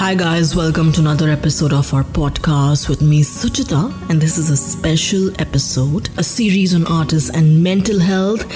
Hi, 0.00 0.14
guys, 0.14 0.56
welcome 0.56 0.92
to 0.92 1.02
another 1.02 1.28
episode 1.28 1.74
of 1.74 1.92
our 1.92 2.04
podcast 2.04 2.88
with 2.88 3.02
me, 3.02 3.22
Suchita. 3.22 3.92
And 4.08 4.18
this 4.18 4.38
is 4.38 4.48
a 4.48 4.56
special 4.56 5.30
episode, 5.38 6.08
a 6.16 6.24
series 6.24 6.74
on 6.74 6.86
artists 6.86 7.28
and 7.28 7.62
mental 7.62 7.98
health 8.00 8.46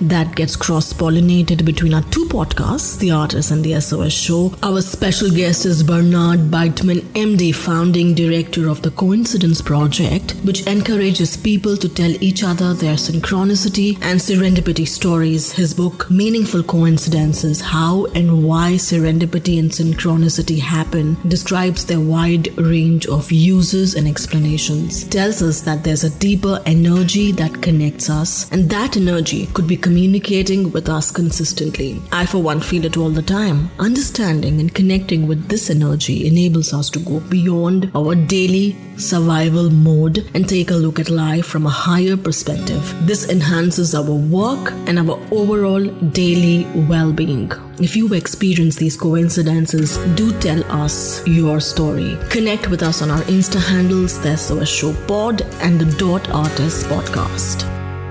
that 0.00 0.34
gets 0.34 0.56
cross 0.56 0.94
pollinated 0.94 1.66
between 1.66 1.92
our 1.92 2.00
two 2.04 2.24
podcasts, 2.24 2.98
The 2.98 3.10
Artist 3.10 3.50
and 3.50 3.62
The 3.62 3.78
SOS 3.82 4.14
Show. 4.14 4.54
Our 4.62 4.80
special 4.80 5.28
guest 5.28 5.66
is 5.66 5.82
Bernard 5.82 6.50
Beitman, 6.50 7.00
MD, 7.12 7.54
founding 7.54 8.14
director 8.14 8.70
of 8.70 8.80
the 8.80 8.90
Coincidence 8.92 9.60
Project, 9.60 10.34
which 10.42 10.66
encourages 10.66 11.36
people 11.36 11.76
to 11.76 11.88
tell 11.90 12.12
each 12.24 12.42
other 12.42 12.72
their 12.72 12.94
synchronicity 12.94 13.96
and 14.00 14.18
serendipity 14.18 14.88
stories. 14.88 15.52
His 15.52 15.74
book, 15.74 16.10
Meaningful 16.10 16.62
Coincidences 16.62 17.60
How 17.60 18.06
and 18.14 18.42
Why 18.42 18.76
Serendipity 18.76 19.58
and 19.58 19.70
Synchronicity 19.70 20.60
Happen 20.60 20.93
describes 21.28 21.84
their 21.84 22.00
wide 22.00 22.56
range 22.58 23.06
of 23.06 23.32
uses 23.32 23.94
and 23.94 24.06
explanations, 24.06 25.04
tells 25.04 25.42
us 25.42 25.60
that 25.62 25.84
there's 25.84 26.04
a 26.04 26.18
deeper 26.18 26.60
energy 26.66 27.32
that 27.32 27.62
connects 27.62 28.08
us, 28.08 28.50
and 28.52 28.70
that 28.70 28.96
energy 28.96 29.46
could 29.54 29.66
be 29.66 29.76
communicating 29.76 30.70
with 30.72 30.88
us 30.88 31.10
consistently. 31.10 32.00
I, 32.12 32.26
for 32.26 32.38
one, 32.42 32.60
feel 32.60 32.84
it 32.84 32.96
all 32.96 33.10
the 33.10 33.22
time. 33.22 33.70
Understanding 33.78 34.60
and 34.60 34.74
connecting 34.74 35.26
with 35.26 35.48
this 35.48 35.70
energy 35.70 36.26
enables 36.26 36.72
us 36.72 36.90
to 36.90 36.98
go 37.00 37.20
beyond 37.20 37.90
our 37.94 38.14
daily 38.14 38.76
survival 38.96 39.70
mode 39.70 40.18
and 40.34 40.48
take 40.48 40.70
a 40.70 40.74
look 40.74 40.98
at 41.00 41.10
life 41.10 41.46
from 41.46 41.66
a 41.66 41.70
higher 41.70 42.16
perspective. 42.16 42.82
This 43.06 43.28
enhances 43.28 43.94
our 43.94 44.14
work 44.38 44.72
and 44.86 44.98
our 44.98 45.18
overall 45.32 45.84
daily 45.84 46.66
well 46.88 47.12
being. 47.12 47.50
If 47.80 47.96
you 47.96 48.14
experience 48.14 48.76
these 48.76 48.96
coincidences, 48.96 49.96
do 50.14 50.26
tell 50.38 50.62
us 50.70 50.83
your 51.26 51.60
story. 51.60 52.18
Connect 52.30 52.68
with 52.68 52.82
us 52.82 53.00
on 53.02 53.10
our 53.10 53.22
Insta 53.22 53.60
handles, 53.60 54.20
the 54.20 54.36
SOS 54.36 54.68
Show 54.68 54.92
Pod 55.06 55.40
and 55.62 55.80
the 55.80 55.86
Dot 55.96 56.28
Artist 56.30 56.86
Podcast. 56.86 57.62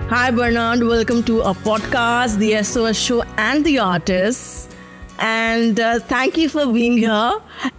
Hi, 0.09 0.31
Bernard. 0.31 0.81
Welcome 0.81 1.21
to 1.23 1.43
our 1.43 1.53
podcast, 1.53 2.37
the 2.39 2.63
SOS 2.63 2.97
Show 2.97 3.21
and 3.37 3.63
the 3.63 3.77
Artists. 3.79 4.69
And 5.19 5.79
uh, 5.79 5.99
thank 5.99 6.35
you 6.37 6.49
for 6.49 6.65
being 6.65 6.97
here. 6.97 7.33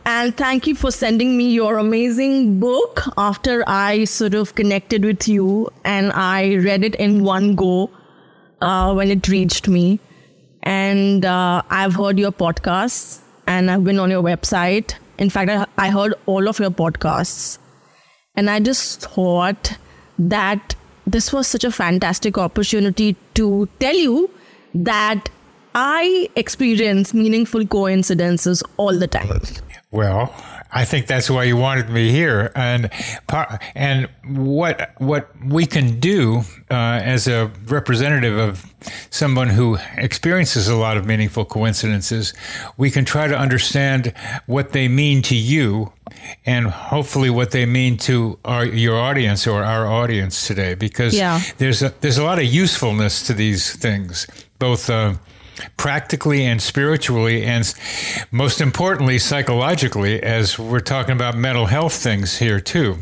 And 0.07 0.37
thank 0.37 0.69
you 0.69 0.77
for 0.77 0.93
sending 0.93 1.37
me 1.37 1.51
your 1.51 1.79
amazing 1.79 2.61
book 2.61 3.03
after 3.17 3.65
I 3.67 4.05
sort 4.05 4.35
of 4.35 4.55
connected 4.55 5.05
with 5.05 5.27
you 5.27 5.71
and 5.85 6.13
I 6.13 6.55
read 6.55 6.85
it 6.85 6.95
in 6.95 7.25
one 7.25 7.57
go 7.57 7.91
uh, 8.61 8.95
when 8.95 9.11
it 9.11 9.27
reached 9.27 9.67
me. 9.67 9.99
And 10.63 11.25
uh, 11.25 11.63
I've 11.69 11.95
heard 11.95 12.19
your 12.19 12.33
podcasts 12.33 13.24
and 13.55 13.71
I've 13.71 13.85
been 13.85 13.99
on 13.99 14.11
your 14.11 14.23
website. 14.23 14.95
In 15.19 15.31
fact, 15.31 15.51
I, 15.51 15.67
I 15.79 15.91
heard 15.91 16.15
all 16.27 16.49
of 16.49 16.59
your 16.59 16.71
podcasts. 16.71 17.59
And 18.35 18.51
I 18.51 18.59
just 18.61 19.03
thought 19.03 19.77
that 20.19 20.75
this 21.07 21.33
was 21.33 21.47
such 21.47 21.65
a 21.65 21.71
fantastic 21.71 22.37
opportunity 22.37 23.17
to 23.35 23.69
tell 23.79 23.95
you 23.95 24.31
that 24.75 25.29
I 25.75 26.29
experience 26.35 27.15
meaningful 27.15 27.67
coincidences 27.67 28.63
all 28.77 28.99
the 28.99 29.07
time. 29.07 29.41
Well, 29.91 30.35
I 30.77 30.85
think 30.85 31.07
that's 31.07 31.31
why 31.31 31.45
you 31.45 31.57
wanted 31.57 31.89
me 31.89 32.11
here, 32.11 32.51
and 32.57 32.91
and 33.77 34.09
what 34.27 34.91
what 34.99 35.31
we 35.45 35.67
can 35.67 36.01
do 36.01 36.43
uh, 36.71 36.75
as 37.15 37.29
a 37.29 37.51
representative 37.67 38.37
of 38.37 38.67
someone 39.11 39.49
who 39.51 39.79
experiences 39.97 40.67
a 40.69 40.75
lot 40.75 40.97
of 40.97 41.07
meaningful 41.07 41.45
coincidences, 41.45 42.35
we 42.77 42.91
can 42.91 43.05
try 43.05 43.29
to 43.29 43.39
understand 43.39 44.13
what 44.47 44.73
they 44.73 44.89
mean 44.89 45.23
to 45.23 45.37
you, 45.37 45.93
and 46.45 46.67
hopefully 46.67 47.31
what 47.31 47.53
they 47.53 47.67
mean 47.67 47.97
to 47.99 48.37
our 48.45 48.67
your 48.67 48.99
audience 48.99 49.47
or 49.47 49.63
our 49.63 49.87
audience 49.87 50.45
today, 50.47 50.75
because 50.75 51.15
Yeah. 51.15 51.41
there's 51.59 51.83
a 51.83 51.95
there's 52.01 52.19
a 52.19 52.25
lot 52.25 52.39
of 52.41 52.47
usefulness 52.47 53.23
to 53.29 53.33
these 53.33 53.77
things, 53.77 54.27
both. 54.59 54.91
Uh, 54.91 55.15
practically 55.77 56.45
and 56.45 56.61
spiritually, 56.61 57.45
and 57.45 57.75
most 58.31 58.61
importantly, 58.61 59.19
psychologically, 59.19 60.23
as 60.23 60.59
we're 60.59 60.81
talking 60.81 61.15
about 61.15 61.37
mental 61.37 61.67
health 61.67 61.95
things 61.95 62.39
here 62.39 62.61
too. 62.61 62.99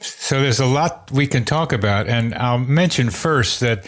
So 0.00 0.40
there's 0.40 0.60
a 0.60 0.66
lot 0.66 1.10
we 1.12 1.26
can 1.26 1.44
talk 1.44 1.72
about, 1.72 2.08
and 2.08 2.34
I'll 2.34 2.58
mention 2.58 3.10
first 3.10 3.60
that 3.60 3.86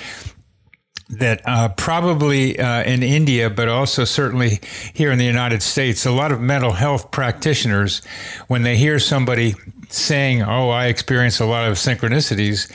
that 1.11 1.43
uh, 1.45 1.69
probably 1.69 2.59
uh, 2.59 2.83
in 2.83 3.03
India, 3.03 3.51
but 3.51 3.69
also 3.69 4.05
certainly 4.05 4.59
here 4.95 5.13
in 5.13 5.19
the 5.19 5.25
United 5.25 5.63
States, 5.63 6.07
a 6.07 6.11
lot 6.11 6.33
of 6.33 6.41
mental 6.41 6.73
health 6.73 7.11
practitioners, 7.11 8.03
when 8.49 8.63
they 8.63 8.77
hear 8.77 8.99
somebody 8.99 9.55
saying, 9.89 10.43
"Oh, 10.43 10.71
I 10.71 10.87
experience 10.87 11.41
a 11.41 11.47
lot 11.47 11.69
of 11.69 11.77
synchronicities," 11.77 12.71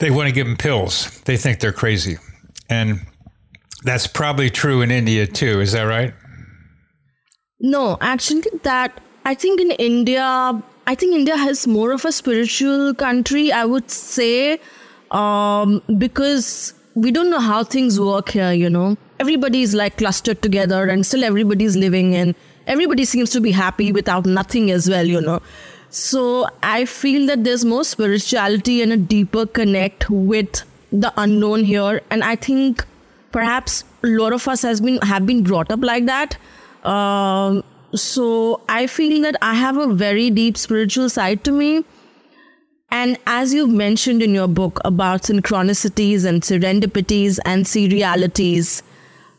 they 0.00 0.10
want 0.10 0.28
to 0.28 0.34
give 0.34 0.46
them 0.46 0.56
pills. 0.56 1.20
They 1.22 1.36
think 1.36 1.60
they're 1.60 1.72
crazy, 1.72 2.18
and 2.68 3.06
that's 3.84 4.06
probably 4.06 4.50
true 4.50 4.82
in 4.82 4.90
India 4.90 5.26
too. 5.26 5.60
Is 5.60 5.72
that 5.72 5.82
right? 5.82 6.14
No, 7.60 7.96
actually, 8.00 8.42
that 8.62 9.00
I 9.24 9.34
think 9.34 9.60
in 9.60 9.70
India, 9.72 10.62
I 10.86 10.94
think 10.94 11.14
India 11.14 11.36
has 11.36 11.66
more 11.66 11.92
of 11.92 12.04
a 12.04 12.12
spiritual 12.12 12.94
country, 12.94 13.52
I 13.52 13.64
would 13.64 13.90
say, 13.90 14.58
um, 15.12 15.80
because 15.98 16.74
we 16.94 17.10
don't 17.10 17.30
know 17.30 17.38
how 17.40 17.62
things 17.62 18.00
work 18.00 18.30
here, 18.30 18.52
you 18.52 18.68
know. 18.68 18.96
Everybody 19.20 19.62
is 19.62 19.74
like 19.74 19.98
clustered 19.98 20.42
together 20.42 20.88
and 20.88 21.06
still 21.06 21.22
everybody's 21.22 21.76
living 21.76 22.14
and 22.16 22.34
everybody 22.66 23.04
seems 23.04 23.30
to 23.30 23.40
be 23.40 23.52
happy 23.52 23.92
without 23.92 24.26
nothing 24.26 24.70
as 24.70 24.88
well, 24.88 25.06
you 25.06 25.20
know. 25.20 25.40
So 25.90 26.48
I 26.62 26.84
feel 26.84 27.26
that 27.26 27.44
there's 27.44 27.64
more 27.64 27.84
spirituality 27.84 28.82
and 28.82 28.92
a 28.92 28.96
deeper 28.96 29.46
connect 29.46 30.10
with 30.10 30.62
the 30.90 31.12
unknown 31.16 31.64
here. 31.64 32.00
And 32.10 32.24
I 32.24 32.34
think 32.34 32.84
perhaps 33.32 33.84
a 34.04 34.08
lot 34.08 34.32
of 34.32 34.46
us 34.46 34.62
has 34.62 34.80
been 34.80 34.98
have 34.98 35.26
been 35.26 35.42
brought 35.42 35.70
up 35.70 35.82
like 35.82 36.06
that. 36.06 36.36
Um, 36.84 37.62
so 37.94 38.60
i 38.68 38.86
feel 38.86 39.20
that 39.22 39.36
i 39.42 39.52
have 39.54 39.76
a 39.76 39.86
very 39.92 40.30
deep 40.30 40.56
spiritual 40.56 41.08
side 41.08 41.44
to 41.44 41.52
me. 41.52 41.84
And 42.90 43.16
as 43.26 43.54
you 43.54 43.66
mentioned 43.66 44.22
in 44.22 44.34
your 44.34 44.48
book 44.48 44.78
about 44.84 45.22
synchronicities 45.22 46.26
and 46.26 46.42
serendipities 46.42 47.38
and 47.46 47.64
serialities 47.64 48.82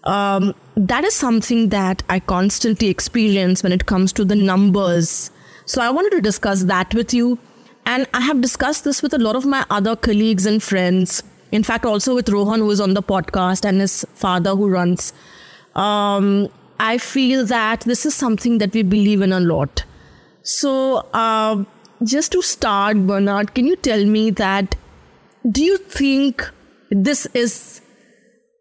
um, 0.06 0.54
that 0.76 1.04
is 1.04 1.16
something 1.16 1.70
that 1.70 2.04
i 2.10 2.20
constantly 2.20 2.90
experience 2.90 3.64
when 3.64 3.72
it 3.72 3.86
comes 3.86 4.14
to 4.14 4.26
the 4.26 4.36
numbers. 4.36 5.32
So 5.66 5.82
i 5.82 5.90
wanted 5.90 6.12
to 6.12 6.22
discuss 6.22 6.64
that 6.64 6.94
with 6.94 7.14
you. 7.14 7.40
And 7.86 8.08
i 8.14 8.22
have 8.22 8.42
discussed 8.42 8.84
this 8.84 9.02
with 9.02 9.14
a 9.14 9.20
lot 9.20 9.36
of 9.36 9.46
my 9.46 9.66
other 9.70 9.96
colleagues 9.96 10.46
and 10.46 10.62
friends 10.62 11.24
in 11.60 11.64
fact 11.70 11.86
also 11.86 12.16
with 12.16 12.30
rohan 12.36 12.66
who 12.66 12.72
is 12.76 12.82
on 12.86 12.94
the 12.98 13.04
podcast 13.12 13.70
and 13.70 13.86
his 13.86 13.96
father 14.24 14.56
who 14.62 14.70
runs 14.70 15.14
um, 15.76 16.28
i 16.80 16.98
feel 16.98 17.46
that 17.46 17.88
this 17.92 18.06
is 18.06 18.16
something 18.24 18.58
that 18.64 18.74
we 18.74 18.84
believe 18.84 19.22
in 19.22 19.32
a 19.32 19.40
lot. 19.40 19.84
So 20.52 20.72
um, 21.14 21.68
just 22.04 22.34
to 22.34 22.42
start 22.42 23.06
bernard 23.12 23.54
can 23.54 23.68
you 23.72 23.76
tell 23.76 24.04
me 24.06 24.24
that 24.32 24.76
do 25.58 25.64
you 25.64 25.78
think 25.78 26.50
this 27.08 27.26
is 27.44 27.82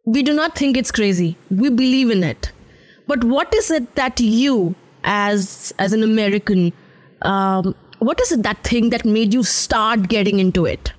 we 0.04 0.22
do 0.22 0.32
not 0.32 0.56
think 0.56 0.76
it's 0.76 0.90
crazy. 0.90 1.36
We 1.50 1.70
believe 1.70 2.10
in 2.10 2.24
it. 2.24 2.50
But 3.06 3.24
what 3.24 3.54
is 3.54 3.70
it 3.70 3.94
that 3.94 4.18
you 4.20 4.74
as 5.04 5.72
as 5.78 5.92
an 5.92 6.02
american 6.02 6.72
um, 7.22 7.74
what 7.98 8.20
is 8.20 8.32
it 8.32 8.42
that 8.44 8.62
thing 8.64 8.90
that 8.90 9.04
made 9.04 9.34
you 9.34 9.42
start 9.42 10.08
getting 10.08 10.38
into 10.40 10.64
it? 10.64 10.92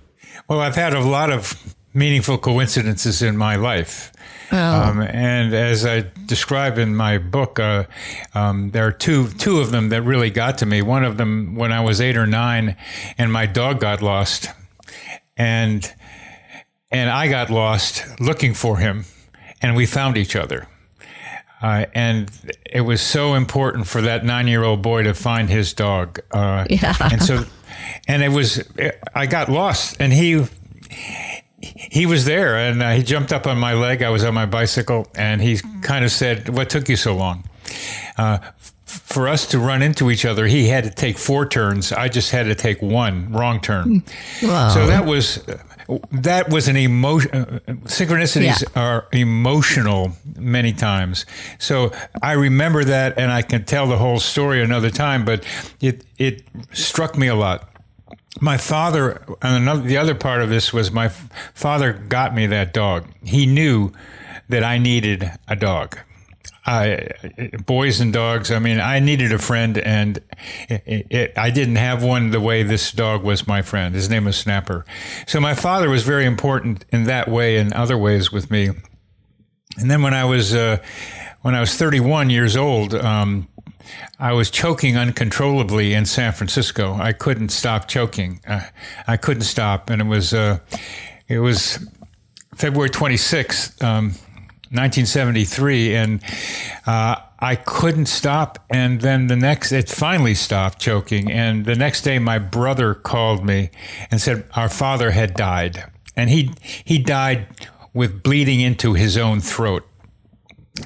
Well, 0.47 0.59
I've 0.59 0.75
had 0.75 0.93
a 0.93 1.01
lot 1.01 1.29
of 1.31 1.75
meaningful 1.93 2.37
coincidences 2.37 3.21
in 3.21 3.37
my 3.37 3.55
life. 3.55 4.11
Um, 4.51 5.01
and 5.01 5.53
as 5.53 5.85
I 5.85 6.05
describe 6.25 6.77
in 6.77 6.95
my 6.95 7.17
book, 7.17 7.59
uh, 7.59 7.85
um, 8.35 8.69
there 8.71 8.85
are 8.85 8.91
two 8.91 9.29
two 9.29 9.59
of 9.59 9.71
them 9.71 9.89
that 9.89 10.03
really 10.03 10.29
got 10.29 10.59
to 10.59 10.65
me. 10.65 10.81
One 10.81 11.03
of 11.03 11.17
them 11.17 11.55
when 11.55 11.71
I 11.71 11.81
was 11.81 11.99
eight 11.99 12.17
or 12.17 12.27
nine, 12.27 12.75
and 13.17 13.31
my 13.31 13.47
dog 13.47 13.79
got 13.79 14.01
lost, 14.03 14.49
and 15.35 15.91
and 16.91 17.09
I 17.09 17.29
got 17.29 17.49
lost 17.49 18.05
looking 18.19 18.53
for 18.53 18.77
him, 18.77 19.05
and 19.61 19.75
we 19.75 19.87
found 19.87 20.17
each 20.17 20.35
other. 20.35 20.67
Uh, 21.63 21.85
and 21.95 22.29
it 22.65 22.81
was 22.81 23.01
so 23.01 23.35
important 23.35 23.87
for 23.87 24.01
that 24.01 24.25
nine-year-old 24.25 24.81
boy 24.81 25.01
to 25.03 25.13
find 25.13 25.49
his 25.49 25.73
dog. 25.73 26.19
Uh, 26.29 26.65
Yeah. 26.69 26.95
And 26.99 27.23
so, 27.23 27.45
and 28.05 28.21
it 28.21 28.29
was, 28.29 28.61
I 29.15 29.27
got 29.27 29.47
lost, 29.49 29.95
and 29.99 30.11
he 30.11 30.45
he 31.75 32.05
was 32.05 32.25
there, 32.25 32.55
and 32.57 32.81
uh, 32.83 32.91
he 32.91 33.03
jumped 33.03 33.31
up 33.31 33.47
on 33.47 33.57
my 33.57 33.73
leg. 33.73 34.01
I 34.03 34.09
was 34.09 34.23
on 34.23 34.33
my 34.33 34.45
bicycle, 34.45 35.07
and 35.15 35.41
he 35.41 35.59
kind 35.81 36.03
of 36.05 36.11
said, 36.11 36.49
"What 36.49 36.69
took 36.69 36.89
you 36.89 36.95
so 36.95 37.15
long?" 37.15 37.43
Uh, 38.17 38.39
for 38.85 39.27
us 39.27 39.47
to 39.47 39.57
run 39.59 39.81
into 39.81 40.11
each 40.11 40.25
other, 40.25 40.45
he 40.45 40.67
had 40.67 40.83
to 40.83 40.89
take 40.91 41.17
four 41.17 41.47
turns. 41.47 41.91
I 41.91 42.09
just 42.09 42.31
had 42.31 42.45
to 42.45 42.55
take 42.55 42.81
one 42.81 43.31
wrong 43.31 43.59
turn. 43.59 44.03
Wow. 44.43 44.69
So 44.69 44.85
that 44.87 45.05
was 45.05 45.43
that 46.11 46.49
was 46.49 46.67
an 46.67 46.77
emotion. 46.77 47.29
Synchronicities 47.85 48.61
Yeah. 48.63 48.81
are 48.81 49.07
emotional 49.11 50.13
many 50.37 50.73
times. 50.73 51.25
So 51.59 51.91
I 52.21 52.33
remember 52.33 52.83
that, 52.85 53.17
and 53.17 53.31
I 53.31 53.41
can 53.41 53.63
tell 53.65 53.87
the 53.87 53.97
whole 53.97 54.19
story 54.19 54.61
another 54.61 54.89
time. 54.89 55.25
But 55.25 55.43
it 55.81 56.03
it 56.17 56.43
struck 56.71 57.17
me 57.17 57.27
a 57.27 57.35
lot. 57.35 57.69
My 58.41 58.57
father, 58.57 59.23
and 59.41 59.57
another, 59.57 59.81
the 59.81 59.97
other 59.97 60.15
part 60.15 60.41
of 60.41 60.49
this 60.49 60.73
was 60.73 60.91
my 60.91 61.09
father 61.09 61.93
got 61.93 62.33
me 62.33 62.47
that 62.47 62.73
dog. 62.73 63.07
He 63.23 63.45
knew 63.45 63.91
that 64.49 64.63
I 64.63 64.77
needed 64.77 65.31
a 65.47 65.55
dog. 65.55 65.99
I, 66.65 67.09
boys 67.65 67.99
and 67.99 68.13
dogs. 68.13 68.49
I 68.49 68.59
mean, 68.59 68.79
I 68.79 68.99
needed 68.99 69.33
a 69.33 69.37
friend, 69.37 69.77
and 69.77 70.19
it, 70.69 71.07
it, 71.09 71.37
I 71.37 71.49
didn't 71.49 71.75
have 71.75 72.03
one 72.03 72.31
the 72.31 72.39
way 72.39 72.63
this 72.63 72.91
dog 72.91 73.23
was 73.23 73.47
my 73.47 73.61
friend. 73.61 73.93
His 73.93 74.09
name 74.09 74.25
was 74.25 74.37
Snapper. 74.37 74.85
So 75.27 75.41
my 75.41 75.55
father 75.55 75.89
was 75.89 76.03
very 76.03 76.25
important 76.25 76.85
in 76.91 77.03
that 77.03 77.27
way 77.27 77.57
and 77.57 77.73
other 77.73 77.97
ways 77.97 78.31
with 78.31 78.49
me. 78.49 78.69
And 79.77 79.91
then 79.91 80.01
when 80.03 80.13
I 80.13 80.23
was 80.23 80.55
uh, 80.55 80.77
when 81.41 81.55
I 81.55 81.59
was 81.59 81.75
31 81.75 82.29
years 82.29 82.55
old, 82.55 82.93
um, 82.95 83.47
I 84.23 84.31
was 84.31 84.49
choking 84.49 84.95
uncontrollably 84.95 85.93
in 85.93 86.05
San 86.05 86.31
Francisco. 86.31 86.93
I 86.93 87.11
couldn't 87.11 87.49
stop 87.49 87.89
choking. 87.89 88.39
Uh, 88.47 88.61
I 89.05 89.17
couldn't 89.17 89.43
stop, 89.43 89.89
and 89.89 90.01
it 90.01 90.05
was 90.05 90.33
uh, 90.33 90.59
it 91.27 91.39
was 91.39 91.85
February 92.55 92.89
26th, 92.89 93.83
um, 93.83 94.05
1973, 94.71 95.95
and 95.95 96.23
uh, 96.87 97.17
I 97.37 97.57
couldn't 97.57 98.05
stop. 98.05 98.59
And 98.69 99.01
then 99.01 99.27
the 99.27 99.35
next, 99.35 99.73
it 99.73 99.89
finally 99.89 100.35
stopped 100.35 100.79
choking. 100.79 101.29
And 101.29 101.65
the 101.65 101.75
next 101.75 102.03
day, 102.03 102.17
my 102.17 102.39
brother 102.39 102.93
called 102.93 103.43
me 103.43 103.71
and 104.09 104.21
said 104.21 104.45
our 104.55 104.69
father 104.69 105.11
had 105.11 105.33
died, 105.33 105.83
and 106.15 106.29
he 106.29 106.53
he 106.85 106.97
died 106.97 107.67
with 107.93 108.23
bleeding 108.23 108.61
into 108.61 108.93
his 108.93 109.17
own 109.17 109.41
throat, 109.41 109.85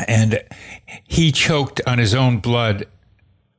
and 0.08 0.44
he 1.04 1.32
choked 1.32 1.82
on 1.86 2.00
his 2.00 2.16
own 2.16 2.40
blood 2.40 2.88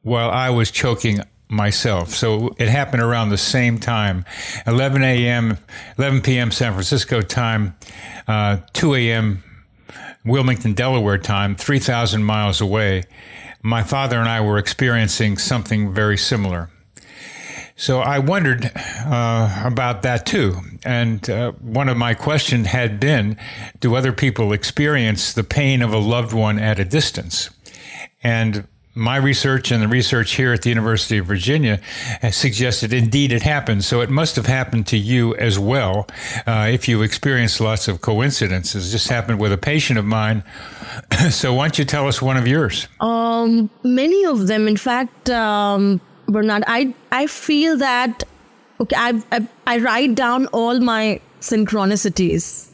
while 0.09 0.31
I 0.31 0.51
was 0.51 0.71
choking 0.71 1.21
myself. 1.49 2.11
So 2.15 2.55
it 2.59 2.69
happened 2.69 3.03
around 3.03 3.31
the 3.31 3.39
same 3.39 3.79
time, 3.79 4.25
11 4.67 5.03
a.m., 5.03 5.59
11 5.99 6.23
p.m. 6.23 6.51
San 6.51 6.73
Francisco 6.73 7.23
time, 7.23 7.77
uh, 8.27 8.59
2 8.75 8.95
a.m. 8.95 9.43
Wilmington, 10.25 10.75
Delaware 10.75 11.19
time, 11.19 11.55
3,000 11.55 12.23
miles 12.23 12.61
away. 12.61 13.05
My 13.63 13.83
father 13.83 14.19
and 14.19 14.29
I 14.29 14.41
were 14.41 14.59
experiencing 14.59 15.39
something 15.39 15.93
very 15.93 16.19
similar. 16.19 16.71
So 17.77 18.01
I 18.01 18.19
wondered 18.19 18.73
uh, 18.75 19.63
about 19.65 20.03
that 20.03 20.27
too. 20.27 20.57
And 20.85 21.29
uh, 21.31 21.53
one 21.53 21.89
of 21.89 21.97
my 21.97 22.13
questions 22.15 22.67
had 22.67 22.99
been 22.99 23.37
Do 23.81 23.95
other 23.95 24.13
people 24.13 24.53
experience 24.53 25.33
the 25.33 25.45
pain 25.45 25.81
of 25.81 25.93
a 25.93 25.99
loved 25.99 26.33
one 26.33 26.59
at 26.59 26.81
a 26.81 26.85
distance? 26.85 27.51
And 28.23 28.67
my 28.99 29.17
research 29.17 29.71
and 29.71 29.83
the 29.83 29.89
research 29.89 30.33
here 30.35 30.53
at 30.53 30.63
the 30.63 30.69
University 30.69 31.19
of 31.19 31.27
Virginia 31.27 31.81
has 32.21 32.37
suggested 32.37 32.93
indeed 32.93 33.33
it 33.33 33.43
happens. 33.43 33.87
So 33.87 34.01
it 34.01 34.11
must 34.11 34.35
have 34.37 34.47
happened 34.47 34.87
to 34.89 34.99
you 34.99 35.37
as 35.37 35.59
well 35.59 36.09
uh, 36.47 36.69
if 36.71 36.89
you 36.89 37.03
experience 37.03 37.61
lots 37.61 37.87
of 37.87 38.01
coincidences. 38.01 38.93
This 38.93 39.07
happened 39.07 39.41
with 39.41 39.53
a 39.53 39.59
patient 39.59 39.99
of 39.99 40.05
mine. 40.05 40.43
so 41.31 41.55
why 41.55 41.67
don't 41.67 41.79
you 41.79 41.85
tell 41.85 42.09
us 42.09 42.21
one 42.21 42.37
of 42.37 42.47
yours? 42.47 42.89
Um, 43.01 43.71
many 43.85 44.25
of 44.25 44.49
them, 44.49 44.67
in 44.67 44.77
fact, 44.77 45.31
um, 45.31 46.01
Bernard, 46.27 46.65
I 46.67 46.93
I 47.13 47.27
feel 47.27 47.77
that 47.79 48.25
okay, 48.81 48.97
I, 48.97 49.23
I 49.31 49.49
I 49.67 49.79
write 49.79 50.15
down 50.17 50.47
all 50.49 50.81
my 50.81 51.21
synchronicities, 51.41 52.71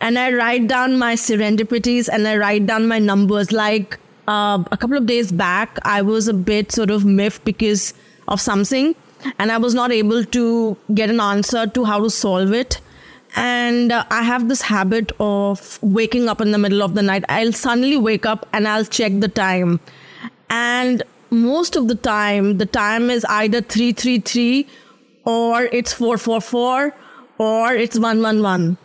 and 0.00 0.18
I 0.18 0.32
write 0.32 0.68
down 0.68 0.98
my 0.98 1.14
serendipities, 1.14 2.08
and 2.08 2.26
I 2.26 2.36
write 2.36 2.66
down 2.66 2.86
my 2.88 2.98
numbers. 2.98 3.52
Like 3.52 3.98
uh, 4.26 4.62
a 4.70 4.76
couple 4.76 4.96
of 4.96 5.06
days 5.06 5.32
back, 5.32 5.78
I 5.82 6.02
was 6.02 6.28
a 6.28 6.34
bit 6.34 6.72
sort 6.72 6.90
of 6.90 7.04
miffed 7.04 7.44
because 7.44 7.94
of 8.28 8.40
something, 8.40 8.94
and 9.38 9.52
I 9.52 9.58
was 9.58 9.74
not 9.74 9.92
able 9.92 10.24
to 10.24 10.76
get 10.94 11.10
an 11.10 11.20
answer 11.20 11.66
to 11.66 11.84
how 11.84 12.02
to 12.02 12.10
solve 12.10 12.52
it. 12.52 12.80
And 13.36 13.90
uh, 13.90 14.04
I 14.10 14.22
have 14.22 14.48
this 14.48 14.62
habit 14.62 15.10
of 15.18 15.78
waking 15.82 16.28
up 16.28 16.40
in 16.40 16.52
the 16.52 16.58
middle 16.58 16.82
of 16.82 16.94
the 16.94 17.02
night. 17.02 17.24
I'll 17.28 17.52
suddenly 17.52 17.96
wake 17.96 18.26
up 18.26 18.46
and 18.52 18.68
I'll 18.68 18.84
check 18.84 19.12
the 19.18 19.28
time. 19.28 19.80
And 20.50 21.02
most 21.30 21.74
of 21.74 21.88
the 21.88 21.96
time, 21.96 22.58
the 22.58 22.66
time 22.66 23.10
is 23.10 23.24
either 23.24 23.60
333 23.60 24.68
or 25.24 25.62
it's 25.64 25.92
444 25.92 26.94
or 27.38 27.74
it's 27.74 27.98
111. 27.98 28.78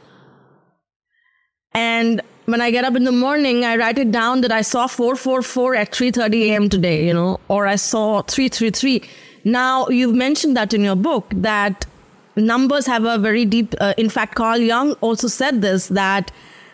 And 1.74 2.22
when 2.50 2.62
I 2.62 2.72
get 2.72 2.84
up 2.84 2.96
in 2.96 3.04
the 3.04 3.12
morning, 3.12 3.64
I 3.64 3.78
write 3.78 4.00
it 4.00 4.12
down 4.12 4.42
that 4.42 4.52
I 4.52 4.62
saw 4.62 4.88
444 4.88 5.76
at 5.76 5.92
3:30 5.92 6.42
a.m. 6.50 6.70
today, 6.70 7.06
you 7.06 7.14
know, 7.14 7.40
or 7.48 7.68
I 7.68 7.76
saw 7.76 8.22
333. 8.24 9.04
Now, 9.44 9.88
you've 9.88 10.16
mentioned 10.16 10.58
that 10.58 10.74
in 10.74 10.84
your 10.84 10.96
book 10.96 11.32
that 11.36 11.86
numbers 12.36 12.88
have 12.88 13.06
a 13.06 13.18
very 13.18 13.46
deep 13.46 13.76
uh, 13.80 13.94
in 13.98 14.10
fact 14.10 14.36
Carl 14.36 14.60
Jung 14.60 14.94
also 15.02 15.28
said 15.28 15.62
this 15.62 15.88
that 15.88 16.32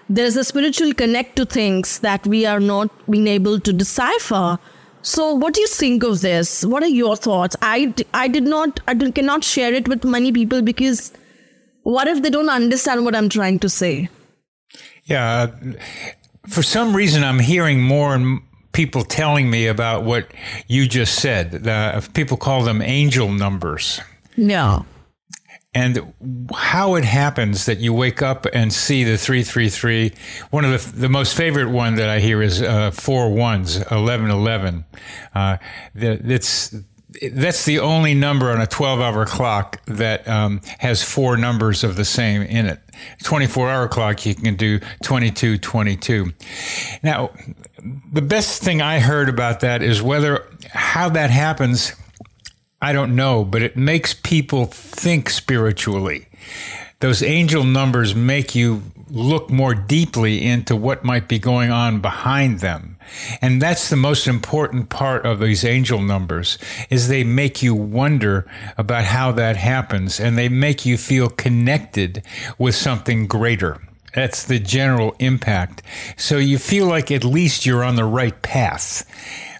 there's 0.07 0.35
a 0.37 0.43
spiritual 0.43 0.93
connect 0.93 1.35
to 1.37 1.45
things 1.45 1.99
that 1.99 2.25
we 2.27 2.45
are 2.45 2.59
not 2.59 2.89
being 3.09 3.27
able 3.27 3.59
to 3.59 3.73
decipher. 3.73 4.59
So, 5.01 5.33
what 5.33 5.53
do 5.53 5.61
you 5.61 5.67
think 5.67 6.03
of 6.03 6.21
this? 6.21 6.65
What 6.65 6.83
are 6.83 6.93
your 7.03 7.15
thoughts? 7.15 7.55
I, 7.61 7.93
I 8.13 8.27
did 8.27 8.43
not, 8.43 8.79
I 8.87 8.93
did, 8.93 9.13
cannot 9.13 9.43
share 9.43 9.73
it 9.73 9.87
with 9.87 10.03
many 10.03 10.31
people 10.31 10.61
because 10.61 11.11
what 11.83 12.07
if 12.07 12.21
they 12.23 12.29
don't 12.29 12.49
understand 12.49 13.05
what 13.05 13.15
I'm 13.15 13.29
trying 13.29 13.59
to 13.59 13.69
say? 13.69 14.09
Yeah. 15.05 15.51
For 16.47 16.61
some 16.63 16.95
reason, 16.95 17.23
I'm 17.23 17.39
hearing 17.39 17.81
more 17.81 18.13
and 18.15 18.41
people 18.71 19.03
telling 19.03 19.49
me 19.49 19.67
about 19.67 20.03
what 20.03 20.31
you 20.67 20.87
just 20.87 21.15
said. 21.19 21.67
Uh, 21.67 22.01
people 22.13 22.37
call 22.37 22.63
them 22.63 22.81
angel 22.81 23.31
numbers. 23.31 24.01
Yeah. 24.35 24.81
And 25.73 26.13
how 26.53 26.95
it 26.95 27.03
happens 27.03 27.65
that 27.65 27.79
you 27.79 27.93
wake 27.93 28.21
up 28.21 28.45
and 28.53 28.71
see 28.71 29.03
the 29.03 29.17
333. 29.17 30.13
One 30.49 30.63
of 30.65 30.71
the, 30.93 31.01
the 31.01 31.09
most 31.09 31.35
favorite 31.35 31.69
one 31.69 31.95
that 31.95 32.07
I 32.09 32.19
hear 32.19 32.41
is 32.41 32.61
uh, 32.61 32.91
four 32.91 33.29
ones, 33.33 33.77
1111. 33.79 34.85
Uh, 35.33 35.57
the- 35.93 36.33
it's, 36.33 36.73
that's 37.31 37.65
the 37.65 37.79
only 37.79 38.13
number 38.13 38.51
on 38.51 38.61
a 38.61 38.67
12 38.67 38.99
hour 38.99 39.25
clock 39.25 39.83
that 39.85 40.27
um, 40.27 40.61
has 40.79 41.03
four 41.03 41.37
numbers 41.37 41.83
of 41.83 41.95
the 41.95 42.05
same 42.05 42.41
in 42.41 42.65
it. 42.65 42.79
24 43.23 43.69
hour 43.69 43.87
clock, 43.87 44.25
you 44.25 44.35
can 44.35 44.55
do 44.55 44.79
22, 45.03 45.57
22. 45.57 46.31
Now, 47.03 47.31
the 48.11 48.21
best 48.21 48.61
thing 48.61 48.81
I 48.81 48.99
heard 48.99 49.29
about 49.29 49.59
that 49.59 49.81
is 49.81 50.01
whether 50.01 50.47
how 50.71 51.09
that 51.09 51.29
happens 51.29 51.93
I 52.81 52.93
don't 52.93 53.15
know, 53.15 53.43
but 53.43 53.63
it 53.63 53.75
makes 53.75 54.13
people 54.13 54.65
think 54.65 55.29
spiritually. 55.29 56.27
Those 56.99 57.23
angel 57.23 57.63
numbers 57.63 58.13
make 58.13 58.53
you 58.53 58.83
look 59.09 59.49
more 59.49 59.75
deeply 59.75 60.43
into 60.43 60.75
what 60.75 61.03
might 61.03 61.27
be 61.27 61.39
going 61.39 61.71
on 61.71 61.99
behind 61.99 62.59
them. 62.59 62.97
And 63.41 63.61
that's 63.61 63.89
the 63.89 63.95
most 63.95 64.27
important 64.27 64.89
part 64.89 65.25
of 65.25 65.39
these 65.39 65.63
angel 65.63 66.01
numbers 66.01 66.57
is 66.89 67.07
they 67.07 67.23
make 67.23 67.61
you 67.61 67.75
wonder 67.75 68.49
about 68.77 69.05
how 69.05 69.31
that 69.33 69.57
happens 69.57 70.19
and 70.19 70.37
they 70.37 70.49
make 70.49 70.85
you 70.85 70.97
feel 70.97 71.29
connected 71.29 72.23
with 72.57 72.75
something 72.75 73.27
greater. 73.27 73.81
That's 74.15 74.45
the 74.45 74.59
general 74.59 75.15
impact. 75.19 75.81
So 76.17 76.37
you 76.37 76.57
feel 76.57 76.87
like 76.87 77.11
at 77.11 77.23
least 77.23 77.65
you're 77.65 77.83
on 77.83 77.97
the 77.97 78.05
right 78.05 78.39
path. 78.41 79.05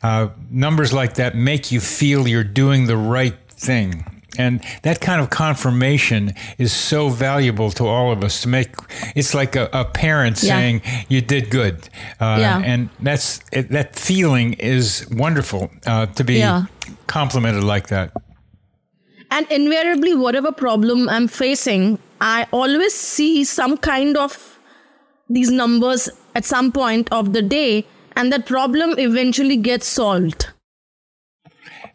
Uh, 0.02 0.30
numbers 0.50 0.94
like 0.94 1.16
that 1.16 1.36
make 1.36 1.72
you 1.72 1.82
feel 1.82 2.28
you're 2.28 2.44
doing 2.44 2.88
the 2.88 2.98
right 2.98 3.36
thing. 3.50 4.14
And 4.39 4.62
that 4.84 5.00
kind 5.01 5.22
of 5.22 5.30
confirmation 5.30 6.34
is 6.58 6.72
so 6.74 7.10
valuable 7.10 7.72
to 7.72 7.86
all 7.88 8.12
of 8.12 8.24
us 8.24 8.42
to 8.42 8.48
make 8.50 8.70
it's 9.15 9.34
like 9.34 9.56
a, 9.56 9.70
a 9.74 9.86
parent 9.86 10.42
Yeah. 10.44 10.54
saying 10.56 10.82
you 11.10 11.22
did 11.22 11.50
good. 11.50 11.75
Uh, 12.20 12.38
Yeah. 12.39 12.62
And 12.74 12.89
that's 13.01 13.39
it, 13.51 13.70
that 13.70 13.96
feeling 13.96 14.54
is 14.60 15.08
wonderful 15.12 15.70
uh, 15.88 16.06
to 16.15 16.24
be 16.24 16.36
Yeah. 16.39 16.63
complimented 17.08 17.63
like 17.63 17.88
that. 17.88 18.12
And 19.32 19.48
invariably, 19.51 20.15
whatever 20.15 20.51
problem 20.51 21.10
I'm 21.10 21.27
facing, 21.27 21.98
I 22.22 22.48
always 22.51 22.94
see 22.94 23.44
some 23.44 23.77
kind 23.77 24.15
of 24.18 24.60
these 25.30 25.51
numbers 25.51 26.10
at 26.36 26.46
some 26.46 26.72
point 26.72 27.12
of 27.12 27.34
the 27.34 27.42
day, 27.42 27.86
and 28.15 28.32
that 28.32 28.46
problem 28.46 28.94
eventually 28.98 29.58
gets 29.58 29.88
solved. 29.88 30.48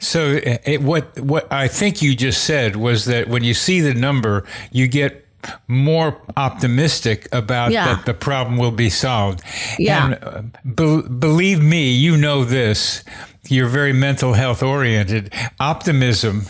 So 0.00 0.36
uh, 0.36 0.56
it, 0.64 0.82
what 0.82 1.18
what 1.20 1.52
I 1.52 1.68
think 1.68 2.02
you 2.02 2.16
just 2.16 2.44
said 2.44 2.74
was 2.76 3.04
that 3.04 3.28
when 3.28 3.44
you 3.44 3.54
see 3.54 3.80
the 3.80 3.94
number, 3.94 4.44
you 4.72 4.88
get 4.88 5.26
more 5.68 6.20
optimistic 6.36 7.26
about 7.32 7.70
Yeah. 7.72 7.86
that 7.94 8.04
the 8.06 8.12
problem 8.14 8.58
will 8.58 8.72
be 8.72 8.90
solved. 8.90 9.40
Yeah. 9.78 10.06
And 10.06 10.24
uh, 10.24 10.42
be- 10.74 11.08
believe 11.08 11.62
me, 11.62 11.92
you 11.92 12.16
know 12.16 12.44
this. 12.44 13.02
you're 13.48 13.68
very 13.70 13.92
mental 13.92 14.34
health 14.34 14.62
oriented. 14.62 15.32
Optimism 15.58 16.42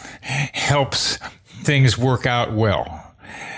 helps 0.53 1.19
things 1.65 1.97
work 1.97 2.27
out 2.27 2.53
well. 2.53 3.15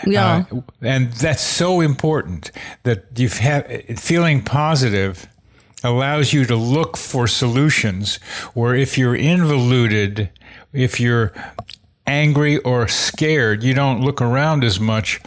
Yeah. 0.06 0.44
Uh, 0.52 0.60
and 0.82 1.12
that's 1.14 1.42
so 1.42 1.80
important 1.80 2.50
that 2.82 3.04
you 3.16 3.28
have 3.28 3.66
feeling 3.98 4.42
positive 4.44 5.26
allows 5.84 6.32
you 6.32 6.44
to 6.44 6.56
look 6.56 6.96
for 6.96 7.26
solutions 7.26 8.16
where 8.54 8.74
if 8.74 8.96
you're 8.96 9.16
involuted, 9.16 10.30
if 10.72 11.00
you're 11.00 11.32
angry 12.06 12.58
or 12.58 12.88
scared, 12.88 13.62
you 13.62 13.74
don't 13.74 14.00
look 14.00 14.20
around 14.20 14.64
as 14.64 14.78
much 14.80 15.20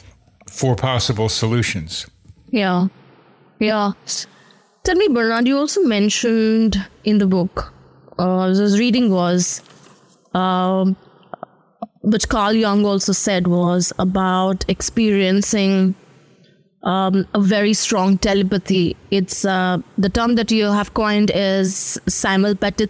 for 0.49 0.75
possible 0.75 1.29
solutions. 1.29 2.07
Yeah. 2.49 2.87
Yeah. 3.59 3.91
Tell 4.83 4.95
me, 4.95 5.07
Bernard, 5.07 5.47
you 5.47 5.57
also 5.57 5.81
mentioned 5.81 6.85
in 7.03 7.17
the 7.17 7.25
book, 7.25 7.73
uh, 8.19 8.39
I 8.39 8.47
was 8.47 8.79
reading 8.79 9.11
was, 9.11 9.61
um, 10.33 10.95
which 12.01 12.29
Carl 12.29 12.53
Jung 12.53 12.85
also 12.85 13.11
said 13.11 13.47
was 13.47 13.91
about 13.97 14.63
experiencing 14.67 15.95
um, 16.85 17.27
a 17.33 17.41
very 17.41 17.73
strong 17.73 18.17
telepathy. 18.17 18.95
It's 19.11 19.43
uh, 19.43 19.79
the 19.97 20.09
term 20.09 20.35
that 20.35 20.51
you 20.51 20.65
have 20.65 20.93
coined 20.93 21.31
is 21.33 21.99
simulpath- 22.05 22.89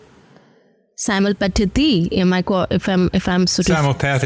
simulpathy. 0.97 2.11
Am 2.11 2.33
I 2.33 2.41
co- 2.41 2.67
if 2.69 2.87
I'm 2.87 3.09
if 3.13 3.27
I'm 3.27 3.47
sort 3.47 3.69
of 3.69 3.75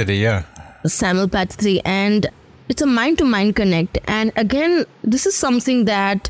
yeah. 0.09 0.43
simulpathy 0.85 1.81
and 1.85 2.29
it's 2.69 2.81
a 2.81 2.85
mind 2.85 3.17
to 3.17 3.25
mind 3.25 3.55
connect 3.55 3.97
and 4.07 4.31
again 4.35 4.85
this 5.03 5.25
is 5.25 5.35
something 5.35 5.85
that 5.85 6.29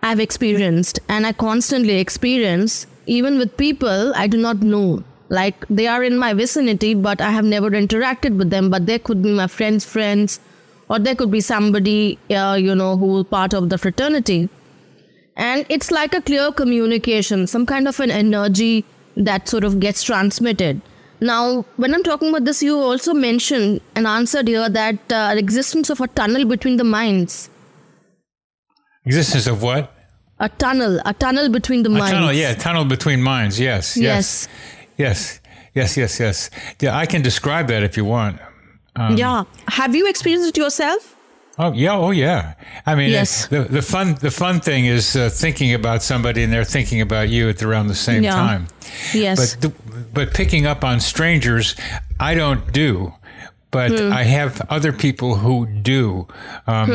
i've 0.00 0.20
experienced 0.20 1.00
and 1.08 1.26
i 1.26 1.32
constantly 1.32 1.98
experience 1.98 2.86
even 3.06 3.36
with 3.36 3.54
people 3.56 4.12
i 4.14 4.26
do 4.26 4.38
not 4.38 4.62
know 4.62 5.02
like 5.28 5.66
they 5.68 5.86
are 5.86 6.02
in 6.02 6.16
my 6.16 6.32
vicinity 6.32 6.94
but 6.94 7.20
i 7.20 7.30
have 7.30 7.44
never 7.44 7.70
interacted 7.70 8.36
with 8.36 8.48
them 8.50 8.70
but 8.70 8.86
they 8.86 8.98
could 8.98 9.22
be 9.22 9.30
my 9.32 9.46
friends 9.46 9.84
friends 9.84 10.40
or 10.88 10.98
there 10.98 11.14
could 11.14 11.30
be 11.30 11.40
somebody 11.40 12.18
uh, 12.30 12.56
you 12.60 12.74
know 12.74 12.96
who 12.96 13.24
part 13.24 13.54
of 13.54 13.68
the 13.70 13.78
fraternity 13.78 14.48
and 15.36 15.66
it's 15.68 15.90
like 15.90 16.14
a 16.14 16.20
clear 16.22 16.50
communication 16.52 17.46
some 17.46 17.66
kind 17.66 17.86
of 17.88 18.00
an 18.00 18.10
energy 18.10 18.84
that 19.16 19.48
sort 19.48 19.64
of 19.64 19.78
gets 19.80 20.02
transmitted 20.02 20.80
now 21.20 21.64
when 21.76 21.94
i'm 21.94 22.02
talking 22.02 22.28
about 22.30 22.44
this 22.44 22.62
you 22.62 22.76
also 22.78 23.12
mentioned 23.14 23.80
and 23.96 24.06
answered 24.06 24.48
here 24.48 24.68
that 24.68 25.12
uh, 25.12 25.34
existence 25.36 25.90
of 25.90 26.00
a 26.00 26.08
tunnel 26.08 26.44
between 26.44 26.76
the 26.76 26.84
minds 26.84 27.50
Existence 29.04 29.46
of 29.46 29.62
what? 29.62 29.94
a 30.40 30.48
tunnel 30.48 31.00
a 31.04 31.12
tunnel 31.14 31.48
between 31.48 31.82
the 31.82 31.88
A 31.90 31.92
minds 31.92 32.10
tunnel, 32.12 32.32
yeah, 32.32 32.54
tunnel 32.54 32.84
between 32.84 33.20
minds. 33.22 33.58
Yes, 33.58 33.96
Yes. 33.96 34.46
yes, 34.96 35.40
yes, 35.74 35.96
yes, 35.96 35.96
yes, 35.96 36.20
yes. 36.20 36.50
Yeah, 36.80 36.96
I 36.96 37.06
can 37.06 37.22
describe 37.22 37.66
that 37.68 37.82
if 37.82 37.96
you 37.96 38.04
want. 38.04 38.38
Um, 39.00 39.16
yeah 39.16 39.44
have 39.68 39.94
you 39.94 40.08
experienced 40.08 40.48
it 40.48 40.56
yourself 40.58 41.14
Oh 41.60 41.72
yeah, 41.72 41.96
oh 41.98 42.12
yeah. 42.12 42.54
I 42.86 42.94
mean, 42.94 43.10
Yes. 43.10 43.48
the 43.48 43.62
the 43.64 43.82
fun 43.82 44.14
the 44.20 44.30
fun 44.30 44.60
thing 44.60 44.86
is 44.86 45.16
uh, 45.16 45.28
thinking 45.28 45.74
about 45.74 46.02
somebody 46.04 46.44
and 46.44 46.52
they're 46.52 46.70
thinking 46.76 47.00
about 47.00 47.30
you 47.30 47.48
at 47.48 47.62
around 47.64 47.88
the 47.88 47.96
same 47.96 48.22
Yeah. 48.22 48.34
time. 48.46 48.66
yes 49.12 49.38
But 49.56 49.60
the, 49.62 49.68
but 50.14 50.32
picking 50.34 50.66
up 50.66 50.84
on 50.84 51.00
strangers, 51.00 51.74
I 52.20 52.34
don't 52.36 52.72
do. 52.72 53.12
But 53.70 53.90
Hmm. 53.98 54.12
I 54.12 54.22
have 54.22 54.62
other 54.70 54.92
people 54.92 55.36
who 55.36 55.66
do 55.66 56.26
um, 56.66 56.90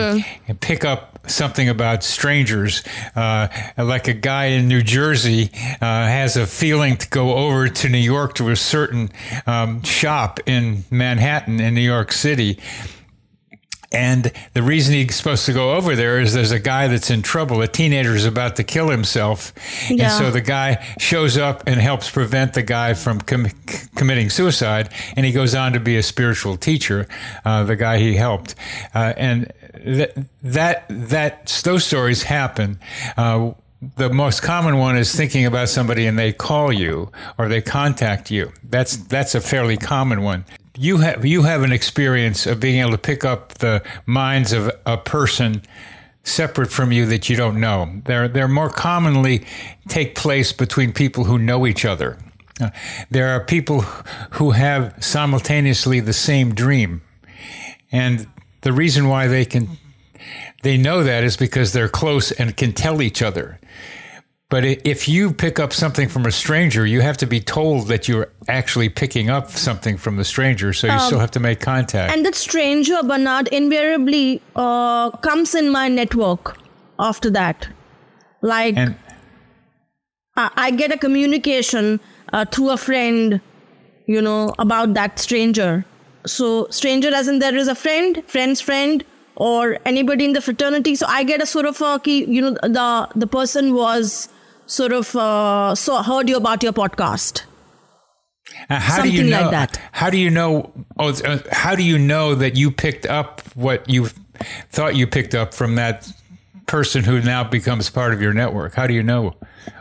and 0.47 0.59
pick 0.59 0.83
up 0.83 1.19
something 1.27 1.69
about 1.69 2.03
strangers. 2.03 2.83
Uh, 3.15 3.47
like 3.77 4.07
a 4.07 4.13
guy 4.13 4.45
in 4.45 4.67
New 4.67 4.81
Jersey 4.81 5.51
uh, 5.81 5.85
has 6.07 6.35
a 6.35 6.45
feeling 6.47 6.97
to 6.97 7.07
go 7.09 7.35
over 7.35 7.69
to 7.69 7.89
New 7.89 7.97
York 7.99 8.33
to 8.35 8.49
a 8.49 8.55
certain 8.55 9.11
um, 9.45 9.83
shop 9.83 10.39
in 10.47 10.83
Manhattan 10.89 11.59
in 11.59 11.75
New 11.75 11.81
York 11.81 12.11
City. 12.11 12.59
And 13.93 14.31
the 14.53 14.63
reason 14.63 14.95
he's 14.95 15.15
supposed 15.15 15.45
to 15.45 15.53
go 15.53 15.73
over 15.73 15.95
there 15.95 16.19
is 16.19 16.33
there's 16.33 16.51
a 16.51 16.59
guy 16.59 16.87
that's 16.87 17.11
in 17.11 17.21
trouble. 17.21 17.61
A 17.61 17.67
teenager 17.67 18.15
is 18.15 18.25
about 18.25 18.55
to 18.55 18.63
kill 18.63 18.89
himself. 18.89 19.53
Yeah. 19.89 20.05
And 20.05 20.11
so 20.13 20.31
the 20.31 20.41
guy 20.41 20.83
shows 20.97 21.37
up 21.37 21.63
and 21.67 21.79
helps 21.79 22.09
prevent 22.09 22.53
the 22.53 22.63
guy 22.63 22.95
from 22.95 23.21
com- 23.21 23.47
committing 23.95 24.31
suicide. 24.31 24.89
And 25.15 25.25
he 25.25 25.31
goes 25.31 25.53
on 25.53 25.73
to 25.73 25.79
be 25.79 25.95
a 25.95 26.03
spiritual 26.03 26.57
teacher, 26.57 27.07
uh, 27.45 27.63
the 27.63 27.75
guy 27.75 27.99
he 27.99 28.15
helped. 28.15 28.55
Uh, 28.95 29.13
and 29.15 29.53
that, 29.85 30.17
that, 30.41 30.85
that, 30.89 31.61
those 31.63 31.85
stories 31.85 32.23
happen. 32.23 32.79
Uh, 33.15 33.51
the 33.97 34.09
most 34.09 34.41
common 34.41 34.77
one 34.77 34.97
is 34.97 35.13
thinking 35.13 35.45
about 35.45 35.69
somebody 35.69 36.05
and 36.05 36.17
they 36.17 36.31
call 36.31 36.71
you 36.71 37.11
or 37.37 37.47
they 37.47 37.61
contact 37.61 38.31
you. 38.31 38.51
That's 38.63 38.95
that's 38.95 39.35
a 39.35 39.41
fairly 39.41 39.77
common 39.77 40.21
one. 40.21 40.45
You 40.75 40.97
have 40.97 41.23
you 41.23 41.43
have 41.43 41.61
an 41.61 41.71
experience 41.71 42.47
of 42.47 42.59
being 42.59 42.79
able 42.79 42.91
to 42.91 42.97
pick 42.97 43.23
up 43.23 43.55
the 43.55 43.83
minds 44.07 44.53
of 44.53 44.71
a 44.85 44.97
person 44.97 45.61
separate 46.23 46.71
from 46.71 46.91
you 46.91 47.05
that 47.05 47.29
you 47.29 47.35
don't 47.35 47.59
know. 47.59 48.01
They're 48.05 48.27
they're 48.27 48.47
more 48.47 48.69
commonly 48.69 49.45
take 49.87 50.15
place 50.15 50.51
between 50.51 50.91
people 50.91 51.25
who 51.25 51.37
know 51.37 51.67
each 51.67 51.85
other. 51.85 52.17
Uh, 52.59 52.69
there 53.11 53.29
are 53.29 53.43
people 53.43 53.81
who 54.31 54.51
have 54.51 54.95
simultaneously 55.03 55.99
the 55.99 56.13
same 56.13 56.55
dream, 56.55 57.01
and 57.91 58.27
the 58.61 58.73
reason 58.73 59.07
why 59.07 59.27
they 59.27 59.45
can 59.45 59.77
they 60.63 60.77
know 60.77 61.03
that 61.03 61.23
is 61.23 61.37
because 61.37 61.73
they're 61.73 61.89
close 61.89 62.31
and 62.31 62.57
can 62.57 62.73
tell 62.73 63.01
each 63.01 63.21
other. 63.21 63.59
But 64.53 64.65
if 64.65 65.07
you 65.07 65.33
pick 65.33 65.57
up 65.59 65.73
something 65.73 66.07
from 66.07 66.27
a 66.27 66.31
stranger, 66.31 66.85
you 66.85 67.01
have 67.01 67.17
to 67.17 67.25
be 67.25 67.39
told 67.39 67.87
that 67.87 68.07
you're 68.07 68.29
actually 68.47 68.87
picking 68.87 69.27
up 69.27 69.49
something 69.49 69.97
from 69.97 70.17
the 70.17 70.23
stranger, 70.23 70.73
so 70.73 70.85
you 70.93 70.99
still 70.99 71.17
have 71.17 71.31
to 71.31 71.39
make 71.39 71.59
contact. 71.59 72.13
and 72.13 72.23
that 72.23 72.35
stranger 72.35 73.01
bernard 73.01 73.47
invariably 73.47 74.43
uh, 74.55 75.09
comes 75.27 75.55
in 75.55 75.71
my 75.71 75.87
network 75.87 76.55
after 76.99 77.31
that 77.31 77.67
like 78.43 78.77
and 78.77 78.93
I 80.35 80.51
I 80.65 80.69
get 80.81 80.93
a 80.97 80.99
communication 81.05 81.99
uh, 82.31 82.45
through 82.45 82.69
a 82.75 82.77
friend, 82.77 83.41
you 84.05 84.21
know, 84.27 84.53
about 84.59 84.93
that 84.99 85.17
stranger. 85.17 85.71
So, 86.27 86.67
stranger 86.69 87.15
as 87.21 87.27
in 87.27 87.39
there 87.39 87.55
is 87.63 87.67
a 87.67 87.75
friend, 87.85 88.21
friend's 88.35 88.61
friend, 88.61 89.03
or 89.35 89.79
anybody 89.93 90.25
in 90.25 90.33
the 90.33 90.45
fraternity. 90.49 90.95
So, 91.01 91.07
I 91.17 91.23
get 91.23 91.41
a 91.47 91.49
sort 91.55 91.65
of 91.73 91.81
a 91.81 91.99
key, 91.99 92.23
you 92.37 92.41
know, 92.45 92.51
the 92.79 92.87
the 93.25 93.27
person 93.39 93.73
was 93.81 94.29
sort 94.65 94.91
of 94.93 95.15
uh, 95.15 95.75
so 95.75 96.01
heard 96.01 96.29
you 96.29 96.37
about 96.37 96.63
your 96.63 96.73
podcast. 96.73 97.43
Uh, 98.69 98.79
how 98.79 99.01
do 99.01 99.09
you 99.09 99.17
Something 99.17 99.29
know 99.31 99.41
like 99.41 99.51
that. 99.51 99.81
How 99.91 100.09
do 100.09 100.17
you 100.17 100.29
know? 100.29 100.71
Oh, 100.97 101.09
uh, 101.09 101.39
how 101.51 101.75
do 101.75 101.83
you 101.83 101.97
know 101.97 102.35
that 102.35 102.55
you 102.55 102.71
picked 102.71 103.05
up 103.05 103.41
what 103.55 103.89
you 103.89 104.07
thought 104.69 104.95
you 104.95 105.07
picked 105.07 105.33
up 105.35 105.53
from 105.53 105.75
that 105.75 106.11
person 106.65 107.03
who 107.03 107.21
now 107.21 107.43
becomes 107.43 107.89
part 107.89 108.13
of 108.13 108.21
your 108.21 108.33
network? 108.33 108.73
How 108.75 108.87
do 108.87 108.93
you 108.93 109.03
know? 109.03 109.35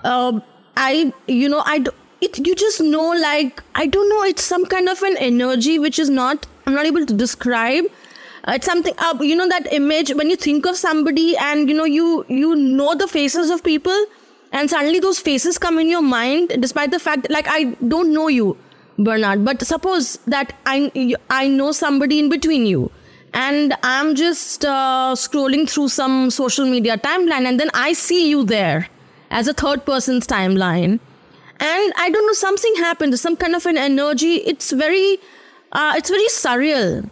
um, 0.04 0.42
I, 0.76 1.12
you 1.26 1.48
know, 1.48 1.62
I. 1.66 1.84
it, 2.22 2.38
you 2.46 2.54
just 2.54 2.80
know, 2.80 3.10
like, 3.10 3.62
I 3.74 3.86
don't 3.86 4.08
know, 4.08 4.22
it's 4.22 4.44
some 4.44 4.64
kind 4.66 4.88
of 4.88 5.02
an 5.02 5.16
energy 5.18 5.78
which 5.78 5.98
is 5.98 6.08
not, 6.08 6.46
I'm 6.66 6.74
not 6.74 6.86
able 6.86 7.04
to 7.04 7.14
describe. 7.14 7.84
Uh, 8.44 8.52
it's 8.56 8.66
something, 8.66 8.94
uh, 8.98 9.18
you 9.20 9.36
know, 9.36 9.48
that 9.48 9.72
image 9.72 10.14
when 10.14 10.30
you 10.30 10.36
think 10.36 10.64
of 10.66 10.76
somebody 10.76 11.36
and, 11.36 11.68
you 11.68 11.74
know, 11.76 11.84
you, 11.84 12.24
you 12.28 12.54
know 12.54 12.94
the 12.94 13.08
faces 13.08 13.50
of 13.50 13.62
people 13.64 14.06
and 14.52 14.71
suddenly 14.71 15.00
those 15.00 15.18
faces 15.18 15.59
come 15.59 15.78
in 15.78 15.88
your 15.88 16.02
mind 16.02 16.56
despite 16.61 16.90
the 16.90 16.99
fact, 16.99 17.28
like, 17.30 17.47
I 17.49 17.64
don't 17.88 18.12
know 18.12 18.28
you, 18.28 18.56
Bernard, 18.99 19.44
but 19.44 19.62
suppose 19.66 20.18
that 20.26 20.54
I, 20.66 21.16
I 21.30 21.49
know 21.49 21.73
somebody 21.73 22.18
in 22.18 22.28
between 22.28 22.66
you 22.66 22.90
and 23.35 23.75
I'm 23.82 24.14
just 24.14 24.64
uh, 24.64 25.14
scrolling 25.16 25.68
through 25.68 25.88
some 25.88 26.30
social 26.30 26.66
media 26.66 26.99
timeline, 26.99 27.47
and 27.47 27.59
then 27.59 27.71
I 27.75 27.92
see 27.92 28.28
you 28.28 28.44
there 28.44 28.88
as 29.30 29.49
a 29.49 29.54
third 29.54 29.87
person's 29.87 30.26
timeline, 30.26 31.00
and 31.59 31.92
I 31.97 32.11
don't 32.11 32.26
know 32.26 32.32
something 32.35 32.75
happened, 32.76 33.18
some 33.18 33.37
kind 33.37 33.54
of 33.54 33.66
an 33.66 33.78
energy. 33.78 34.37
It's 34.37 34.73
very, 34.73 35.18
uh, 35.73 35.94
it's 35.97 36.11
very 36.11 36.26
surreal. 36.26 37.09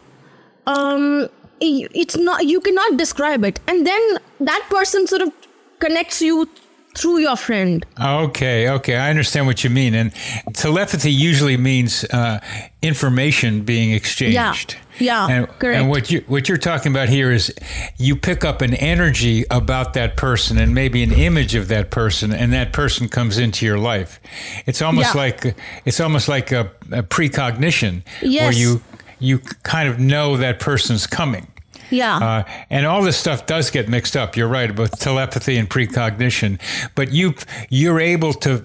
Um, 0.66 1.28
it's 1.60 2.16
not 2.16 2.46
you 2.46 2.60
cannot 2.60 2.96
describe 2.96 3.44
it, 3.44 3.60
and 3.66 3.86
then 3.86 4.18
that 4.40 4.66
person 4.68 5.06
sort 5.06 5.22
of 5.22 5.32
connects 5.78 6.20
you 6.20 6.48
through 6.94 7.18
your 7.18 7.36
friend. 7.36 7.84
Okay, 8.00 8.68
okay, 8.68 8.96
I 8.96 9.10
understand 9.10 9.46
what 9.46 9.62
you 9.64 9.70
mean. 9.70 9.94
And 9.94 10.12
telepathy 10.52 11.12
usually 11.12 11.56
means 11.56 12.04
uh, 12.04 12.40
information 12.82 13.62
being 13.62 13.92
exchanged. 13.92 14.76
Yeah, 14.98 15.28
and, 15.28 15.48
correct. 15.58 15.80
And 15.80 15.88
what 15.88 16.10
you 16.10 16.22
what 16.26 16.48
you're 16.48 16.58
talking 16.58 16.92
about 16.92 17.08
here 17.08 17.30
is 17.32 17.54
you 17.96 18.16
pick 18.16 18.44
up 18.44 18.60
an 18.60 18.74
energy 18.74 19.44
about 19.50 19.94
that 19.94 20.16
person 20.16 20.58
and 20.58 20.74
maybe 20.74 21.02
an 21.02 21.12
image 21.12 21.54
of 21.54 21.68
that 21.68 21.90
person, 21.90 22.32
and 22.32 22.52
that 22.52 22.72
person 22.72 23.08
comes 23.08 23.38
into 23.38 23.64
your 23.64 23.78
life. 23.78 24.20
It's 24.66 24.82
almost 24.82 25.14
Yeah. 25.14 25.20
like 25.22 25.56
it's 25.86 26.00
almost 26.00 26.28
like 26.28 26.52
a, 26.52 26.70
a 26.92 27.02
precognition 27.02 28.02
where 28.20 28.52
you 28.52 28.82
you 29.20 29.38
kind 29.62 29.88
of 29.88 29.98
know 29.98 30.36
that 30.36 30.60
person's 30.60 31.06
coming. 31.06 31.46
Yeah. 31.90 32.16
Uh, 32.16 32.44
and 32.70 32.86
all 32.86 33.02
this 33.02 33.16
stuff 33.16 33.46
does 33.46 33.70
get 33.70 33.88
mixed 33.88 34.16
up. 34.16 34.36
You're 34.36 34.48
right 34.48 34.70
about 34.70 34.98
telepathy 34.98 35.56
and 35.56 35.68
precognition, 35.68 36.58
but 36.94 37.12
you 37.12 37.34
you're 37.68 38.00
able 38.00 38.32
to 38.34 38.64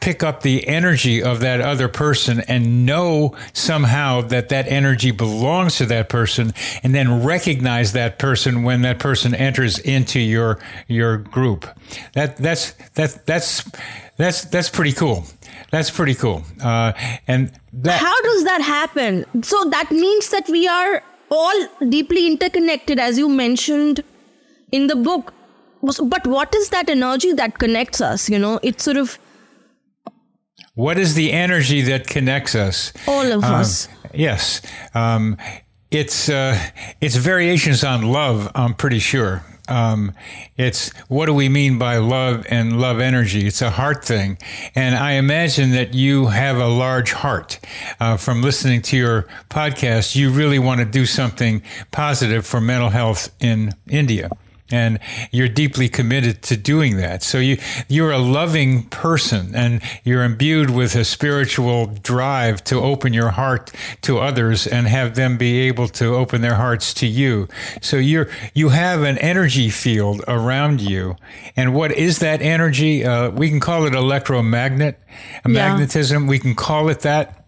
pick 0.00 0.22
up 0.22 0.42
the 0.42 0.66
energy 0.66 1.22
of 1.22 1.40
that 1.40 1.60
other 1.60 1.88
person 1.88 2.40
and 2.48 2.86
know 2.86 3.36
somehow 3.52 4.20
that 4.22 4.48
that 4.48 4.66
energy 4.68 5.10
belongs 5.10 5.76
to 5.76 5.86
that 5.86 6.08
person 6.08 6.52
and 6.82 6.94
then 6.94 7.22
recognize 7.24 7.92
that 7.92 8.18
person 8.18 8.62
when 8.62 8.82
that 8.82 8.98
person 8.98 9.34
enters 9.34 9.78
into 9.78 10.20
your 10.20 10.58
your 10.88 11.18
group. 11.18 11.66
That 12.14 12.36
that's 12.36 12.72
that 12.94 13.26
that's 13.26 13.70
that's 14.16 14.44
that's 14.46 14.70
pretty 14.70 14.92
cool. 14.92 15.24
That's 15.70 15.90
pretty 15.90 16.14
cool. 16.14 16.42
Uh, 16.62 16.92
and 17.26 17.52
that 17.72 18.00
how 18.00 18.20
does 18.22 18.44
that 18.44 18.62
happen? 18.62 19.24
So 19.42 19.64
that 19.70 19.90
means 19.90 20.30
that 20.30 20.48
we 20.48 20.66
are 20.66 21.02
all 21.30 21.88
deeply 21.88 22.26
interconnected 22.26 22.98
as 22.98 23.18
you 23.18 23.28
mentioned 23.28 24.02
in 24.72 24.86
the 24.86 24.96
book 24.96 25.32
but 26.04 26.26
what 26.26 26.54
is 26.54 26.70
that 26.70 26.88
energy 26.88 27.32
that 27.32 27.58
connects 27.58 28.00
us 28.00 28.28
you 28.28 28.38
know 28.38 28.58
it's 28.62 28.84
sort 28.84 28.96
of 28.96 29.18
what 30.76 30.98
is 30.98 31.14
the 31.14 31.32
energy 31.32 31.80
that 31.82 32.06
connects 32.06 32.54
us? 32.54 32.92
All 33.08 33.32
of 33.32 33.42
um, 33.42 33.54
us. 33.54 33.88
Yes. 34.12 34.60
Um, 34.94 35.38
it's 35.90 36.28
uh, 36.28 36.58
it's 37.00 37.16
variations 37.16 37.82
on 37.82 38.02
love. 38.02 38.52
I'm 38.54 38.74
pretty 38.74 38.98
sure. 38.98 39.42
Um, 39.68 40.12
it's 40.56 40.92
what 41.08 41.26
do 41.26 41.34
we 41.34 41.48
mean 41.48 41.78
by 41.78 41.98
love 41.98 42.46
and 42.48 42.80
love 42.80 43.00
energy? 43.00 43.46
It's 43.46 43.62
a 43.62 43.70
heart 43.70 44.04
thing, 44.04 44.38
and 44.74 44.94
I 44.94 45.12
imagine 45.12 45.70
that 45.72 45.94
you 45.94 46.26
have 46.26 46.56
a 46.56 46.68
large 46.68 47.12
heart. 47.12 47.58
Uh, 48.00 48.16
from 48.16 48.42
listening 48.42 48.82
to 48.82 48.96
your 48.96 49.26
podcast, 49.50 50.16
you 50.16 50.30
really 50.30 50.58
want 50.58 50.80
to 50.80 50.86
do 50.86 51.06
something 51.06 51.62
positive 51.90 52.46
for 52.46 52.60
mental 52.60 52.90
health 52.90 53.34
in 53.40 53.74
India 53.88 54.30
and 54.70 54.98
you're 55.30 55.48
deeply 55.48 55.88
committed 55.88 56.42
to 56.42 56.56
doing 56.56 56.96
that. 56.96 57.22
So 57.22 57.38
you 57.38 57.58
you're 57.88 58.10
a 58.10 58.18
loving 58.18 58.84
person 58.84 59.54
and 59.54 59.80
you're 60.04 60.24
imbued 60.24 60.70
with 60.70 60.94
a 60.94 61.04
spiritual 61.04 61.86
drive 61.86 62.64
to 62.64 62.80
open 62.80 63.12
your 63.12 63.30
heart 63.30 63.72
to 64.02 64.18
others 64.18 64.66
and 64.66 64.86
have 64.86 65.14
them 65.14 65.36
be 65.36 65.60
able 65.60 65.88
to 65.88 66.14
open 66.14 66.40
their 66.40 66.54
hearts 66.54 66.92
to 66.94 67.06
you. 67.06 67.48
So 67.80 67.96
you're 67.96 68.28
you 68.54 68.70
have 68.70 69.02
an 69.02 69.18
energy 69.18 69.70
field 69.70 70.22
around 70.26 70.80
you. 70.80 71.16
And 71.56 71.74
what 71.74 71.92
is 71.92 72.18
that 72.18 72.42
energy? 72.42 73.04
Uh, 73.04 73.30
we 73.30 73.48
can 73.48 73.60
call 73.60 73.86
it 73.86 73.94
electromagnet, 73.94 74.98
yeah. 75.08 75.52
magnetism. 75.52 76.26
We 76.26 76.38
can 76.38 76.54
call 76.54 76.88
it 76.88 77.00
that. 77.00 77.45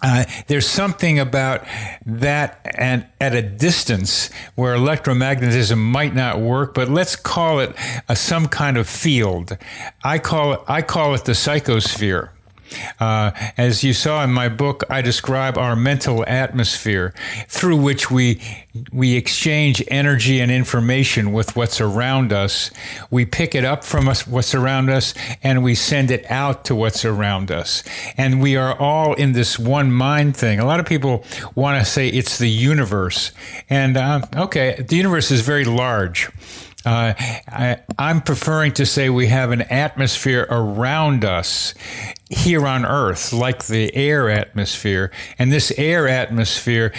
Uh, 0.00 0.24
there's 0.46 0.68
something 0.68 1.18
about 1.18 1.64
that 2.06 2.60
and 2.76 3.06
at 3.20 3.34
a 3.34 3.42
distance 3.42 4.30
where 4.54 4.76
electromagnetism 4.76 5.76
might 5.76 6.14
not 6.14 6.40
work, 6.40 6.72
but 6.72 6.88
let's 6.88 7.16
call 7.16 7.58
it 7.58 7.74
a, 8.08 8.14
some 8.14 8.46
kind 8.46 8.76
of 8.76 8.88
field. 8.88 9.58
I 10.04 10.20
call 10.20 10.52
it, 10.52 10.60
I 10.68 10.82
call 10.82 11.14
it 11.14 11.24
the 11.24 11.32
psychosphere. 11.32 12.30
Uh, 13.00 13.30
as 13.56 13.84
you 13.84 13.92
saw 13.92 14.24
in 14.24 14.32
my 14.32 14.48
book, 14.48 14.84
I 14.90 15.02
describe 15.02 15.56
our 15.56 15.76
mental 15.76 16.24
atmosphere 16.26 17.14
through 17.48 17.76
which 17.76 18.10
we 18.10 18.40
we 18.92 19.16
exchange 19.16 19.82
energy 19.88 20.40
and 20.40 20.50
information 20.50 21.32
with 21.32 21.56
what's 21.56 21.80
around 21.80 22.32
us. 22.32 22.70
We 23.10 23.24
pick 23.24 23.54
it 23.54 23.64
up 23.64 23.82
from 23.82 24.08
us, 24.08 24.26
what's 24.26 24.54
around 24.54 24.90
us, 24.90 25.14
and 25.42 25.64
we 25.64 25.74
send 25.74 26.10
it 26.10 26.30
out 26.30 26.64
to 26.66 26.74
what's 26.74 27.04
around 27.04 27.50
us. 27.50 27.82
And 28.16 28.40
we 28.40 28.56
are 28.56 28.78
all 28.78 29.14
in 29.14 29.32
this 29.32 29.58
one 29.58 29.90
mind 29.92 30.36
thing. 30.36 30.60
A 30.60 30.64
lot 30.64 30.80
of 30.80 30.86
people 30.86 31.24
want 31.54 31.82
to 31.82 31.90
say 31.90 32.08
it's 32.08 32.38
the 32.38 32.50
universe, 32.50 33.32
and 33.68 33.96
uh, 33.96 34.20
okay, 34.36 34.84
the 34.86 34.96
universe 34.96 35.30
is 35.30 35.40
very 35.40 35.64
large. 35.64 36.30
Uh, 36.88 37.12
I, 37.18 37.80
am 37.98 38.22
preferring 38.22 38.72
to 38.72 38.86
say 38.86 39.10
we 39.10 39.26
have 39.26 39.50
an 39.50 39.60
atmosphere 39.60 40.46
around 40.48 41.22
us 41.22 41.74
here 42.30 42.66
on 42.66 42.86
Earth, 42.86 43.30
like 43.30 43.66
the 43.66 43.94
air 43.94 44.30
atmosphere. 44.30 45.10
And 45.38 45.52
this 45.52 45.70
air 45.76 46.08
atmosphere 46.08 46.94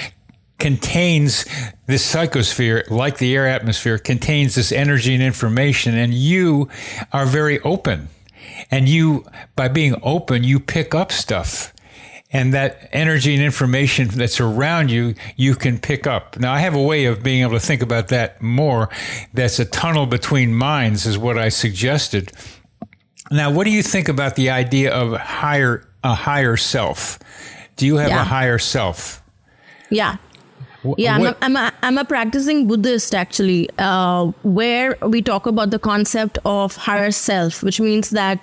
contains 0.59 1.43
this 1.87 2.13
psychosphere, 2.13 2.87
like 2.91 3.17
the 3.17 3.35
air 3.35 3.47
atmosphere, 3.47 3.97
contains 3.97 4.53
this 4.53 4.71
energy 4.71 5.15
and 5.15 5.23
information. 5.23 5.97
And 5.97 6.13
you 6.13 6.69
are 7.11 7.25
very 7.25 7.59
open. 7.61 8.09
And 8.69 8.87
you, 8.87 9.25
by 9.55 9.69
being 9.69 9.95
open, 10.03 10.43
you 10.43 10.59
pick 10.59 10.93
up 10.93 11.11
stuff 11.11 11.73
and 12.31 12.53
that 12.53 12.89
energy 12.91 13.33
and 13.33 13.43
information 13.43 14.07
that's 14.09 14.39
around 14.39 14.91
you, 14.91 15.15
you 15.35 15.55
can 15.55 15.79
pick 15.79 16.05
up. 16.05 16.37
Now, 16.39 16.53
I 16.53 16.59
have 16.59 16.75
a 16.75 16.81
way 16.81 17.05
of 17.05 17.23
being 17.23 17.41
able 17.41 17.53
to 17.53 17.59
think 17.59 17.81
about 17.81 18.09
that 18.09 18.41
more. 18.41 18.89
That's 19.33 19.59
a 19.59 19.65
tunnel 19.65 20.05
between 20.05 20.53
minds, 20.53 21.05
is 21.05 21.17
what 21.17 21.37
I 21.37 21.49
suggested. 21.49 22.31
Now, 23.31 23.51
what 23.51 23.63
do 23.63 23.71
you 23.71 23.83
think 23.83 24.09
about 24.09 24.35
the 24.35 24.49
idea 24.49 24.91
of 24.91 25.19
higher 25.19 25.87
a 26.03 26.13
higher 26.13 26.55
self? 26.55 27.19
Do 27.75 27.85
you 27.85 27.97
have 27.97 28.09
yeah. 28.09 28.21
a 28.21 28.25
higher 28.25 28.59
self? 28.59 29.21
Yeah. 29.89 30.17
Yeah, 30.97 31.15
I'm 31.15 31.25
a, 31.25 31.35
I'm, 31.41 31.55
a, 31.57 31.73
I'm 31.83 31.97
a 31.97 32.05
practicing 32.05 32.65
Buddhist 32.65 33.13
actually, 33.13 33.69
uh, 33.79 34.27
where 34.43 34.97
we 35.01 35.21
talk 35.21 35.45
about 35.45 35.71
the 35.71 35.79
concept 35.79 36.37
of 36.45 36.77
higher 36.77 37.11
self, 37.11 37.61
which 37.63 37.81
means 37.81 38.11
that 38.11 38.39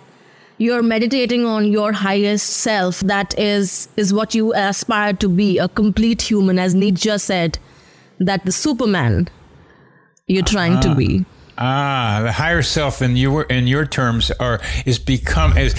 you're 0.58 0.82
meditating 0.82 1.44
on 1.44 1.70
your 1.70 1.92
highest 1.92 2.48
self 2.48 3.00
that 3.00 3.38
is 3.38 3.88
is 3.96 4.12
what 4.14 4.34
you 4.34 4.52
aspire 4.54 5.12
to 5.12 5.28
be 5.28 5.58
a 5.58 5.68
complete 5.68 6.22
human 6.22 6.58
as 6.58 6.74
nietzsche 6.74 7.18
said 7.18 7.58
that 8.18 8.44
the 8.44 8.52
superman 8.52 9.28
you're 10.26 10.42
trying 10.42 10.72
uh-huh. 10.74 10.82
to 10.82 10.94
be 10.94 11.24
Ah, 11.58 12.20
the 12.22 12.32
higher 12.32 12.62
self 12.62 13.00
in 13.00 13.16
your 13.16 13.44
in 13.44 13.66
your 13.66 13.86
terms 13.86 14.30
are 14.32 14.60
is 14.84 14.98
become 14.98 15.56
is 15.56 15.74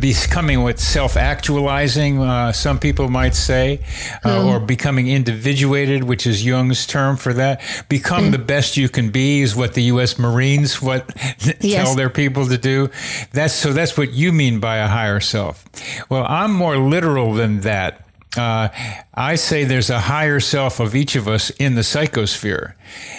becoming 0.00 0.62
what 0.62 0.78
self 0.78 1.16
actualizing. 1.16 2.20
Uh, 2.20 2.52
some 2.52 2.78
people 2.78 3.08
might 3.08 3.34
say, 3.34 3.80
uh, 4.24 4.38
mm. 4.38 4.46
or 4.46 4.60
becoming 4.60 5.08
individuated, 5.08 6.04
which 6.04 6.26
is 6.26 6.44
Jung's 6.44 6.86
term 6.86 7.16
for 7.16 7.32
that. 7.32 7.60
Become 7.88 8.26
mm. 8.26 8.32
the 8.32 8.38
best 8.38 8.76
you 8.76 8.88
can 8.88 9.10
be 9.10 9.42
is 9.42 9.56
what 9.56 9.74
the 9.74 9.84
U.S. 9.84 10.18
Marines 10.18 10.80
what 10.80 11.12
yes. 11.60 11.84
tell 11.84 11.96
their 11.96 12.10
people 12.10 12.46
to 12.46 12.58
do. 12.58 12.90
That's 13.32 13.54
so. 13.54 13.72
That's 13.72 13.98
what 13.98 14.12
you 14.12 14.32
mean 14.32 14.60
by 14.60 14.76
a 14.76 14.86
higher 14.86 15.20
self. 15.20 15.64
Well, 16.08 16.24
I'm 16.28 16.52
more 16.52 16.76
literal 16.76 17.34
than 17.34 17.60
that. 17.60 18.05
Uh, 18.38 18.68
I 19.14 19.34
say 19.36 19.64
there's 19.64 19.90
a 19.90 20.00
higher 20.00 20.40
self 20.40 20.80
of 20.80 20.94
each 20.94 21.16
of 21.16 21.28
us 21.28 21.50
in 21.50 21.74
the 21.74 21.82
psychosphere, 21.82 22.74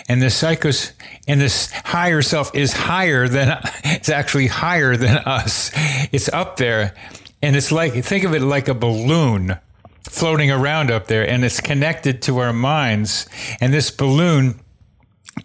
and 0.08 0.22
the 0.22 0.28
psychos 0.28 0.92
and 1.28 1.42
this 1.42 1.72
higher 1.72 2.22
self 2.22 2.54
is 2.56 2.74
higher 2.74 3.28
than 3.28 3.60
it's 3.84 4.10
actually 4.10 4.48
higher 4.48 4.96
than 4.96 5.18
us. 5.18 5.72
It's 6.12 6.30
up 6.30 6.58
there, 6.58 6.94
and 7.42 7.56
it's 7.56 7.72
like 7.72 7.94
think 8.04 8.24
of 8.24 8.34
it 8.34 8.42
like 8.42 8.68
a 8.68 8.74
balloon 8.74 9.58
floating 10.04 10.52
around 10.52 10.92
up 10.92 11.08
there, 11.08 11.28
and 11.28 11.44
it's 11.44 11.60
connected 11.60 12.22
to 12.24 12.38
our 12.40 12.54
minds, 12.54 13.28
and 13.60 13.74
this 13.74 13.92
balloon 13.92 14.60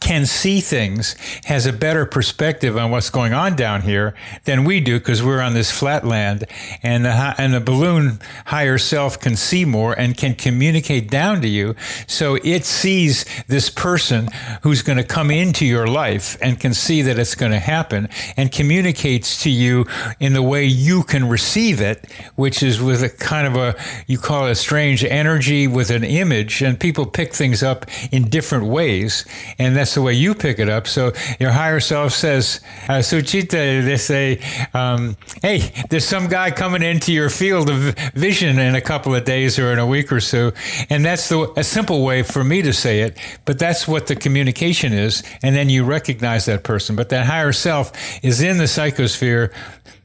can 0.00 0.26
see 0.26 0.60
things, 0.60 1.14
has 1.44 1.66
a 1.66 1.72
better 1.72 2.06
perspective 2.06 2.76
on 2.76 2.90
what's 2.90 3.10
going 3.10 3.32
on 3.32 3.56
down 3.56 3.82
here 3.82 4.14
than 4.44 4.64
we 4.64 4.80
do 4.80 4.98
because 4.98 5.22
we're 5.22 5.40
on 5.40 5.54
this 5.54 5.70
flat 5.70 6.06
land. 6.06 6.44
And 6.82 7.04
the, 7.04 7.34
and 7.38 7.54
the 7.54 7.60
balloon 7.60 8.20
higher 8.46 8.78
self 8.78 9.20
can 9.20 9.36
see 9.36 9.64
more 9.64 9.92
and 9.98 10.16
can 10.16 10.34
communicate 10.34 11.10
down 11.10 11.40
to 11.42 11.48
you. 11.48 11.74
So 12.06 12.38
it 12.42 12.64
sees 12.64 13.24
this 13.46 13.70
person 13.70 14.28
who's 14.62 14.82
going 14.82 14.98
to 14.98 15.04
come 15.04 15.30
into 15.30 15.66
your 15.66 15.86
life 15.86 16.36
and 16.40 16.58
can 16.58 16.74
see 16.74 17.02
that 17.02 17.18
it's 17.18 17.34
going 17.34 17.52
to 17.52 17.58
happen 17.58 18.08
and 18.36 18.50
communicates 18.50 19.42
to 19.42 19.50
you 19.50 19.86
in 20.20 20.32
the 20.32 20.42
way 20.42 20.64
you 20.64 21.02
can 21.02 21.28
receive 21.28 21.80
it, 21.80 22.10
which 22.36 22.62
is 22.62 22.80
with 22.80 23.02
a 23.02 23.10
kind 23.10 23.46
of 23.46 23.56
a, 23.56 23.80
you 24.06 24.18
call 24.18 24.46
it 24.46 24.52
a 24.52 24.54
strange 24.54 25.04
energy 25.04 25.66
with 25.66 25.90
an 25.90 26.04
image. 26.04 26.62
And 26.62 26.78
people 26.78 27.06
pick 27.06 27.34
things 27.34 27.62
up 27.62 27.86
in 28.10 28.28
different 28.28 28.64
ways. 28.64 29.24
And 29.58 29.76
that's 29.82 29.94
the 29.96 30.02
way 30.02 30.12
you 30.12 30.32
pick 30.32 30.60
it 30.60 30.68
up. 30.68 30.86
So 30.86 31.10
your 31.40 31.50
higher 31.50 31.80
self 31.80 32.12
says, 32.12 32.60
uh, 32.84 33.02
Suchita, 33.02 33.84
they 33.84 33.96
say, 33.96 34.40
um, 34.74 35.16
hey, 35.42 35.72
there's 35.90 36.04
some 36.04 36.28
guy 36.28 36.52
coming 36.52 36.84
into 36.84 37.12
your 37.12 37.28
field 37.28 37.68
of 37.68 37.98
vision 38.14 38.60
in 38.60 38.76
a 38.76 38.80
couple 38.80 39.12
of 39.12 39.24
days 39.24 39.58
or 39.58 39.72
in 39.72 39.80
a 39.80 39.86
week 39.86 40.12
or 40.12 40.20
so. 40.20 40.52
And 40.88 41.04
that's 41.04 41.28
the, 41.28 41.52
a 41.56 41.64
simple 41.64 42.04
way 42.04 42.22
for 42.22 42.44
me 42.44 42.62
to 42.62 42.72
say 42.72 43.00
it, 43.00 43.18
but 43.44 43.58
that's 43.58 43.88
what 43.88 44.06
the 44.06 44.14
communication 44.14 44.92
is. 44.92 45.24
And 45.42 45.56
then 45.56 45.68
you 45.68 45.82
recognize 45.82 46.44
that 46.44 46.62
person. 46.62 46.94
But 46.94 47.08
that 47.08 47.26
higher 47.26 47.52
self 47.52 47.90
is 48.22 48.40
in 48.40 48.58
the 48.58 48.64
psychosphere 48.64 49.52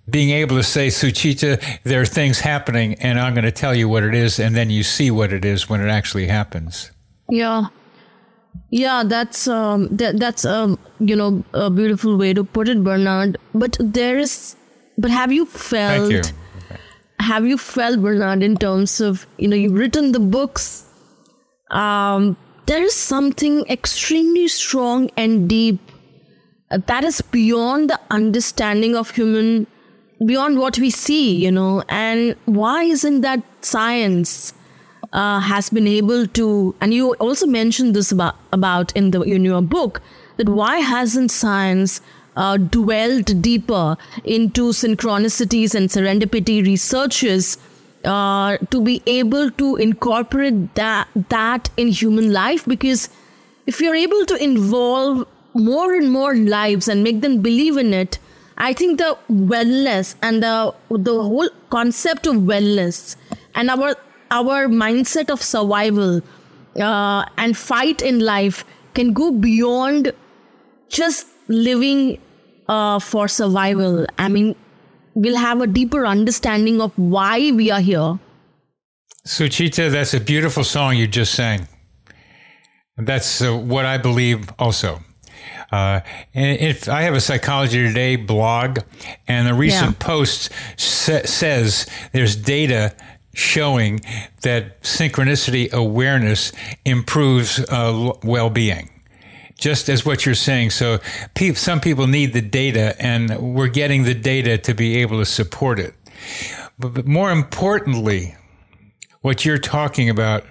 being 0.09 0.31
able 0.31 0.55
to 0.55 0.63
say, 0.63 0.87
Suchita, 0.87 1.61
there 1.83 2.01
are 2.01 2.05
things 2.05 2.39
happening, 2.39 2.95
and 2.95 3.19
I'm 3.19 3.35
going 3.35 3.45
to 3.45 3.51
tell 3.51 3.75
you 3.75 3.87
what 3.87 4.01
it 4.01 4.15
is, 4.15 4.39
and 4.39 4.55
then 4.55 4.71
you 4.71 4.81
see 4.81 5.11
what 5.11 5.31
it 5.31 5.45
is 5.45 5.69
when 5.69 5.81
it 5.81 5.89
actually 5.89 6.25
happens. 6.25 6.89
Yeah, 7.29 7.67
yeah, 8.69 9.03
that's 9.05 9.47
um, 9.47 9.87
that, 9.95 10.19
that's 10.19 10.45
um, 10.45 10.77
you 10.99 11.15
know 11.15 11.43
a 11.53 11.69
beautiful 11.69 12.17
way 12.17 12.33
to 12.33 12.43
put 12.43 12.69
it, 12.69 12.83
Bernard. 12.83 13.37
But 13.53 13.77
there 13.79 14.17
is, 14.17 14.55
but 14.97 15.11
have 15.11 15.31
you 15.31 15.45
felt? 15.45 16.11
You. 16.11 16.21
Have 17.19 17.45
you 17.47 17.57
felt 17.57 18.01
Bernard 18.01 18.43
in 18.43 18.57
terms 18.57 19.01
of 19.01 19.25
you 19.37 19.47
know 19.47 19.55
you've 19.55 19.73
written 19.73 20.11
the 20.11 20.19
books? 20.19 20.85
Um, 21.71 22.37
there 22.65 22.83
is 22.83 22.93
something 22.93 23.65
extremely 23.69 24.47
strong 24.47 25.09
and 25.17 25.49
deep 25.49 25.79
uh, 26.69 26.79
that 26.87 27.03
is 27.03 27.21
beyond 27.21 27.89
the 27.89 27.99
understanding 28.11 28.95
of 28.95 29.11
human 29.11 29.67
beyond 30.25 30.57
what 30.57 30.77
we 30.79 30.89
see, 30.89 31.35
you 31.35 31.51
know, 31.51 31.83
and 31.89 32.35
why 32.45 32.83
isn't 32.83 33.21
that 33.21 33.41
science 33.61 34.53
uh, 35.13 35.39
has 35.39 35.69
been 35.69 35.87
able 35.87 36.27
to? 36.27 36.75
And 36.81 36.93
you 36.93 37.13
also 37.15 37.47
mentioned 37.47 37.95
this 37.95 38.11
about 38.11 38.35
about 38.51 38.95
in 38.95 39.11
the 39.11 39.21
in 39.21 39.45
your 39.45 39.61
book 39.61 40.01
that 40.37 40.49
why 40.49 40.77
hasn't 40.77 41.31
science 41.31 42.01
uh, 42.35 42.57
dwelled 42.57 43.41
deeper 43.41 43.97
into 44.23 44.69
synchronicities 44.69 45.73
and 45.73 45.89
serendipity 45.89 46.63
researches 46.65 47.57
uh, 48.05 48.57
to 48.69 48.81
be 48.81 49.01
able 49.07 49.49
to 49.51 49.75
incorporate 49.75 50.75
that 50.75 51.07
that 51.29 51.69
in 51.77 51.87
human 51.87 52.31
life 52.31 52.65
because 52.65 53.09
if 53.65 53.81
you're 53.81 53.95
able 53.95 54.25
to 54.25 54.41
involve 54.41 55.27
more 55.53 55.93
and 55.95 56.11
more 56.11 56.35
lives 56.35 56.87
and 56.87 57.03
make 57.03 57.21
them 57.21 57.41
believe 57.41 57.77
in 57.77 57.93
it 57.93 58.19
i 58.57 58.71
think 58.71 58.99
the 58.99 59.17
wellness 59.53 60.13
and 60.21 60.43
the 60.43 60.73
the 61.09 61.15
whole 61.29 61.49
concept 61.71 62.27
of 62.27 62.35
wellness 62.51 63.15
and 63.55 63.71
our 63.71 63.95
our 64.31 64.67
mindset 64.67 65.29
of 65.29 65.41
survival 65.41 66.21
uh, 66.79 67.25
and 67.37 67.57
fight 67.57 68.01
in 68.01 68.19
life 68.19 68.63
can 68.93 69.13
go 69.13 69.31
beyond 69.31 70.13
just 70.89 71.27
living 71.47 72.19
uh, 72.67 72.99
for 72.99 73.27
survival. 73.27 74.05
I 74.17 74.27
mean, 74.27 74.55
we'll 75.13 75.37
have 75.37 75.61
a 75.61 75.67
deeper 75.67 76.05
understanding 76.05 76.81
of 76.81 76.91
why 76.97 77.51
we 77.51 77.71
are 77.71 77.81
here. 77.81 78.19
Suchita, 79.25 79.91
that's 79.91 80.13
a 80.13 80.19
beautiful 80.19 80.63
song 80.63 80.95
you 80.95 81.07
just 81.07 81.33
sang. 81.33 81.67
That's 82.97 83.41
uh, 83.41 83.55
what 83.55 83.85
I 83.85 83.97
believe 83.97 84.49
also. 84.57 85.01
Uh, 85.71 85.99
and 86.33 86.59
if 86.59 86.87
I 86.87 87.01
have 87.01 87.13
a 87.13 87.19
Psychology 87.19 87.85
Today 87.85 88.15
blog, 88.15 88.79
and 89.27 89.47
the 89.47 89.53
recent 89.53 89.97
yeah. 89.99 90.07
post 90.07 90.49
sa- 90.77 91.25
says 91.25 91.87
there's 92.13 92.35
data 92.35 92.95
showing 93.37 94.01
that 94.41 94.81
synchronicity 94.81 95.71
awareness 95.71 96.51
improves 96.85 97.59
uh, 97.69 98.11
well 98.23 98.49
being 98.49 98.89
just 99.59 99.89
as 99.89 100.05
what 100.05 100.25
you're 100.25 100.35
saying. 100.35 100.69
So 100.69 100.99
pe- 101.33 101.53
some 101.53 101.79
people 101.79 102.07
need 102.07 102.33
the 102.33 102.41
data, 102.41 102.95
and 102.99 103.55
we're 103.55 103.69
getting 103.69 104.03
the 104.03 104.13
data 104.13 104.57
to 104.59 104.73
be 104.73 104.97
able 104.97 105.17
to 105.17 105.25
support 105.25 105.79
it. 105.79 105.95
But, 106.77 106.93
but 106.93 107.07
more 107.07 107.31
importantly, 107.31 108.35
what 109.21 109.45
you're 109.45 109.57
talking 109.57 110.09
about 110.09 110.45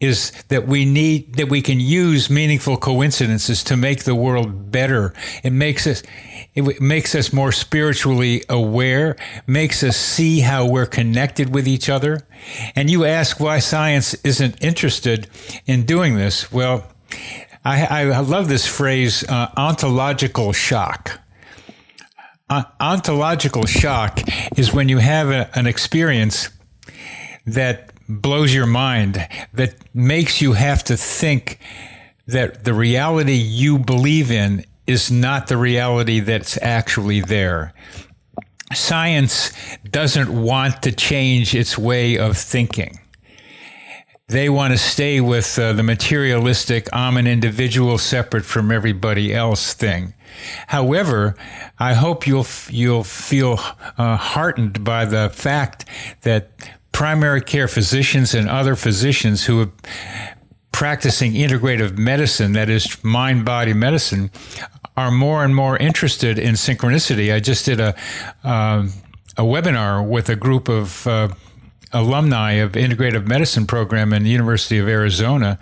is 0.00 0.30
that 0.48 0.66
we 0.66 0.84
need 0.84 1.34
that 1.34 1.48
we 1.48 1.62
can 1.62 1.80
use 1.80 2.30
meaningful 2.30 2.76
coincidences 2.76 3.62
to 3.64 3.76
make 3.76 4.04
the 4.04 4.14
world 4.14 4.70
better. 4.70 5.14
It 5.42 5.52
makes 5.52 5.86
us 5.86 6.02
it 6.54 6.80
makes 6.80 7.14
us 7.14 7.32
more 7.32 7.52
spiritually 7.52 8.42
aware, 8.48 9.16
makes 9.46 9.82
us 9.82 9.96
see 9.96 10.40
how 10.40 10.66
we're 10.66 10.86
connected 10.86 11.54
with 11.54 11.68
each 11.68 11.88
other. 11.88 12.26
And 12.74 12.90
you 12.90 13.04
ask 13.04 13.38
why 13.38 13.58
science 13.60 14.14
isn't 14.24 14.62
interested 14.62 15.28
in 15.66 15.84
doing 15.84 16.16
this. 16.16 16.50
Well, 16.50 16.84
I, 17.64 17.86
I 18.10 18.20
love 18.20 18.48
this 18.48 18.66
phrase, 18.66 19.24
uh, 19.28 19.50
ontological 19.56 20.52
shock. 20.52 21.20
Uh, 22.50 22.64
ontological 22.80 23.66
shock 23.66 24.20
is 24.56 24.72
when 24.72 24.88
you 24.88 24.98
have 24.98 25.28
a, 25.28 25.50
an 25.54 25.66
experience 25.66 26.48
that 27.46 27.87
blows 28.08 28.54
your 28.54 28.66
mind, 28.66 29.28
that 29.52 29.74
makes 29.94 30.40
you 30.40 30.52
have 30.52 30.82
to 30.84 30.96
think 30.96 31.58
that 32.26 32.64
the 32.64 32.74
reality 32.74 33.34
you 33.34 33.78
believe 33.78 34.30
in 34.30 34.64
is 34.86 35.10
not 35.10 35.48
the 35.48 35.56
reality 35.56 36.20
that's 36.20 36.60
actually 36.62 37.20
there. 37.20 37.72
Science 38.74 39.52
doesn't 39.90 40.30
want 40.30 40.82
to 40.82 40.92
change 40.92 41.54
its 41.54 41.78
way 41.78 42.18
of 42.18 42.36
thinking 42.36 42.98
they 44.28 44.50
want 44.50 44.72
to 44.72 44.78
stay 44.78 45.20
with 45.20 45.58
uh, 45.58 45.72
the 45.72 45.82
materialistic, 45.82 46.88
I'm 46.92 47.16
an 47.16 47.26
individual 47.26 47.96
separate 47.96 48.44
from 48.44 48.70
everybody 48.70 49.34
else 49.34 49.72
thing. 49.72 50.12
However, 50.66 51.34
I 51.78 51.94
hope 51.94 52.26
you'll 52.26 52.46
you'll 52.68 53.04
feel 53.04 53.58
uh, 53.96 54.16
heartened 54.16 54.84
by 54.84 55.06
the 55.06 55.30
fact 55.30 55.86
that 56.22 56.50
primary 56.98 57.40
care 57.40 57.68
physicians 57.68 58.34
and 58.34 58.48
other 58.48 58.74
physicians 58.74 59.44
who 59.44 59.60
are 59.60 59.70
practicing 60.72 61.32
integrative 61.32 61.96
medicine, 61.96 62.54
that 62.54 62.68
is 62.68 63.04
mind 63.04 63.44
body 63.44 63.72
medicine, 63.72 64.32
are 64.96 65.12
more 65.12 65.44
and 65.44 65.54
more 65.54 65.76
interested 65.76 66.40
in 66.40 66.56
synchronicity. 66.56 67.32
I 67.32 67.38
just 67.38 67.64
did 67.64 67.78
a 67.78 67.94
um, 68.42 68.92
a 69.36 69.42
webinar 69.42 70.04
with 70.04 70.28
a 70.28 70.34
group 70.34 70.68
of 70.68 71.06
uh, 71.06 71.28
alumni 71.92 72.52
of 72.52 72.72
integrative 72.72 73.26
medicine 73.26 73.66
program 73.66 74.12
in 74.12 74.22
the 74.22 74.30
University 74.30 74.78
of 74.78 74.88
Arizona, 74.88 75.58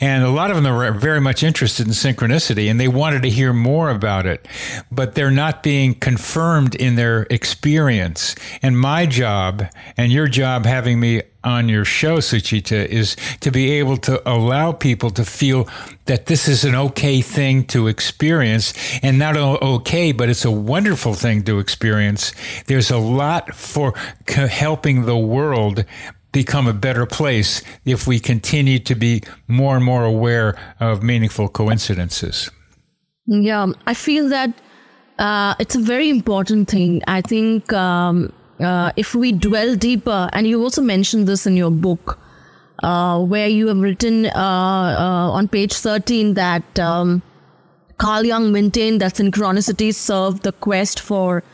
and 0.00 0.24
a 0.24 0.30
lot 0.30 0.50
of 0.50 0.56
them 0.56 0.66
are 0.66 0.92
very 0.92 1.20
much 1.20 1.42
interested 1.42 1.86
in 1.86 1.92
synchronicity, 1.92 2.70
and 2.70 2.78
they 2.78 2.88
wanted 2.88 3.22
to 3.22 3.30
hear 3.30 3.52
more 3.52 3.90
about 3.90 4.26
it, 4.26 4.46
but 4.90 5.14
they're 5.14 5.30
not 5.30 5.62
being 5.62 5.94
confirmed 5.94 6.74
in 6.74 6.94
their 6.96 7.26
experience. 7.30 8.34
And 8.62 8.78
my 8.78 9.06
job, 9.06 9.66
and 9.96 10.12
your 10.12 10.28
job, 10.28 10.64
having 10.64 11.00
me 11.00 11.22
on 11.44 11.68
your 11.68 11.84
show, 11.84 12.18
Suchita, 12.18 12.86
is 12.86 13.16
to 13.40 13.50
be 13.50 13.72
able 13.72 13.96
to 13.98 14.22
allow 14.28 14.72
people 14.72 15.10
to 15.10 15.24
feel 15.24 15.68
that 16.06 16.26
this 16.26 16.48
is 16.48 16.64
an 16.64 16.74
okay 16.74 17.20
thing 17.20 17.64
to 17.66 17.88
experience 17.88 18.74
and 19.02 19.18
not 19.18 19.36
okay, 19.36 20.12
but 20.12 20.28
it's 20.28 20.44
a 20.44 20.50
wonderful 20.50 21.14
thing 21.14 21.42
to 21.44 21.58
experience. 21.58 22.32
There's 22.66 22.90
a 22.90 22.98
lot 22.98 23.54
for 23.54 23.94
helping 24.26 25.04
the 25.06 25.18
world 25.18 25.84
become 26.32 26.66
a 26.66 26.72
better 26.72 27.06
place 27.06 27.62
if 27.84 28.06
we 28.06 28.18
continue 28.18 28.78
to 28.78 28.94
be 28.94 29.22
more 29.48 29.76
and 29.76 29.84
more 29.84 30.04
aware 30.04 30.58
of 30.80 31.02
meaningful 31.02 31.48
coincidences. 31.48 32.50
Yeah, 33.26 33.66
I 33.86 33.94
feel 33.94 34.28
that 34.30 34.50
uh, 35.18 35.54
it's 35.58 35.76
a 35.76 35.80
very 35.80 36.08
important 36.08 36.68
thing. 36.68 37.02
I 37.06 37.20
think 37.20 37.72
um, 37.72 38.32
uh, 38.62 38.92
if 38.96 39.14
we 39.14 39.32
dwell 39.32 39.76
deeper, 39.76 40.28
and 40.32 40.46
you 40.46 40.62
also 40.62 40.82
mentioned 40.82 41.26
this 41.26 41.46
in 41.46 41.56
your 41.56 41.70
book, 41.70 42.18
uh, 42.82 43.20
where 43.20 43.48
you 43.48 43.68
have 43.68 43.78
written 43.78 44.26
uh, 44.26 44.30
uh 44.34 45.30
on 45.38 45.48
page 45.48 45.74
13 45.74 46.34
that 46.34 46.78
um, 46.80 47.22
Carl 47.98 48.24
Jung 48.24 48.52
maintained 48.52 49.00
that 49.00 49.14
synchronicity 49.14 49.94
served 49.94 50.42
the 50.42 50.52
quest 50.52 50.98
for 50.98 51.44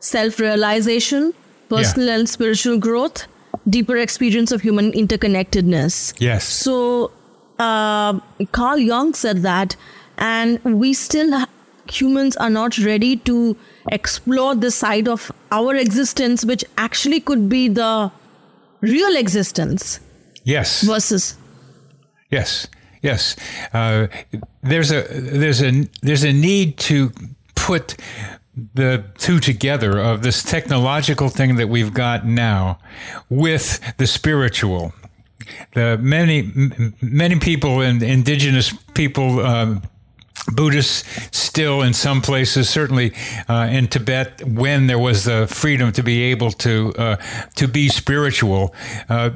self 0.00 0.38
realization, 0.38 1.32
personal 1.68 2.08
yeah. 2.08 2.18
and 2.18 2.28
spiritual 2.28 2.78
growth, 2.78 3.26
deeper 3.68 3.96
experience 3.96 4.52
of 4.52 4.60
human 4.60 4.92
interconnectedness. 4.92 6.14
Yes. 6.18 6.46
So, 6.46 7.10
uh, 7.58 8.20
Carl 8.52 8.78
Jung 8.78 9.14
said 9.14 9.42
that, 9.42 9.76
and 10.18 10.62
we 10.64 10.92
still, 10.92 11.46
humans 11.90 12.36
are 12.36 12.50
not 12.50 12.78
ready 12.78 13.16
to 13.18 13.56
explore 13.90 14.54
the 14.54 14.70
side 14.70 15.08
of 15.08 15.30
our 15.50 15.74
existence, 15.74 16.44
which 16.44 16.64
actually 16.78 17.20
could 17.20 17.48
be 17.48 17.68
the 17.68 18.10
real 18.80 19.16
existence. 19.16 20.00
Yes. 20.44 20.82
Versus. 20.82 21.36
Yes. 22.30 22.68
Yes. 23.02 23.36
Uh, 23.72 24.06
there's 24.62 24.90
a 24.90 25.02
there's 25.02 25.62
a 25.62 25.86
there's 26.02 26.24
a 26.24 26.32
need 26.32 26.78
to 26.78 27.12
put 27.54 27.96
the 28.74 29.04
two 29.18 29.40
together 29.40 29.98
of 29.98 30.22
this 30.22 30.42
technological 30.42 31.28
thing 31.28 31.56
that 31.56 31.68
we've 31.68 31.92
got 31.92 32.26
now 32.26 32.78
with 33.28 33.80
the 33.98 34.06
spiritual. 34.06 34.94
The 35.74 35.98
many 36.00 36.50
many 37.02 37.38
people 37.38 37.80
and 37.80 38.02
indigenous 38.02 38.72
people 38.94 39.44
um, 39.44 39.82
Buddhists 40.52 41.04
still 41.36 41.82
in 41.82 41.94
some 41.94 42.20
places, 42.20 42.68
certainly 42.68 43.12
uh, 43.48 43.68
in 43.70 43.88
Tibet, 43.88 44.46
when 44.46 44.86
there 44.86 44.98
was 44.98 45.24
the 45.24 45.46
freedom 45.46 45.92
to 45.92 46.02
be 46.02 46.22
able 46.24 46.52
to 46.52 46.92
uh, 46.98 47.16
to 47.56 47.66
be 47.66 47.88
spiritual, 47.88 48.74
uh, 49.08 49.30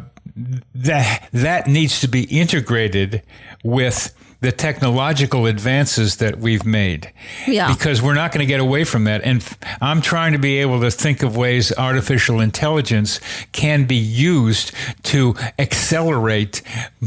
that 0.75 1.29
that 1.33 1.66
needs 1.66 2.01
to 2.01 2.09
be 2.09 2.25
integrated 2.25 3.23
with 3.64 4.14
the 4.40 4.53
technological 4.53 5.46
advances 5.46 6.16
that 6.16 6.38
we've 6.38 6.64
made. 6.64 7.12
Yeah. 7.46 7.72
Because 7.72 8.01
we're 8.01 8.14
not 8.14 8.31
going 8.31 8.40
to 8.40 8.46
get 8.46 8.61
away 8.61 8.85
from 8.85 9.05
that. 9.05 9.22
And 9.24 9.44
I'm 9.81 10.01
trying 10.01 10.33
to 10.33 10.38
be 10.38 10.59
able 10.59 10.81
to 10.81 10.90
think 10.90 11.22
of 11.22 11.37
ways 11.37 11.72
artificial 11.77 12.40
intelligence 12.40 13.20
can 13.51 13.85
be 13.85 13.96
used 13.96 14.72
to 15.05 15.35
accelerate 15.59 16.62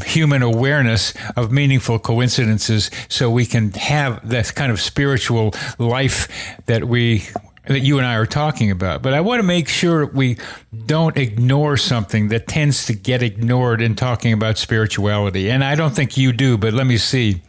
human 0.05 0.41
awareness 0.41 1.13
of 1.37 1.51
meaningful 1.51 1.99
coincidences 1.99 2.91
so 3.07 3.29
we 3.31 3.45
can 3.45 3.71
have 3.73 4.27
that 4.27 4.53
kind 4.53 4.71
of 4.71 4.81
spiritual 4.81 5.53
life 5.79 6.27
that 6.65 6.85
we 6.85 7.23
that 7.67 7.81
you 7.81 7.97
and 7.97 8.07
I 8.07 8.15
are 8.15 8.25
talking 8.25 8.71
about. 8.71 9.01
But 9.01 9.13
I 9.13 9.21
want 9.21 9.39
to 9.39 9.43
make 9.43 9.67
sure 9.67 10.05
we 10.07 10.37
don't 10.85 11.15
ignore 11.15 11.77
something 11.77 12.29
that 12.29 12.47
tends 12.47 12.85
to 12.87 12.93
get 12.93 13.21
ignored 13.21 13.81
in 13.81 13.95
talking 13.95 14.33
about 14.33 14.57
spirituality. 14.57 15.49
And 15.49 15.63
I 15.63 15.75
don't 15.75 15.95
think 15.95 16.17
you 16.17 16.33
do, 16.33 16.57
but 16.57 16.73
let 16.73 16.87
me 16.87 16.97
see. 16.97 17.41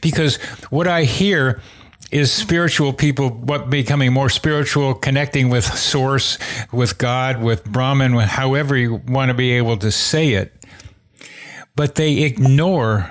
Because 0.00 0.36
what 0.70 0.86
I 0.86 1.02
hear 1.02 1.60
is 2.12 2.30
spiritual 2.30 2.92
people 2.92 3.30
what 3.30 3.68
becoming 3.68 4.12
more 4.12 4.28
spiritual, 4.28 4.94
connecting 4.94 5.48
with 5.48 5.64
Source, 5.64 6.38
with 6.70 6.98
God, 6.98 7.42
with 7.42 7.64
Brahman, 7.64 8.12
however 8.12 8.76
you 8.76 9.02
want 9.08 9.30
to 9.30 9.34
be 9.34 9.52
able 9.52 9.76
to 9.78 9.90
say 9.90 10.34
it. 10.34 10.52
But 11.74 11.96
they 11.96 12.22
ignore 12.22 13.10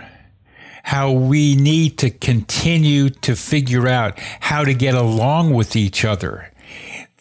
how 0.86 1.12
we 1.12 1.56
need 1.56 1.98
to 1.98 2.12
continue 2.12 3.10
to 3.10 3.36
figure 3.36 3.88
out 3.88 4.20
how 4.40 4.64
to 4.64 4.72
get 4.72 4.94
along 4.94 5.52
with 5.52 5.76
each 5.76 6.06
other. 6.06 6.52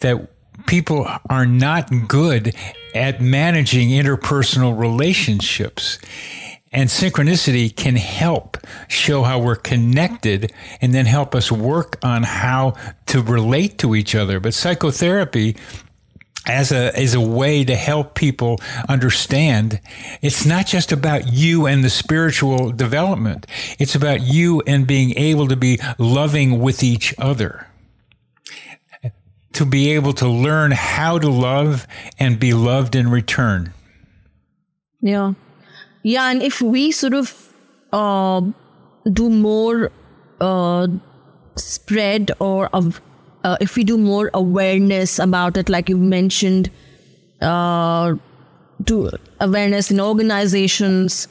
That 0.01 0.27
people 0.67 1.07
are 1.31 1.47
not 1.47 1.89
good 2.07 2.55
at 2.93 3.21
managing 3.21 3.89
interpersonal 3.89 4.77
relationships. 4.77 5.97
And 6.71 6.89
synchronicity 6.89 7.75
can 7.75 7.95
help 7.95 8.57
show 8.87 9.23
how 9.23 9.39
we're 9.39 9.55
connected 9.55 10.53
and 10.79 10.93
then 10.93 11.07
help 11.07 11.33
us 11.33 11.51
work 11.51 11.97
on 12.03 12.21
how 12.21 12.75
to 13.07 13.23
relate 13.23 13.79
to 13.79 13.95
each 13.95 14.13
other. 14.13 14.39
But 14.39 14.53
psychotherapy 14.53 15.57
as 16.45 16.71
a 16.71 16.97
as 16.97 17.13
a 17.13 17.21
way 17.21 17.63
to 17.63 17.75
help 17.75 18.13
people 18.15 18.59
understand 18.87 19.79
it's 20.21 20.45
not 20.45 20.67
just 20.67 20.91
about 20.91 21.31
you 21.31 21.65
and 21.65 21.83
the 21.83 21.89
spiritual 21.89 22.71
development. 22.71 23.47
It's 23.79 23.95
about 23.95 24.21
you 24.21 24.61
and 24.67 24.85
being 24.87 25.17
able 25.17 25.47
to 25.47 25.55
be 25.55 25.79
loving 25.97 26.59
with 26.59 26.83
each 26.83 27.13
other. 27.17 27.67
To 29.53 29.65
be 29.65 29.91
able 29.91 30.13
to 30.13 30.27
learn 30.27 30.71
how 30.71 31.17
to 31.17 31.29
love 31.29 31.87
and 32.19 32.39
be 32.39 32.53
loved 32.53 32.95
in 32.95 33.09
return. 33.09 33.73
Yeah. 34.99 35.33
Yeah, 36.03 36.29
and 36.29 36.43
if 36.43 36.61
we 36.61 36.91
sort 36.91 37.13
of 37.13 37.53
uh, 37.93 38.41
do 39.11 39.29
more 39.29 39.91
uh, 40.41 40.87
spread 41.55 42.31
or 42.39 42.69
uh, 43.45 43.57
if 43.61 43.75
we 43.75 43.83
do 43.83 43.97
more 43.97 44.31
awareness 44.33 45.19
about 45.19 45.55
it, 45.55 45.69
like 45.69 45.87
you 45.87 45.97
mentioned, 45.97 46.71
uh, 47.41 48.15
do 48.83 49.11
awareness 49.39 49.91
in 49.91 49.99
organizations, 50.01 51.27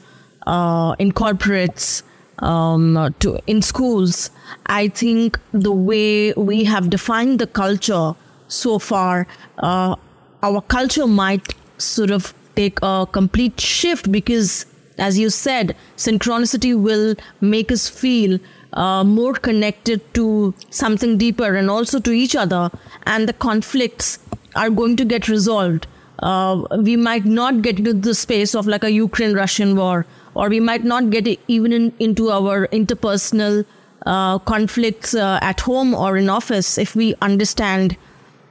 uh, 0.47 0.95
in 0.97 1.11
corporates, 1.11 2.03
um, 2.39 3.13
to 3.19 3.37
in 3.47 3.61
schools. 3.61 4.29
I 4.67 4.87
think 4.87 5.37
the 5.51 5.73
way 5.73 6.31
we 6.33 6.63
have 6.63 6.89
defined 6.89 7.39
the 7.39 7.47
culture 7.47 8.13
so 8.47 8.79
far, 8.79 9.27
uh, 9.59 9.95
our 10.41 10.61
culture 10.61 11.07
might 11.07 11.53
sort 11.77 12.11
of 12.11 12.33
take 12.55 12.79
a 12.81 13.05
complete 13.11 13.59
shift 13.59 14.09
because, 14.09 14.65
as 14.97 15.19
you 15.19 15.29
said, 15.29 15.75
synchronicity 15.97 16.79
will 16.79 17.15
make 17.41 17.73
us 17.73 17.89
feel 17.89 18.39
uh, 18.75 19.03
more 19.03 19.33
connected 19.33 20.01
to 20.13 20.53
something 20.69 21.17
deeper 21.17 21.55
and 21.55 21.69
also 21.69 21.99
to 21.99 22.11
each 22.11 22.35
other, 22.35 22.69
and 23.05 23.27
the 23.27 23.33
conflicts 23.33 24.19
are 24.55 24.69
going 24.69 24.95
to 24.97 25.05
get 25.05 25.27
resolved. 25.27 25.87
Uh, 26.19 26.63
we 26.79 26.95
might 26.95 27.25
not 27.25 27.61
get 27.61 27.77
into 27.77 27.93
the 27.93 28.15
space 28.15 28.55
of 28.55 28.67
like 28.67 28.83
a 28.83 28.91
Ukraine 28.91 29.33
Russian 29.33 29.75
war, 29.75 30.05
or 30.33 30.49
we 30.49 30.59
might 30.59 30.83
not 30.83 31.09
get 31.09 31.27
even 31.47 31.73
in, 31.73 31.93
into 31.99 32.29
our 32.31 32.67
interpersonal 32.67 33.65
uh, 34.05 34.39
conflicts 34.39 35.15
uh, 35.15 35.39
at 35.41 35.61
home 35.61 35.93
or 35.93 36.17
in 36.17 36.29
office 36.29 36.77
if 36.77 36.95
we 36.95 37.15
understand 37.21 37.97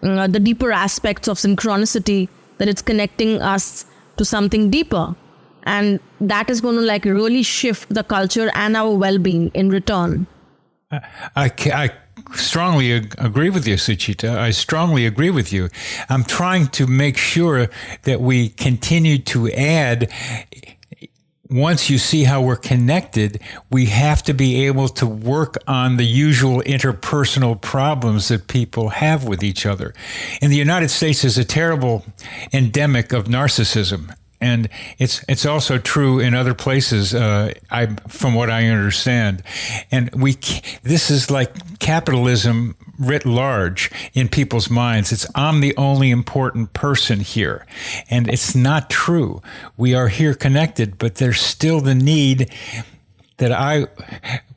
uh, 0.03 0.27
the 0.27 0.41
deeper 0.41 0.73
aspects 0.73 1.29
of 1.29 1.39
synchronicity 1.39 2.29
that 2.59 2.69
it's 2.69 2.83
connecting 2.83 3.41
us 3.41 3.87
to 4.17 4.25
something 4.25 4.71
deeper 4.71 5.15
and 5.65 6.01
that 6.21 6.49
is 6.49 6.61
going 6.61 6.77
to 6.77 6.83
like 6.83 7.05
really 7.05 7.43
shift 7.43 7.93
the 7.93 8.05
culture 8.05 8.51
and 8.55 8.77
our 8.77 8.95
well-being 8.95 9.51
in 9.55 9.71
return. 9.71 10.27
I, 10.93 11.51
I 11.73 11.91
strongly 12.35 12.93
agree 12.93 13.51
with 13.51 13.67
you 13.67 13.75
suchita. 13.75 14.37
I 14.37 14.51
strongly 14.51 15.07
agree 15.07 15.31
with 15.31 15.53
you. 15.53 15.69
I'm 16.09 16.25
trying 16.25 16.69
to 16.69 16.87
make 16.87 17.17
sure 17.17 17.69
that 18.03 18.21
we 18.21 18.51
continue 18.51 19.19
to 19.19 19.51
add 19.53 20.13
once 21.51 21.91
you 21.91 21.99
see 21.99 22.25
how 22.25 22.41
we're 22.41 22.57
connected, 22.57 23.41
we 23.71 23.87
have 23.87 24.23
to 24.23 24.33
be 24.33 24.67
able 24.67 24.89
to 24.89 25.07
work 25.07 25.57
on 25.69 25.99
the 25.99 26.05
usual 26.05 26.61
interpersonal 26.63 27.61
problems 27.61 28.29
that 28.29 28.49
people 28.49 28.89
have 28.89 29.25
with 29.25 29.43
each 29.43 29.67
other. 29.67 29.93
In 30.41 30.51
the 30.51 30.57
United 30.57 30.89
States, 30.89 31.23
there's 31.23 31.39
a 31.39 31.45
terrible 31.45 32.05
endemic 32.53 33.13
of 33.13 33.27
narcissism 33.27 34.15
and 34.45 34.69
it's 34.99 35.25
it's 35.27 35.47
also 35.47 35.79
true 35.79 36.21
in 36.21 36.35
other 36.35 36.53
places. 36.53 37.15
Uh, 37.15 37.55
I, 37.71 37.87
from 38.09 38.35
what 38.35 38.51
I 38.51 38.67
understand, 38.67 39.43
and 39.91 40.11
we 40.15 40.37
this 40.83 41.11
is 41.11 41.31
like 41.31 41.79
capitalism 41.79 42.77
writ 42.99 43.25
large 43.25 43.91
in 44.13 44.29
people's 44.29 44.69
minds. 44.69 45.13
It's 45.13 45.27
I'm 45.35 45.61
the 45.61 45.75
only 45.79 46.11
important 46.11 46.75
person 46.75 47.21
here, 47.21 47.65
and 48.11 48.29
it's 48.29 48.55
not 48.55 48.91
true. 48.91 49.41
We 49.79 49.95
are 49.95 50.09
here 50.09 50.35
connected, 50.35 50.99
but 50.99 51.15
there's 51.15 51.41
still 51.41 51.81
the 51.81 51.95
need 51.95 52.53
that 53.39 53.51
I 53.51 53.87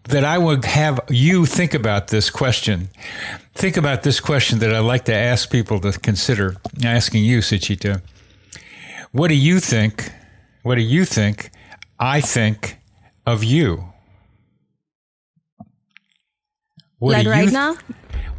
that 0.10 0.26
I 0.26 0.38
would 0.38 0.65
have 0.65 1.00
you 1.10 1.45
think 1.45 1.73
about 1.73 2.10
this 2.10 2.30
question. 2.30 2.89
Think 3.56 3.78
about 3.78 4.04
this 4.04 4.19
question 4.19 4.60
that 4.60 4.76
I 4.76 4.80
like 4.80 5.06
to 5.06 5.15
ask 5.15 5.50
people 5.50 5.80
to 5.80 5.93
consider. 5.93 6.58
Asking 6.84 7.23
you, 7.23 7.39
Suchita 7.39 8.02
what 9.11 9.27
do 9.29 9.35
you 9.35 9.59
think? 9.59 10.11
What 10.63 10.75
do 10.75 10.81
you 10.81 11.05
think 11.05 11.51
I 11.99 12.21
think 12.21 12.79
of 13.25 13.43
you? 13.43 13.93
What 16.99 17.13
like 17.13 17.27
right 17.27 17.41
th- 17.43 17.53
now? 17.53 17.77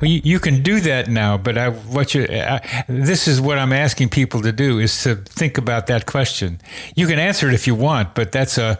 Well, 0.00 0.10
you, 0.10 0.20
you, 0.22 0.38
can 0.38 0.62
do 0.62 0.78
that 0.80 1.08
now, 1.08 1.36
but 1.36 1.58
I, 1.58 1.70
what 1.70 2.14
you, 2.14 2.26
I, 2.30 2.84
this 2.88 3.26
is 3.26 3.40
what 3.40 3.58
I'm 3.58 3.72
asking 3.72 4.10
people 4.10 4.40
to 4.42 4.52
do 4.52 4.78
is 4.78 5.02
to 5.02 5.16
think 5.16 5.58
about 5.58 5.88
that 5.88 6.06
question. 6.06 6.60
You 6.94 7.08
can 7.08 7.18
answer 7.18 7.48
it 7.48 7.54
if 7.54 7.66
you 7.66 7.74
want, 7.74 8.14
but 8.14 8.30
that's 8.30 8.58
a 8.58 8.78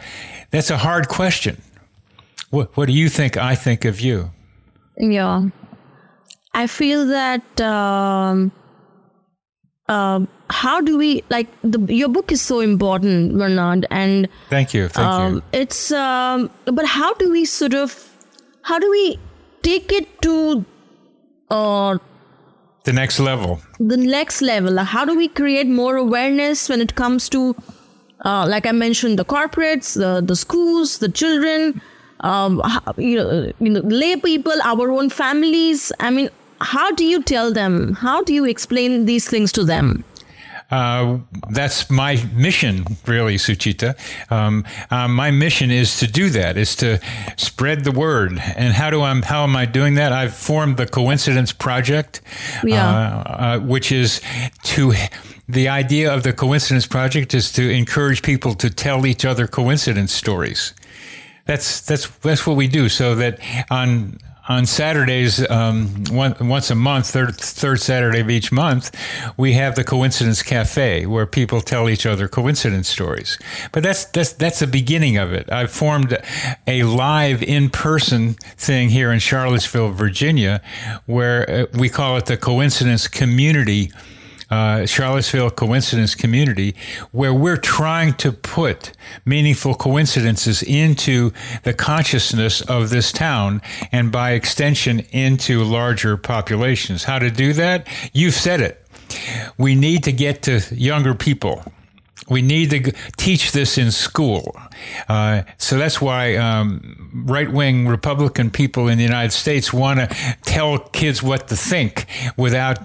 that's 0.51 0.71
a 0.71 0.77
hard 0.77 1.09
question. 1.09 1.61
What 2.51 2.77
What 2.77 2.87
do 2.87 2.93
you 2.93 3.09
think 3.09 3.37
I 3.37 3.55
think 3.57 3.85
of 3.85 4.01
you? 4.01 4.31
Yeah, 4.97 5.49
I 6.55 6.67
feel 6.67 7.07
that 7.07 7.61
um, 7.61 8.53
um, 9.89 10.29
how 10.51 10.81
do 10.81 10.97
we 10.97 11.23
like 11.31 11.49
the 11.63 11.79
your 11.95 12.09
book 12.09 12.33
is 12.33 12.41
so 12.41 12.61
important 12.61 13.37
bernard 13.37 13.87
and 13.91 14.29
thank 14.51 14.73
you 14.75 14.89
thank 14.89 15.07
um, 15.07 15.35
you 15.35 15.43
it's 15.53 15.93
um, 15.93 16.51
but 16.65 16.87
how 16.87 17.13
do 17.15 17.31
we 17.31 17.45
sort 17.45 17.75
of 17.75 18.11
how 18.63 18.79
do 18.79 18.91
we 18.91 19.19
take 19.63 19.93
it 19.93 20.07
to 20.23 20.65
uh, 21.51 21.99
the 22.85 22.93
next 22.93 23.21
level. 23.21 23.61
the 23.79 23.97
next 23.97 24.41
level? 24.41 24.79
How 24.79 25.05
do 25.05 25.15
we 25.17 25.29
create 25.29 25.67
more 25.67 25.97
awareness 25.97 26.69
when 26.69 26.81
it 26.81 26.95
comes 26.95 27.29
to 27.31 27.55
uh, 28.25 28.47
like 28.49 28.67
i 28.67 28.73
mentioned 28.73 29.19
the 29.19 29.25
corporates 29.25 29.95
the, 29.95 30.21
the 30.21 30.35
schools 30.35 30.99
the 30.99 31.09
children 31.09 31.81
um, 32.21 32.61
you 32.97 33.17
know, 33.17 33.53
you 33.61 33.71
know 33.71 33.81
lay 33.81 34.17
people 34.17 34.55
our 34.65 34.91
own 34.91 35.09
families? 35.09 35.93
I 36.01 36.11
mean 36.11 36.31
how 36.61 36.93
do 36.93 37.05
you 37.05 37.23
tell 37.23 37.53
them? 37.53 37.95
How 37.95 38.23
do 38.23 38.33
you 38.33 38.45
explain 38.45 39.07
these 39.07 39.29
things 39.29 39.53
to 39.53 39.65
them? 39.65 40.05
Uh, 40.71 41.19
that's 41.51 41.89
my 41.89 42.23
mission, 42.35 42.85
really, 43.07 43.37
Suchita. 43.37 43.97
Um, 44.31 44.67
uh, 44.91 45.09
my 45.09 45.31
mission 45.31 45.71
is 45.71 45.99
to 45.99 46.07
do 46.07 46.29
that, 46.31 46.59
is 46.59 46.77
to 46.77 47.01
spread 47.37 47.85
the 47.85 47.93
word. 47.93 48.33
And 48.33 48.75
how 48.75 48.91
do 48.91 49.01
I? 49.01 49.15
How 49.25 49.45
am 49.45 49.57
I 49.57 49.65
doing 49.65 49.95
that? 49.95 50.13
I've 50.13 50.35
formed 50.35 50.77
the 50.77 50.87
Coincidence 50.87 51.53
Project, 51.53 52.21
yeah. 52.63 52.87
Uh, 52.87 53.31
uh, 53.31 53.59
which 53.61 53.91
is 53.93 54.21
to. 54.65 54.93
The 55.51 55.69
idea 55.69 56.13
of 56.13 56.25
the 56.25 56.35
Coincidence 56.35 56.87
Project 56.87 57.33
is 57.33 57.51
to 57.53 57.71
encourage 57.71 58.21
people 58.21 58.55
to 58.57 58.69
tell 58.69 59.07
each 59.07 59.25
other 59.25 59.47
coincidence 59.47 60.13
stories. 60.13 60.75
That's 61.47 61.81
that's 61.81 62.07
that's 62.19 62.47
what 62.47 62.59
we 62.59 62.69
do. 62.69 62.91
So 62.91 63.15
that 63.15 63.41
on 63.71 64.19
on 64.49 64.65
Saturdays, 64.65 65.49
um, 65.51 66.05
one, 66.11 66.35
once 66.41 66.71
a 66.71 66.75
month, 66.75 67.11
third, 67.11 67.37
third 67.37 67.81
Saturday 67.81 68.21
of 68.21 68.31
each 68.31 68.51
month, 68.51 68.91
we 69.37 69.53
have 69.53 69.75
the 69.75 69.85
Coincidence 69.85 70.43
Cafe 70.43 71.07
where 71.07 71.27
people 71.27 71.61
tell 71.61 71.89
each 71.89 72.07
other 72.07 72.29
coincidence 72.29 72.89
stories. 72.89 73.39
But 73.73 73.83
that's 73.83 74.07
that's 74.07 74.33
that's 74.33 74.61
the 74.61 74.67
beginning 74.67 75.19
of 75.19 75.33
it. 75.33 75.51
I've 75.53 75.71
formed 75.71 76.17
a 76.67 76.83
live 76.85 77.43
in-person 77.43 78.35
thing 78.57 78.89
here 78.89 79.13
in 79.13 79.19
Charlottesville, 79.19 79.91
Virginia, 79.91 80.63
where 81.07 81.49
uh, 81.51 81.67
we 81.79 81.89
call 81.89 82.17
it 82.17 82.27
the 82.27 82.37
Coincidence 82.37 83.07
Community 83.07 83.93
uh, 84.51 84.87
Charlottesville 84.87 85.51
coincidence 85.51 86.15
community, 86.15 86.75
where 87.13 87.35
we're 87.35 87.57
trying 87.57 88.15
to 88.15 88.33
put 88.33 88.93
meaningful 89.25 89.75
coincidences 89.75 90.63
into 90.63 91.33
the 91.65 91.75
consciousness 91.75 92.61
of 92.63 92.91
this 92.91 93.13
town 93.13 93.61
and 93.93 94.11
by 94.11 94.33
extension 94.33 95.01
into 95.11 95.63
larger 95.63 96.17
populations. 96.17 97.05
How 97.05 97.19
to 97.19 97.31
do 97.31 97.53
that? 97.55 97.87
You've 98.13 98.35
said 98.35 98.61
it. 98.61 98.85
We 99.57 99.75
need 99.75 100.05
to 100.05 100.13
get 100.13 100.43
to 100.43 100.61
younger 100.75 101.15
people. 101.15 101.65
We 102.29 102.43
need 102.43 102.71
to 102.71 102.93
teach 103.17 103.53
this 103.53 103.79
in 103.79 103.91
school. 103.91 104.57
Uh, 105.09 105.43
so 105.57 105.79
that's 105.79 106.01
why 106.01 106.37
um, 106.37 107.25
right 107.27 107.51
wing 107.51 107.89
Republican 107.89 108.51
people 108.51 108.89
in 108.89 108.99
the 108.99 109.05
United 109.05 109.33
States 109.33 109.73
want 109.73 110.01
to 110.01 110.37
tell 110.43 110.79
kids 110.79 111.23
what 111.23 111.49
to 111.49 111.57
think 111.57 112.07
without, 112.37 112.79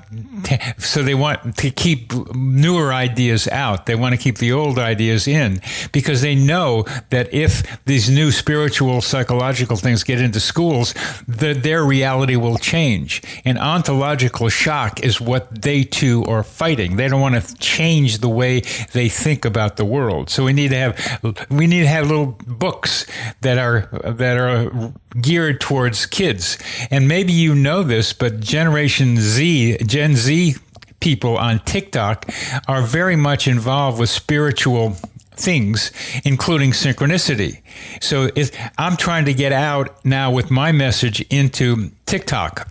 t- 0.44 0.60
so 0.78 1.04
they 1.04 1.16
want 1.16 1.56
to 1.58 1.70
keep 1.72 2.14
newer 2.36 2.94
ideas 2.94 3.48
out. 3.48 3.86
They 3.86 3.96
want 3.96 4.16
to 4.16 4.22
keep 4.22 4.38
the 4.38 4.52
old 4.52 4.80
ideas 4.80 5.28
in 5.28 5.62
because 5.92 6.22
they 6.22 6.36
know 6.36 6.86
that 7.10 7.34
if 7.34 7.84
these 7.86 8.10
new 8.10 8.32
spiritual, 8.32 9.02
psychological 9.02 9.78
things 9.78 10.04
get 10.04 10.22
into 10.22 10.40
schools, 10.40 10.94
the, 11.28 11.54
their 11.54 11.84
reality 11.84 12.36
will 12.36 12.58
change. 12.58 13.22
And 13.46 13.58
ontological 13.58 14.50
shock 14.50 15.00
is 15.02 15.20
what 15.20 15.62
they 15.62 15.84
too 15.84 16.24
are 16.26 16.44
fighting. 16.44 16.96
They 16.96 17.08
don't 17.08 17.22
want 17.22 17.36
to 17.36 17.56
change 17.56 18.20
the 18.20 18.30
way 18.30 18.62
they 18.94 19.10
think 19.10 19.46
about 19.46 19.78
the 19.78 19.86
world. 19.86 20.30
So 20.30 20.46
we 20.46 20.54
need 20.54 20.70
to 20.70 20.78
have 20.78 21.48
we 21.50 21.68
need 21.68 21.83
to 21.84 21.90
have 21.90 22.08
little 22.08 22.38
books 22.48 23.06
that 23.42 23.58
are 23.58 23.88
that 24.04 24.38
are 24.38 24.94
geared 25.22 25.62
towards 25.62 26.06
kids. 26.06 26.58
And 26.90 27.08
maybe 27.08 27.34
you 27.34 27.54
know 27.54 27.84
this, 27.84 28.14
but 28.14 28.40
Generation 28.40 29.18
Z, 29.18 29.78
Gen 29.86 30.16
Z 30.16 30.56
people 31.00 31.38
on 31.38 31.60
TikTok 31.60 32.30
are 32.68 32.82
very 32.82 33.18
much 33.18 33.48
involved 33.48 34.00
with 34.00 34.10
spiritual 34.10 34.96
things, 35.36 35.92
including 36.24 36.72
synchronicity. 36.72 37.62
So 38.02 38.30
I'm 38.78 38.96
trying 38.96 39.26
to 39.26 39.34
get 39.34 39.52
out 39.52 40.04
now 40.06 40.32
with 40.32 40.50
my 40.50 40.72
message 40.72 41.22
into 41.30 41.92
TikTok 42.06 42.70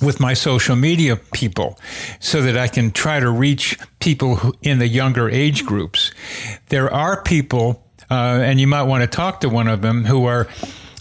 with 0.00 0.18
my 0.18 0.34
social 0.34 0.76
media 0.76 1.16
people 1.16 1.78
so 2.20 2.42
that 2.42 2.56
I 2.56 2.68
can 2.68 2.90
try 2.90 3.20
to 3.20 3.30
reach 3.30 3.78
people 4.00 4.54
in 4.62 4.78
the 4.78 4.88
younger 4.88 5.28
age 5.28 5.64
groups. 5.66 6.10
There 6.68 6.92
are 6.92 7.22
people, 7.22 7.84
uh, 8.10 8.40
and 8.42 8.60
you 8.60 8.66
might 8.66 8.84
want 8.84 9.02
to 9.02 9.06
talk 9.06 9.40
to 9.40 9.48
one 9.48 9.68
of 9.68 9.82
them, 9.82 10.04
who 10.04 10.24
are 10.26 10.46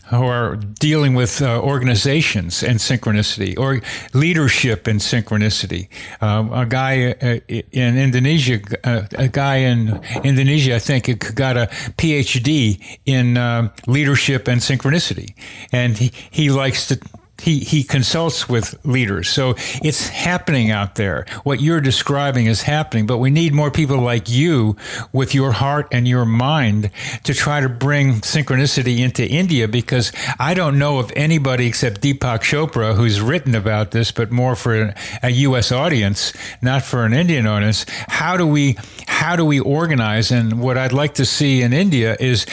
who 0.10 0.26
are 0.26 0.56
dealing 0.56 1.14
with 1.14 1.42
uh, 1.42 1.62
organizations 1.62 2.64
and 2.64 2.80
synchronicity 2.80 3.58
or 3.58 3.82
leadership 4.14 4.88
and 4.88 5.00
synchronicity. 5.00 5.88
Uh, 6.20 6.48
a 6.52 6.66
guy 6.66 7.12
uh, 7.12 7.40
in 7.48 7.98
Indonesia, 7.98 8.60
uh, 8.84 9.04
a 9.18 9.28
guy 9.28 9.58
in 9.58 10.02
Indonesia, 10.24 10.76
I 10.76 10.80
think, 10.80 11.36
got 11.36 11.58
a 11.58 11.68
PhD 11.98 12.82
in 13.06 13.38
uh, 13.38 13.70
leadership 13.86 14.48
and 14.48 14.62
synchronicity, 14.62 15.36
and 15.72 15.98
he, 15.98 16.12
he 16.32 16.50
likes 16.50 16.88
to 16.88 17.00
he, 17.42 17.60
he 17.60 17.84
consults 17.84 18.48
with 18.50 18.80
leaders. 18.86 19.30
So 19.30 19.56
it's 19.84 20.08
happening 20.10 20.72
out 20.72 20.96
there. 20.96 21.26
What 21.44 21.62
you're 21.62 21.82
describing 21.82 22.46
is 22.46 22.64
happening, 22.64 23.06
but 23.06 23.18
we 23.18 23.30
need 23.30 23.54
more 23.54 23.72
people 23.72 24.00
like 24.00 24.30
you 24.30 24.76
with 25.12 25.34
your 25.34 25.52
heart 25.52 25.88
and 25.92 26.08
your 26.08 26.26
mind 26.26 26.92
to 27.24 27.34
try 27.34 27.62
to 27.62 27.70
bring 27.70 28.16
synchronicity 28.16 29.00
into 29.00 29.28
India 29.28 29.68
because 29.68 30.12
I 30.40 30.54
don't 30.54 30.78
know 30.78 31.00
of 31.00 31.12
anybody 31.16 31.68
except 31.68 32.02
Deepak 32.02 32.40
Chopra 32.40 32.96
who's 32.96 33.22
written 33.22 33.56
about 33.56 33.92
this, 33.92 34.12
but 34.12 34.32
more 34.32 34.56
for 34.56 34.94
a 35.24 35.30
U.S. 35.30 35.72
audience, 35.72 36.34
not 36.62 36.84
for 36.84 37.06
an 37.06 37.14
Indian 37.14 37.48
audience. 37.48 37.86
How 38.08 38.38
do 38.38 38.46
we, 38.46 38.78
how 39.08 39.36
do 39.36 39.46
we 39.46 39.60
organize? 39.60 40.32
And 40.32 40.62
what 40.62 40.78
I'd 40.78 40.94
like 40.94 41.16
to 41.16 41.26
see 41.26 41.62
in 41.62 41.74
India 41.74 42.16
is 42.20 42.46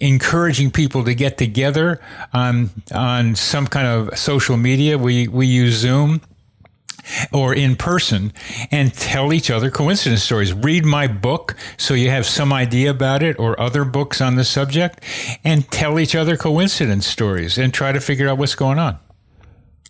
encouraging 0.00 0.70
people 0.70 1.04
to 1.04 1.14
get 1.14 1.38
together 1.38 2.00
on 2.32 2.70
on 2.92 3.34
some 3.34 3.66
kind 3.66 3.86
of 3.86 4.18
social 4.18 4.56
media. 4.56 4.98
We 4.98 5.28
we 5.28 5.46
use 5.46 5.74
Zoom 5.74 6.20
or 7.32 7.54
in 7.54 7.76
person 7.76 8.32
and 8.70 8.94
tell 8.94 9.32
each 9.32 9.50
other 9.50 9.70
coincidence 9.70 10.22
stories. 10.22 10.52
Read 10.52 10.84
my 10.84 11.06
book 11.06 11.54
so 11.76 11.94
you 11.94 12.10
have 12.10 12.26
some 12.26 12.52
idea 12.52 12.90
about 12.90 13.22
it 13.22 13.38
or 13.38 13.60
other 13.60 13.84
books 13.84 14.20
on 14.20 14.36
the 14.36 14.44
subject 14.44 15.00
and 15.44 15.70
tell 15.70 15.98
each 15.98 16.14
other 16.14 16.36
coincidence 16.36 17.06
stories 17.06 17.58
and 17.58 17.74
try 17.74 17.92
to 17.92 18.00
figure 18.00 18.28
out 18.28 18.38
what's 18.38 18.54
going 18.54 18.78
on. 18.78 18.98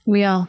Yeah. 0.06 0.46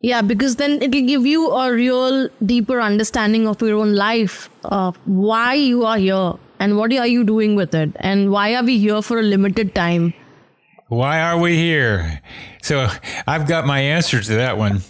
Yeah, 0.00 0.20
because 0.20 0.56
then 0.56 0.82
it'll 0.82 1.06
give 1.06 1.26
you 1.26 1.52
a 1.52 1.72
real 1.72 2.28
deeper 2.44 2.80
understanding 2.80 3.46
of 3.46 3.62
your 3.62 3.78
own 3.78 3.94
life, 3.94 4.50
of 4.64 4.96
why 5.06 5.54
you 5.54 5.84
are 5.84 5.96
here, 5.96 6.34
and 6.62 6.78
what 6.78 6.92
are 6.92 7.06
you 7.06 7.24
doing 7.24 7.56
with 7.56 7.74
it 7.74 7.90
and 7.96 8.30
why 8.30 8.54
are 8.54 8.62
we 8.62 8.78
here 8.78 9.02
for 9.02 9.18
a 9.18 9.26
limited 9.34 9.74
time 9.74 10.14
why 10.88 11.20
are 11.20 11.38
we 11.38 11.56
here 11.56 12.22
so 12.62 12.88
i've 13.26 13.48
got 13.48 13.66
my 13.66 13.80
answer 13.80 14.22
to 14.22 14.36
that 14.36 14.56
one 14.56 14.82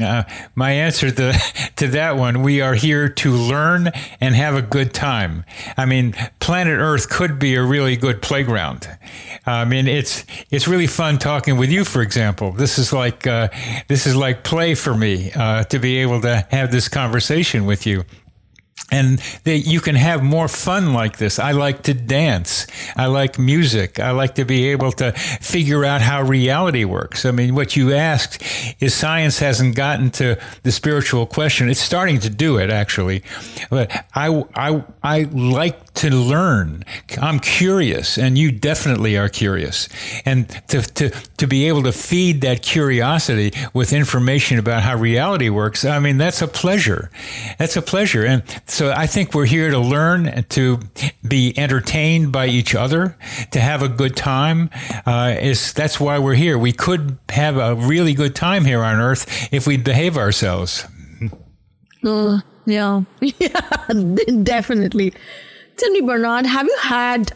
uh, 0.00 0.22
my 0.54 0.72
answer 0.72 1.10
to, 1.10 1.32
to 1.76 1.88
that 1.88 2.16
one, 2.16 2.42
we 2.42 2.62
are 2.62 2.74
here 2.74 3.10
to 3.10 3.30
learn 3.30 3.90
and 4.20 4.34
have 4.34 4.54
a 4.54 4.62
good 4.62 4.94
time. 4.94 5.44
I 5.76 5.84
mean, 5.84 6.14
planet 6.40 6.78
Earth 6.78 7.10
could 7.10 7.38
be 7.38 7.56
a 7.56 7.62
really 7.62 7.96
good 7.96 8.22
playground. 8.22 8.88
I 9.44 9.66
mean, 9.66 9.86
it's 9.86 10.24
it's 10.50 10.66
really 10.66 10.86
fun 10.86 11.18
talking 11.18 11.58
with 11.58 11.70
you. 11.70 11.84
For 11.84 12.00
example, 12.00 12.52
this 12.52 12.78
is 12.78 12.92
like 12.92 13.26
uh, 13.26 13.48
this 13.88 14.06
is 14.06 14.16
like 14.16 14.44
play 14.44 14.74
for 14.74 14.94
me 14.94 15.30
uh, 15.32 15.64
to 15.64 15.78
be 15.78 15.98
able 15.98 16.22
to 16.22 16.46
have 16.50 16.72
this 16.72 16.88
conversation 16.88 17.66
with 17.66 17.86
you 17.86 18.04
and 18.92 19.18
that 19.44 19.60
you 19.60 19.80
can 19.80 19.96
have 19.96 20.22
more 20.22 20.46
fun 20.46 20.92
like 20.92 21.16
this. 21.16 21.38
I 21.38 21.52
like 21.52 21.82
to 21.84 21.94
dance. 21.94 22.66
I 22.94 23.06
like 23.06 23.38
music. 23.38 23.98
I 23.98 24.10
like 24.10 24.34
to 24.36 24.44
be 24.44 24.68
able 24.68 24.92
to 24.92 25.12
figure 25.12 25.84
out 25.84 26.02
how 26.02 26.22
reality 26.22 26.84
works. 26.84 27.24
I 27.24 27.30
mean, 27.30 27.54
what 27.54 27.74
you 27.74 27.92
asked 27.94 28.42
is 28.80 28.94
science 28.94 29.38
hasn't 29.38 29.74
gotten 29.74 30.10
to 30.12 30.38
the 30.62 30.70
spiritual 30.70 31.26
question. 31.26 31.70
It's 31.70 31.80
starting 31.80 32.20
to 32.20 32.30
do 32.30 32.58
it 32.58 32.70
actually, 32.70 33.22
but 33.70 33.90
I 34.14 34.44
I 34.54 34.84
I 35.02 35.22
like 35.32 35.91
to 35.94 36.10
learn. 36.10 36.84
I'm 37.20 37.38
curious, 37.38 38.18
and 38.18 38.38
you 38.38 38.50
definitely 38.50 39.16
are 39.16 39.28
curious, 39.28 39.88
and 40.24 40.48
to 40.68 40.82
to 40.82 41.10
to 41.10 41.46
be 41.46 41.68
able 41.68 41.82
to 41.84 41.92
feed 41.92 42.40
that 42.42 42.62
curiosity 42.62 43.52
with 43.74 43.92
information 43.92 44.58
about 44.58 44.82
how 44.82 44.96
reality 44.96 45.48
works. 45.48 45.84
I 45.84 45.98
mean, 45.98 46.18
that's 46.18 46.42
a 46.42 46.48
pleasure. 46.48 47.10
That's 47.58 47.76
a 47.76 47.82
pleasure, 47.82 48.24
and 48.24 48.42
so 48.66 48.92
I 48.92 49.06
think 49.06 49.34
we're 49.34 49.46
here 49.46 49.70
to 49.70 49.78
learn, 49.78 50.26
and 50.26 50.48
to 50.50 50.80
be 51.26 51.56
entertained 51.58 52.32
by 52.32 52.46
each 52.46 52.74
other, 52.74 53.16
to 53.50 53.60
have 53.60 53.82
a 53.82 53.88
good 53.88 54.16
time. 54.16 54.70
Uh, 55.06 55.36
is 55.40 55.72
that's 55.72 56.00
why 56.00 56.18
we're 56.18 56.34
here. 56.34 56.58
We 56.58 56.72
could 56.72 57.18
have 57.28 57.56
a 57.56 57.74
really 57.74 58.14
good 58.14 58.34
time 58.34 58.64
here 58.64 58.82
on 58.82 58.98
Earth 58.98 59.48
if 59.52 59.66
we 59.66 59.76
behave 59.76 60.16
ourselves. 60.16 60.86
Uh, 62.04 62.40
yeah, 62.66 63.02
yeah, 63.20 63.86
definitely. 64.42 65.12
Tell 65.76 65.90
me, 65.90 66.00
Bernard, 66.00 66.46
have 66.46 66.66
you 66.66 66.76
had 66.80 67.32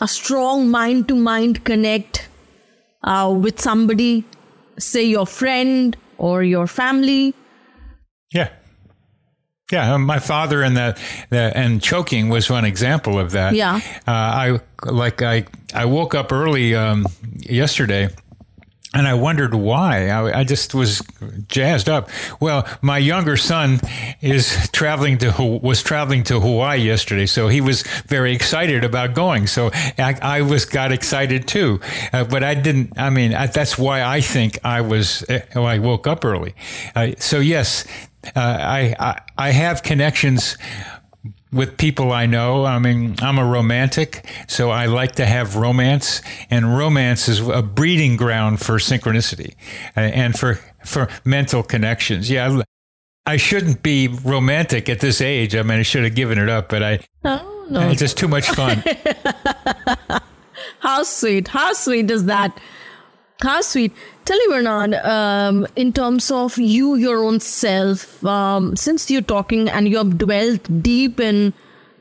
a 0.00 0.08
strong 0.08 0.70
mind 0.70 1.08
to 1.08 1.14
mind 1.14 1.64
connect 1.64 2.28
uh, 3.02 3.34
with 3.36 3.60
somebody, 3.60 4.24
say 4.78 5.04
your 5.04 5.26
friend 5.26 5.96
or 6.18 6.42
your 6.42 6.66
family? 6.66 7.34
Yeah. 8.32 8.50
Yeah, 9.72 9.94
um, 9.94 10.02
my 10.02 10.20
father 10.20 10.62
and 10.62 10.76
the, 10.76 10.96
the, 11.30 11.52
and 11.56 11.82
choking 11.82 12.28
was 12.28 12.48
one 12.48 12.64
example 12.64 13.18
of 13.18 13.32
that. 13.32 13.54
Yeah, 13.54 13.80
uh, 14.06 14.10
I 14.12 14.60
like 14.84 15.22
I 15.22 15.44
I 15.74 15.86
woke 15.86 16.14
up 16.14 16.30
early 16.30 16.76
um, 16.76 17.04
yesterday. 17.40 18.08
And 18.96 19.06
I 19.06 19.12
wondered 19.12 19.54
why. 19.54 20.08
I, 20.08 20.40
I, 20.40 20.44
just 20.44 20.74
was 20.74 21.02
jazzed 21.48 21.90
up. 21.90 22.08
Well, 22.40 22.66
my 22.80 22.96
younger 22.96 23.36
son 23.36 23.78
is 24.22 24.70
traveling 24.72 25.18
to 25.18 25.60
was 25.62 25.82
traveling 25.82 26.24
to 26.24 26.40
Hawaii 26.40 26.78
yesterday, 26.78 27.26
so 27.26 27.48
he 27.48 27.60
was 27.60 27.82
very 28.06 28.34
excited 28.34 28.84
about 28.84 29.12
going. 29.12 29.48
So 29.48 29.70
I, 29.98 30.16
I 30.22 30.40
was 30.40 30.64
got 30.64 30.92
excited 30.92 31.46
too, 31.46 31.78
uh, 32.14 32.24
but 32.24 32.42
I 32.42 32.54
didn't. 32.54 32.98
I 32.98 33.10
mean, 33.10 33.34
I, 33.34 33.48
that's 33.48 33.76
why 33.76 34.02
I 34.02 34.22
think 34.22 34.58
I 34.64 34.80
was. 34.80 35.22
Uh, 35.28 35.40
I 35.60 35.78
woke 35.78 36.06
up 36.06 36.24
early. 36.24 36.54
Uh, 36.94 37.12
so 37.18 37.38
yes, 37.38 37.84
uh, 38.34 38.40
I, 38.60 38.96
I, 38.98 39.20
I 39.36 39.50
have 39.50 39.82
connections 39.82 40.56
with 41.56 41.76
people 41.76 42.12
I 42.12 42.26
know. 42.26 42.64
I 42.64 42.78
mean, 42.78 43.16
I'm 43.20 43.38
a 43.38 43.44
romantic, 43.44 44.24
so 44.46 44.70
I 44.70 44.86
like 44.86 45.12
to 45.16 45.26
have 45.26 45.56
romance, 45.56 46.22
and 46.50 46.76
romance 46.76 47.28
is 47.28 47.40
a 47.40 47.62
breeding 47.62 48.16
ground 48.16 48.60
for 48.60 48.74
synchronicity 48.74 49.54
uh, 49.96 50.00
and 50.00 50.38
for 50.38 50.60
for 50.84 51.08
mental 51.24 51.62
connections. 51.62 52.30
Yeah, 52.30 52.62
I 53.26 53.36
shouldn't 53.36 53.82
be 53.82 54.08
romantic 54.08 54.88
at 54.88 55.00
this 55.00 55.20
age. 55.20 55.56
I 55.56 55.62
mean, 55.62 55.80
I 55.80 55.82
should 55.82 56.04
have 56.04 56.14
given 56.14 56.38
it 56.38 56.48
up, 56.48 56.68
but 56.68 56.82
I. 56.82 57.00
Oh, 57.24 57.66
no. 57.68 57.88
It's 57.90 57.98
just 57.98 58.16
too 58.16 58.28
much 58.28 58.48
fun. 58.50 58.82
How 60.80 61.02
sweet! 61.02 61.48
How 61.48 61.72
sweet 61.72 62.10
is 62.10 62.26
that? 62.26 62.56
How 63.42 63.60
sweet. 63.60 63.92
Tell 64.24 64.38
me, 64.38 64.46
Bernard, 64.48 64.94
um, 64.94 65.66
in 65.76 65.92
terms 65.92 66.30
of 66.30 66.56
you, 66.56 66.94
your 66.94 67.22
own 67.22 67.38
self, 67.40 68.24
um, 68.24 68.74
since 68.76 69.10
you're 69.10 69.20
talking 69.20 69.68
and 69.68 69.86
you 69.88 69.98
have 69.98 70.16
dwelt 70.16 70.82
deep 70.82 71.20
in 71.20 71.52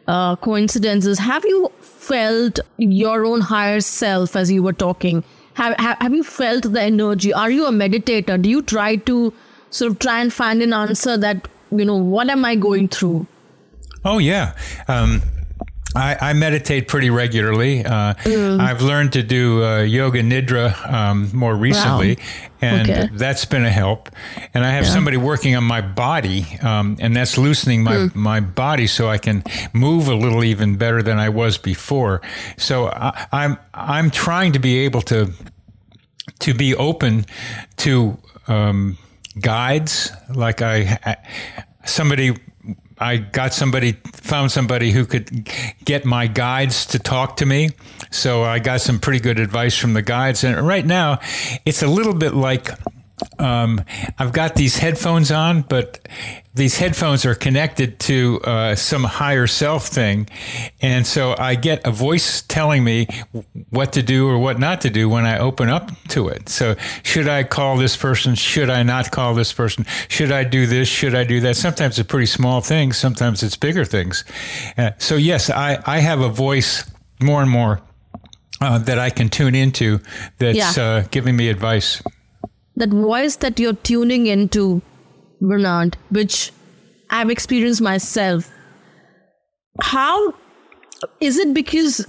uh, 0.07 0.37
coincidences, 0.37 1.19
have 1.19 1.43
you 1.43 1.71
felt 1.81 2.59
your 2.77 3.25
own 3.25 3.41
higher 3.41 3.81
self 3.81 4.35
as 4.35 4.49
you 4.49 4.63
were 4.63 4.73
talking? 4.73 5.23
Have, 5.55 5.75
have, 5.77 5.97
have 5.99 6.13
you 6.13 6.23
felt 6.23 6.71
the 6.71 6.81
energy? 6.81 7.33
Are 7.33 7.51
you 7.51 7.65
a 7.65 7.71
meditator? 7.71 8.41
Do 8.41 8.49
you 8.49 8.61
try 8.61 8.95
to 8.95 9.33
sort 9.71 9.91
of 9.91 9.99
try 9.99 10.21
and 10.21 10.31
find 10.31 10.61
an 10.61 10.71
answer 10.71 11.17
that, 11.17 11.49
you 11.69 11.83
know, 11.83 11.97
what 11.97 12.29
am 12.29 12.45
I 12.45 12.55
going 12.55 12.87
through? 12.87 13.27
Oh, 14.05 14.19
yeah. 14.19 14.55
Um, 14.87 15.21
I, 15.95 16.17
I, 16.29 16.33
meditate 16.33 16.87
pretty 16.87 17.09
regularly. 17.09 17.85
Uh, 17.85 18.13
mm. 18.15 18.59
I've 18.59 18.81
learned 18.81 19.13
to 19.13 19.23
do 19.23 19.63
uh, 19.63 19.81
yoga 19.81 20.21
nidra 20.21 20.91
um, 20.91 21.29
more 21.33 21.55
recently, 21.55 22.15
wow. 22.15 22.23
and 22.61 22.89
okay. 22.89 23.09
that's 23.13 23.45
been 23.45 23.63
a 23.63 23.69
help. 23.69 24.09
And 24.53 24.65
I 24.65 24.71
have 24.71 24.85
yeah. 24.85 24.91
somebody 24.91 25.17
working 25.17 25.55
on 25.55 25.63
my 25.63 25.81
body, 25.81 26.45
um, 26.61 26.97
and 26.99 27.15
that's 27.15 27.37
loosening 27.37 27.83
my, 27.83 27.95
mm. 27.95 28.15
my 28.15 28.39
body 28.39 28.87
so 28.87 29.07
I 29.07 29.17
can 29.17 29.43
move 29.73 30.07
a 30.07 30.15
little 30.15 30.43
even 30.43 30.75
better 30.75 31.01
than 31.01 31.17
I 31.17 31.29
was 31.29 31.57
before. 31.57 32.21
So 32.57 32.87
I, 32.87 33.27
I'm 33.31 33.57
I'm 33.73 34.11
trying 34.11 34.53
to 34.53 34.59
be 34.59 34.79
able 34.79 35.01
to 35.03 35.31
to 36.39 36.53
be 36.53 36.75
open 36.75 37.25
to 37.77 38.17
um, 38.47 38.97
guides 39.39 40.11
like 40.33 40.61
I 40.61 41.17
somebody 41.85 42.35
I 42.97 43.17
got 43.17 43.53
somebody, 43.53 43.93
found 44.13 44.51
somebody 44.51 44.91
who 44.91 45.05
could 45.05 45.49
get 45.83 46.05
my 46.05 46.27
guides 46.27 46.85
to 46.87 46.99
talk 46.99 47.37
to 47.37 47.45
me. 47.45 47.71
So 48.11 48.43
I 48.43 48.59
got 48.59 48.81
some 48.81 48.99
pretty 48.99 49.19
good 49.19 49.39
advice 49.39 49.77
from 49.77 49.93
the 49.93 50.01
guides. 50.01 50.43
And 50.43 50.65
right 50.65 50.85
now, 50.85 51.19
it's 51.65 51.83
a 51.83 51.87
little 51.87 52.13
bit 52.13 52.33
like 52.33 52.69
um, 53.39 53.81
I've 54.17 54.33
got 54.33 54.55
these 54.55 54.77
headphones 54.77 55.31
on, 55.31 55.61
but 55.61 56.07
these 56.53 56.77
headphones 56.77 57.25
are 57.25 57.35
connected 57.35 57.99
to 57.99 58.39
uh, 58.45 58.75
some 58.75 59.03
higher 59.03 59.45
self 59.45 59.87
thing. 59.87 60.29
And 60.81 61.05
so 61.05 61.35
I 61.37 61.55
get 61.55 61.85
a 61.85 61.91
voice 61.91 62.41
telling 62.41 62.83
me 62.83 63.07
what 63.69 63.93
to 63.93 64.01
do 64.01 64.29
or 64.29 64.39
what 64.39 64.57
not 64.57 64.81
to 64.81 64.89
do 64.89 65.09
when 65.09 65.25
I 65.25 65.37
open 65.37 65.69
up 65.69 65.91
to 66.09 66.29
it. 66.29 66.47
So, 66.47 66.75
should 67.03 67.27
I 67.27 67.43
call 67.43 67.77
this 67.77 67.97
person? 67.97 68.35
Should 68.35 68.69
I 68.69 68.83
not 68.83 69.11
call 69.11 69.33
this 69.33 69.51
person? 69.51 69.85
Should 70.07 70.31
I 70.31 70.45
do 70.45 70.65
this? 70.65 70.87
Should 70.87 71.13
I 71.13 71.25
do 71.25 71.41
that? 71.41 71.57
Sometimes 71.57 71.99
it's 71.99 72.07
pretty 72.07 72.25
small 72.27 72.61
things, 72.61 72.97
sometimes 72.97 73.43
it's 73.43 73.57
bigger 73.57 73.83
things. 73.83 74.23
Uh, 74.77 74.91
so, 74.97 75.15
yes, 75.15 75.49
I, 75.49 75.81
I 75.85 75.99
have 75.99 76.21
a 76.21 76.29
voice 76.29 76.89
more 77.21 77.41
and 77.41 77.51
more 77.51 77.81
uh, 78.61 78.77
that 78.79 78.99
I 78.99 79.09
can 79.09 79.29
tune 79.29 79.55
into 79.55 79.99
that's 80.37 80.77
yeah. 80.77 80.83
Uh, 80.83 81.03
giving 81.11 81.35
me 81.35 81.49
advice 81.49 82.01
that 82.75 82.89
voice 82.89 83.37
that 83.37 83.59
you're 83.59 83.73
tuning 83.73 84.27
into, 84.27 84.81
Bernard, 85.41 85.97
which 86.09 86.51
I've 87.09 87.29
experienced 87.29 87.81
myself, 87.81 88.51
how 89.81 90.33
is 91.19 91.37
it 91.37 91.53
because 91.53 92.05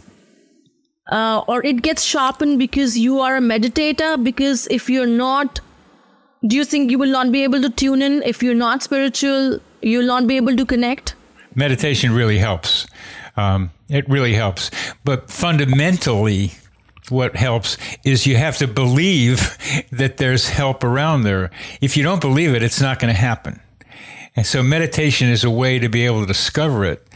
uh, 1.11 1.43
or 1.47 1.65
it 1.65 1.83
gets 1.83 2.03
sharpened 2.03 2.59
because 2.59 2.99
you 2.99 3.21
are 3.21 3.37
a 3.37 3.41
meditator? 3.41 4.23
Because 4.23 4.67
if 4.69 4.91
you're 4.91 5.07
not, 5.07 5.61
do 6.47 6.57
you 6.57 6.65
think 6.65 6.91
you 6.91 6.99
will 6.99 7.11
not 7.11 7.31
be 7.33 7.45
able 7.45 7.63
to 7.63 7.71
tune 7.71 8.03
in? 8.03 8.23
If 8.23 8.43
you're 8.43 8.55
not 8.55 8.83
spiritual, 8.83 9.61
you'll 9.83 10.07
not 10.07 10.27
be 10.27 10.37
able 10.37 10.57
to 10.57 10.67
connect? 10.67 11.15
Meditation 11.55 12.13
really 12.13 12.39
helps. 12.39 12.87
Um, 13.37 13.71
it 13.89 14.09
really 14.09 14.35
helps. 14.35 14.71
But 15.05 15.31
fundamentally, 15.31 16.53
what 17.09 17.37
helps 17.37 17.77
is 18.05 18.27
you 18.27 18.37
have 18.37 18.57
to 18.59 18.67
believe 18.67 19.57
that 19.93 20.17
there's 20.17 20.49
help 20.49 20.85
around 20.85 21.23
there. 21.23 21.51
If 21.81 21.97
you 21.97 22.03
don't 22.03 22.21
believe 22.21 22.55
it, 22.55 22.63
it's 22.63 22.81
not 22.81 22.99
going 22.99 23.13
to 23.13 23.21
happen. 23.21 23.61
And 24.35 24.47
so 24.47 24.63
meditation 24.63 25.29
is 25.29 25.45
a 25.45 25.51
way 25.51 25.79
to 25.79 25.89
be 25.89 26.05
able 26.05 26.21
to 26.21 26.27
discover 26.27 26.85
it. 26.85 27.07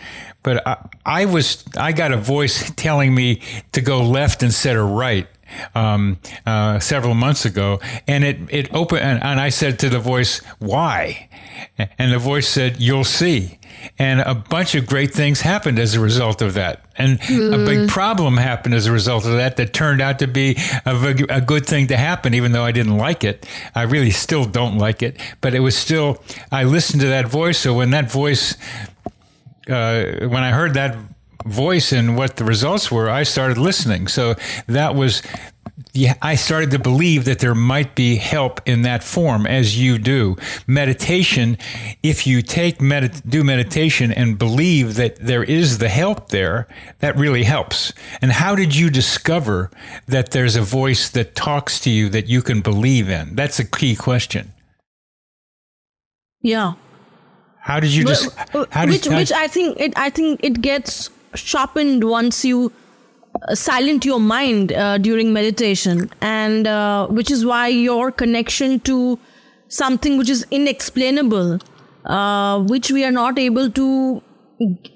But 0.42 0.66
I, 0.66 0.88
I 1.04 1.24
was, 1.26 1.64
I 1.76 1.92
got 1.92 2.12
a 2.12 2.16
voice 2.16 2.70
telling 2.76 3.14
me 3.14 3.42
to 3.72 3.82
go 3.82 4.02
left 4.02 4.42
instead 4.42 4.76
of 4.76 4.88
right. 4.88 5.28
Um, 5.74 6.18
uh, 6.46 6.78
several 6.78 7.14
months 7.14 7.44
ago, 7.44 7.80
and 8.06 8.24
it 8.24 8.38
it 8.50 8.74
opened, 8.74 9.02
and, 9.02 9.22
and 9.22 9.40
I 9.40 9.48
said 9.48 9.78
to 9.80 9.88
the 9.88 9.98
voice, 9.98 10.38
"Why?" 10.58 11.28
And 11.98 12.12
the 12.12 12.18
voice 12.18 12.48
said, 12.48 12.80
"You'll 12.80 13.04
see." 13.04 13.58
And 13.98 14.20
a 14.20 14.34
bunch 14.34 14.74
of 14.74 14.86
great 14.86 15.12
things 15.12 15.40
happened 15.40 15.78
as 15.78 15.94
a 15.94 16.00
result 16.00 16.42
of 16.42 16.54
that. 16.54 16.84
And 16.96 17.18
mm. 17.20 17.54
a 17.54 17.64
big 17.64 17.88
problem 17.88 18.36
happened 18.36 18.74
as 18.74 18.86
a 18.86 18.92
result 18.92 19.24
of 19.24 19.32
that 19.32 19.56
that 19.56 19.72
turned 19.72 20.00
out 20.00 20.18
to 20.18 20.26
be 20.26 20.56
a, 20.84 21.26
a, 21.30 21.40
good 21.40 21.64
thing 21.64 21.86
to 21.86 21.96
happen, 21.96 22.34
even 22.34 22.52
though 22.52 22.64
I 22.64 22.72
didn't 22.72 22.96
like 22.96 23.24
it. 23.24 23.46
I 23.74 23.82
really 23.82 24.10
still 24.10 24.44
don't 24.44 24.76
like 24.76 25.02
it. 25.02 25.18
But 25.40 25.54
it 25.54 25.60
was 25.60 25.76
still, 25.76 26.22
I 26.52 26.64
listened 26.64 27.00
to 27.02 27.08
that 27.08 27.28
voice. 27.28 27.58
So 27.58 27.74
when 27.74 27.90
that 27.90 28.10
voice, 28.10 28.54
uh, 29.68 30.26
when 30.28 30.42
I 30.42 30.50
heard 30.50 30.74
that 30.74 30.96
voice 31.44 31.92
and 31.92 32.16
what 32.16 32.36
the 32.36 32.44
results 32.44 32.90
were, 32.90 33.08
I 33.08 33.22
started 33.22 33.58
listening. 33.58 34.08
So 34.08 34.34
that 34.66 34.94
was 34.94 35.22
yeah, 35.92 36.14
I 36.22 36.34
started 36.36 36.70
to 36.72 36.78
believe 36.78 37.24
that 37.24 37.40
there 37.40 37.54
might 37.54 37.94
be 37.94 38.16
help 38.16 38.60
in 38.66 38.82
that 38.82 39.02
form 39.02 39.46
as 39.46 39.80
you 39.80 39.98
do. 39.98 40.36
Meditation, 40.66 41.58
if 42.02 42.26
you 42.26 42.42
take 42.42 42.80
med- 42.80 43.22
do 43.28 43.42
meditation 43.42 44.12
and 44.12 44.38
believe 44.38 44.94
that 44.94 45.16
there 45.16 45.42
is 45.42 45.78
the 45.78 45.88
help 45.88 46.28
there, 46.28 46.68
that 47.00 47.16
really 47.16 47.42
helps. 47.42 47.92
And 48.22 48.30
how 48.30 48.54
did 48.54 48.76
you 48.76 48.90
discover 48.90 49.70
that 50.06 50.30
there's 50.30 50.54
a 50.54 50.62
voice 50.62 51.10
that 51.10 51.34
talks 51.34 51.80
to 51.80 51.90
you 51.90 52.08
that 52.10 52.28
you 52.28 52.42
can 52.42 52.60
believe 52.60 53.08
in? 53.08 53.34
That's 53.34 53.58
a 53.58 53.64
key 53.64 53.96
question. 53.96 54.52
Yeah. 56.42 56.74
How 57.58 57.80
did 57.80 57.90
you 57.90 58.04
just 58.04 58.34
how 58.70 58.86
did, 58.86 58.92
which 58.92 59.06
how, 59.06 59.16
which 59.16 59.32
I 59.32 59.46
think 59.46 59.78
it 59.78 59.92
I 59.96 60.08
think 60.08 60.40
it 60.42 60.62
gets 60.62 61.10
sharpened 61.34 62.04
once 62.04 62.44
you 62.44 62.72
uh, 63.48 63.54
silent 63.54 64.04
your 64.04 64.20
mind 64.20 64.72
uh, 64.72 64.98
during 64.98 65.32
meditation. 65.32 66.10
And 66.20 66.66
uh, 66.66 67.06
which 67.08 67.30
is 67.30 67.44
why 67.44 67.68
your 67.68 68.10
connection 68.10 68.80
to 68.80 69.18
something 69.68 70.18
which 70.18 70.28
is 70.28 70.46
inexplainable 70.50 71.60
uh, 72.04 72.60
which 72.62 72.90
we 72.90 73.04
are 73.04 73.10
not 73.10 73.38
able 73.38 73.70
to 73.70 74.22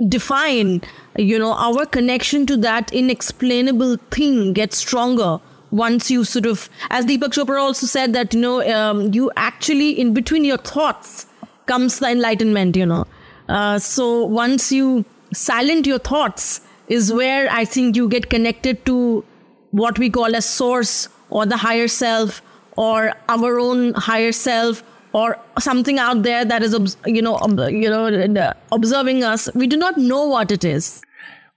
define 0.09 0.83
you 1.17 1.39
know 1.39 1.53
our 1.53 1.87
connection 1.87 2.45
to 2.45 2.57
that 2.57 2.93
inexplainable 2.93 3.97
thing 4.11 4.53
gets 4.53 4.77
stronger 4.77 5.41
once 5.71 6.11
you 6.11 6.23
sort 6.23 6.45
of 6.45 6.69
as 6.91 7.07
deepak 7.07 7.31
chopra 7.37 7.61
also 7.61 7.87
said 7.87 8.13
that 8.13 8.35
you 8.35 8.41
know 8.41 8.61
um, 8.75 9.13
you 9.15 9.31
actually 9.37 9.91
in 9.99 10.13
between 10.13 10.45
your 10.45 10.59
thoughts 10.59 11.27
comes 11.67 11.99
the 11.99 12.09
enlightenment 12.09 12.77
you 12.77 12.87
know. 12.87 13.07
Uh, 13.49 13.79
so 13.79 14.25
once 14.25 14.73
you 14.73 15.05
silent 15.35 15.87
your 15.87 15.99
thoughts 15.99 16.61
is 16.89 17.13
where 17.13 17.51
I 17.51 17.65
think 17.65 17.97
you 17.97 18.09
get 18.09 18.31
connected 18.31 18.85
to 18.87 19.25
what 19.71 19.99
we 19.99 20.11
call 20.11 20.35
a 20.35 20.43
source 20.43 21.09
or 21.31 21.47
the 21.47 21.57
higher 21.57 21.89
self 21.89 22.43
or 22.77 23.13
our 23.29 23.59
own 23.59 23.95
higher 23.95 24.33
self 24.33 24.83
or 25.13 25.39
something 25.59 25.99
out 25.99 26.23
there 26.23 26.45
that 26.45 26.63
is 26.63 26.97
you 27.07 27.23
know 27.23 27.39
you 27.69 27.89
know 27.89 28.07
uh, 28.07 28.53
observing 28.73 29.23
us 29.23 29.49
we 29.55 29.67
do 29.67 29.77
not 29.77 29.97
know 29.97 30.27
what 30.27 30.51
it 30.51 30.65
is 30.65 31.01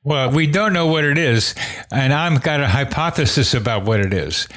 well, 0.08 0.32
we 0.32 0.48
don't 0.48 0.72
know 0.72 0.86
what 0.86 1.04
it 1.04 1.18
is, 1.18 1.54
and 1.92 2.14
I've 2.14 2.42
got 2.42 2.62
a 2.62 2.68
hypothesis 2.70 3.54
about 3.54 3.84
what 3.84 4.00
it 4.00 4.14
is. 4.14 4.48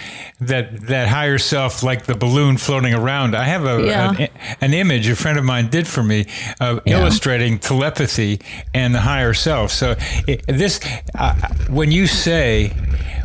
That 0.41 0.81
that 0.87 1.09
higher 1.09 1.39
self, 1.39 1.83
like 1.83 2.07
the 2.07 2.15
balloon 2.15 2.57
floating 2.57 2.95
around. 2.95 3.35
I 3.35 3.45
have 3.45 3.65
a, 3.65 3.85
yeah. 3.85 4.11
an, 4.19 4.29
an, 4.61 4.75
image 4.75 5.07
a 5.09 5.17
friend 5.17 5.39
of 5.39 5.45
mine 5.45 5.69
did 5.69 5.87
for 5.87 6.03
me, 6.03 6.27
of 6.61 6.81
yeah. 6.87 6.99
illustrating 6.99 7.59
telepathy 7.59 8.41
and 8.73 8.95
the 8.95 9.01
higher 9.01 9.35
self. 9.35 9.71
So 9.71 9.97
it, 10.27 10.47
this, 10.47 10.81
uh, 11.15 11.35
when 11.69 11.93
you 11.93 12.07
say 12.07 12.73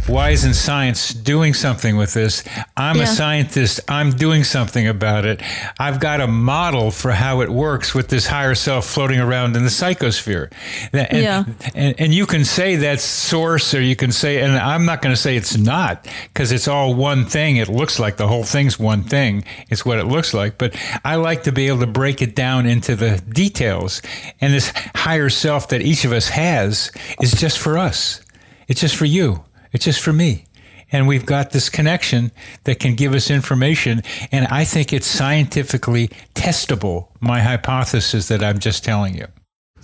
why 0.08 0.30
isn't 0.30 0.54
science 0.54 1.14
doing 1.14 1.56
something 1.56 1.98
with 1.98 2.14
this? 2.14 2.44
I'm 2.78 2.98
yeah. 2.98 3.04
a 3.04 3.08
scientist. 3.08 3.80
I'm 3.88 4.12
doing 4.12 4.44
something 4.44 4.88
about 4.88 5.26
it. 5.26 5.42
I've 5.80 6.00
got 6.00 6.22
a 6.22 6.28
model 6.28 6.92
for 6.92 7.12
how 7.12 7.42
it 7.42 7.50
works 7.50 7.96
with 7.96 8.10
this 8.10 8.28
higher 8.28 8.54
self 8.54 8.86
floating 8.86 9.20
around 9.20 9.56
in 9.56 9.64
the 9.64 9.70
psychosphere. 9.70 10.52
And, 10.94 11.24
yeah. 11.24 11.44
and, 11.74 12.00
and 12.00 12.14
you 12.14 12.28
can 12.28 12.46
say 12.46 12.76
that's 12.76 13.04
source, 13.04 13.74
or 13.74 13.82
you 13.82 13.96
can 13.96 14.12
say, 14.12 14.42
and 14.42 14.54
I'm 14.54 14.86
not 14.86 15.02
going 15.02 15.14
to 15.14 15.20
say 15.20 15.36
it's 15.36 15.58
not 15.58 16.08
because 16.32 16.52
it's 16.52 16.68
all 16.68 16.94
one 16.94 17.05
thing. 17.26 17.58
It 17.58 17.70
looks 17.70 18.00
like 18.00 18.18
the 18.18 18.28
whole 18.28 18.44
thing's 18.44 18.80
one 18.80 19.04
thing. 19.04 19.44
It's 19.70 19.86
what 19.86 20.00
it 20.00 20.06
looks 20.06 20.34
like. 20.34 20.58
But 20.58 20.76
I 21.04 21.16
like 21.16 21.44
to 21.44 21.52
be 21.52 21.68
able 21.68 21.80
to 21.80 21.88
break 21.88 22.22
it 22.22 22.36
down 22.36 22.66
into 22.66 22.96
the 22.96 23.22
details. 23.30 24.02
And 24.42 24.54
this 24.54 24.74
higher 24.96 25.30
self 25.30 25.70
that 25.70 25.82
each 25.82 26.04
of 26.06 26.12
us 26.12 26.30
has 26.30 26.92
is 27.22 27.34
just 27.34 27.60
for 27.60 27.78
us. 27.78 28.22
It's 28.68 28.82
just 28.82 28.96
for 28.96 29.06
you. 29.06 29.44
It's 29.72 29.86
just 29.86 30.02
for 30.02 30.14
me. 30.14 30.46
And 30.92 31.08
we've 31.08 31.26
got 31.26 31.52
this 31.52 31.70
connection 31.70 32.32
that 32.64 32.80
can 32.80 32.96
give 32.96 33.14
us 33.14 33.30
information. 33.30 34.02
And 34.32 34.48
I 34.48 34.64
think 34.64 34.94
it's 34.94 35.08
scientifically 35.08 36.10
testable, 36.34 37.08
my 37.20 37.42
hypothesis 37.42 38.28
that 38.30 38.44
I'm 38.44 38.60
just 38.60 38.84
telling 38.84 39.16
you. 39.16 39.28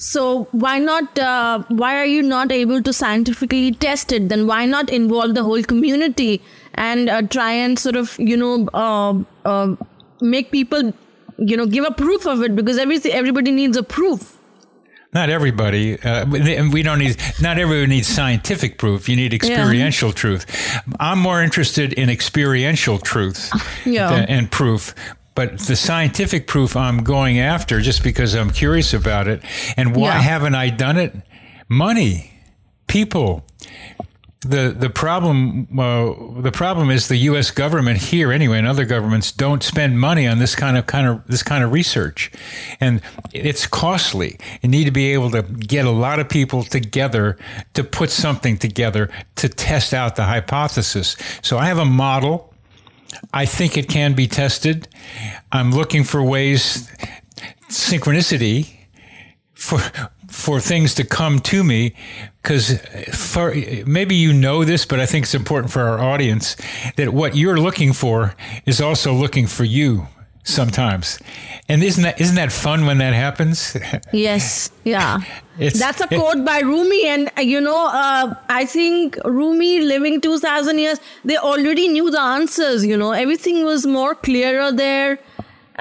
So 0.02 0.48
why 0.52 0.80
not? 0.80 1.20
Uh, 1.20 1.64
why 1.68 1.98
are 1.98 2.06
you 2.06 2.24
not 2.24 2.52
able 2.52 2.82
to 2.82 2.92
scientifically 2.92 3.72
test 3.72 4.12
it? 4.12 4.30
Then 4.30 4.48
why 4.48 4.66
not 4.66 4.90
involve 4.90 5.36
the 5.36 5.44
whole 5.44 5.62
community 5.62 6.42
and 6.76 7.10
uh, 7.10 7.22
try 7.24 7.52
and 7.52 7.78
sort 7.78 7.96
of 7.96 8.18
you 8.20 8.38
know 8.38 8.68
uh, 8.74 9.14
uh 9.46 9.76
make 10.22 10.52
people 10.52 10.94
you 11.38 11.58
know 11.58 11.66
give 11.66 11.86
a 11.86 11.92
proof 11.92 12.26
of 12.26 12.42
it 12.42 12.56
because 12.56 12.78
every 12.78 13.00
everybody 13.12 13.52
needs 13.52 13.78
a 13.78 13.84
proof 13.84 14.38
not 15.14 15.30
everybody. 15.30 16.02
Uh, 16.02 16.26
we 16.26 16.84
don't 16.84 17.00
need. 17.00 17.18
Not 17.42 17.58
everyone 17.58 17.90
needs 17.90 18.08
scientific 18.08 18.78
proof. 18.78 19.10
You 19.10 19.18
need 19.18 19.34
experiential 19.34 20.10
yeah. 20.10 20.16
truth. 20.16 20.82
I'm 21.02 21.20
more 21.20 21.44
interested 21.44 21.92
in 21.94 22.10
experiential 22.10 22.98
truth 22.98 23.52
yeah. 23.86 24.26
and 24.30 24.50
proof. 24.50 24.96
But 25.36 25.60
the 25.60 25.76
scientific 25.76 26.48
proof 26.48 26.78
I'm 26.78 27.04
going 27.04 27.40
after 27.40 27.82
just 27.82 28.04
because 28.04 28.36
I'm 28.36 28.52
curious 28.52 28.94
about 28.94 29.28
it. 29.28 29.44
And 29.76 29.96
why 29.96 30.08
yeah. 30.08 30.22
haven't 30.22 30.56
I 30.56 30.70
done 30.70 30.98
it? 30.98 31.14
Money. 31.68 32.32
people. 32.88 33.46
The 34.44 34.76
the 34.76 34.90
problem 34.90 35.68
uh, 35.80 36.42
the 36.42 36.52
problem 36.52 36.90
is 36.90 37.08
the 37.08 37.18
U.S. 37.18 37.52
government 37.52 38.00
here 38.00 38.32
anyway, 38.32 38.58
and 38.58 38.66
other 38.66 38.86
governments 38.86 39.32
don't 39.32 39.62
spend 39.62 40.00
money 40.00 40.26
on 40.28 40.40
this 40.40 40.56
kind 40.56 40.78
of 40.78 40.88
kind 40.88 41.08
of 41.08 41.22
this 41.28 41.44
kind 41.44 41.64
of 41.64 41.72
research, 41.72 42.32
and 42.80 43.02
it's 43.34 43.68
costly. 43.68 44.40
You 44.64 44.70
need 44.70 44.86
to 44.86 44.92
be 44.92 45.14
able 45.14 45.30
to 45.32 45.44
get 45.44 45.86
a 45.86 45.92
lot 45.92 46.20
of 46.20 46.28
people 46.28 46.64
together 46.64 47.38
to 47.76 47.84
put 47.84 48.10
something 48.10 48.58
together 48.58 49.12
to 49.36 49.48
test 49.48 49.94
out 49.94 50.16
the 50.16 50.24
hypothesis. 50.24 51.16
So 51.44 51.60
I 51.60 51.66
have 51.68 51.78
a 51.78 51.86
model. 51.86 52.52
I 53.32 53.46
think 53.46 53.78
it 53.78 53.90
can 53.90 54.14
be 54.14 54.26
tested. 54.28 54.88
I'm 55.52 55.72
looking 55.72 56.04
for 56.04 56.24
ways 56.24 56.90
synchronicity 57.70 58.76
for 59.54 59.80
for 60.32 60.60
things 60.60 60.96
to 60.96 61.04
come 61.04 61.40
to 61.40 61.64
me 61.64 61.94
because 62.42 62.80
maybe 63.86 64.16
you 64.16 64.34
know 64.34 64.64
this 64.64 64.86
but 64.86 65.00
i 65.00 65.06
think 65.06 65.26
it's 65.26 65.36
important 65.36 65.72
for 65.72 65.82
our 65.82 66.00
audience 66.00 66.56
that 66.96 67.10
what 67.14 67.36
you're 67.36 67.60
looking 67.60 67.94
for 67.94 68.34
is 68.66 68.80
also 68.82 69.14
looking 69.14 69.46
for 69.46 69.66
you 69.66 70.08
sometimes. 70.44 71.20
And 71.70 71.84
isn't 71.84 72.04
that 72.04 72.20
isn't 72.20 72.36
that 72.36 72.52
fun 72.52 72.86
when 72.86 72.98
that 72.98 73.14
happens? 73.14 73.78
Yes 74.12 74.72
yeah. 74.84 75.20
That's 75.58 76.02
a 76.02 76.08
quote 76.08 76.44
by 76.44 76.60
rumi 76.62 77.06
and 77.08 77.30
uh, 77.38 77.42
you 77.42 77.62
know 77.62 77.88
uh, 77.88 78.34
i 78.50 78.66
think 78.66 79.18
rumi 79.26 79.80
living 79.82 80.20
2000 80.20 80.80
years 80.80 81.00
they 81.24 81.38
already 81.38 81.88
knew 81.88 82.10
the 82.10 82.20
answers 82.20 82.86
you 82.86 82.98
know. 82.98 83.12
Everything 83.12 83.64
was 83.64 83.86
more 83.86 84.16
clearer 84.16 84.72
there 84.72 85.20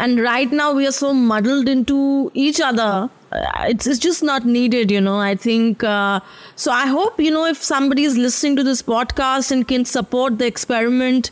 and 0.00 0.20
right 0.26 0.50
now 0.50 0.72
we 0.72 0.86
are 0.86 0.96
so 0.98 1.12
muddled 1.12 1.68
into 1.68 2.30
each 2.34 2.60
other. 2.60 3.10
Uh, 3.30 3.64
it's, 3.68 3.86
it's 3.86 3.98
just 3.98 4.22
not 4.22 4.44
needed 4.44 4.90
you 4.90 5.00
know. 5.00 5.18
I 5.18 5.34
think 5.34 5.84
uh, 5.84 6.20
so 6.56 6.72
i 6.72 6.86
hope 6.86 7.20
you 7.20 7.30
know 7.30 7.44
if 7.46 7.62
somebody 7.62 8.04
is 8.10 8.16
listening 8.16 8.56
to 8.56 8.64
this 8.68 8.82
podcast 8.82 9.52
and 9.56 9.68
can 9.72 9.84
support 9.84 10.38
the 10.38 10.46
experiment 10.46 11.30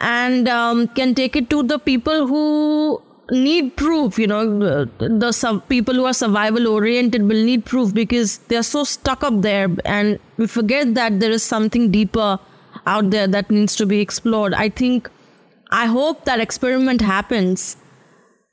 and 0.00 0.48
um, 0.48 0.88
can 0.88 1.14
take 1.14 1.36
it 1.36 1.48
to 1.50 1.62
the 1.62 1.78
people 1.78 2.26
who 2.26 3.02
need 3.30 3.76
proof 3.76 4.18
you 4.18 4.26
know 4.26 4.42
the, 4.58 5.08
the 5.24 5.32
sub- 5.32 5.66
people 5.68 5.94
who 5.94 6.04
are 6.04 6.12
survival 6.12 6.68
oriented 6.68 7.22
will 7.22 7.44
need 7.50 7.64
proof 7.64 7.94
because 7.94 8.38
they're 8.52 8.62
so 8.62 8.84
stuck 8.84 9.22
up 9.22 9.42
there. 9.42 9.68
And 9.84 10.18
we 10.36 10.46
forget 10.46 10.94
that 10.94 11.20
there 11.20 11.30
is 11.30 11.42
something 11.42 11.90
deeper 11.90 12.38
out 12.86 13.10
there 13.10 13.26
that 13.28 13.50
needs 13.50 13.76
to 13.76 13.86
be 13.86 14.00
explored. 14.00 14.54
I 14.54 14.68
think 14.68 15.10
i 15.70 15.84
hope 15.84 16.24
that 16.24 16.40
experiment 16.40 17.02
happens 17.02 17.76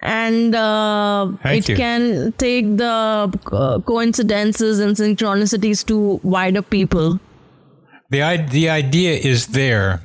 and 0.06 0.54
uh, 0.56 1.32
it 1.44 1.68
you. 1.68 1.76
can 1.76 2.32
take 2.38 2.78
the 2.78 3.34
uh, 3.52 3.80
coincidences 3.80 4.80
and 4.80 4.96
synchronicities 4.96 5.86
to 5.88 6.20
wider 6.24 6.62
people. 6.62 7.20
The, 8.12 8.46
the 8.50 8.70
idea 8.70 9.14
is 9.16 9.48
there. 9.48 10.02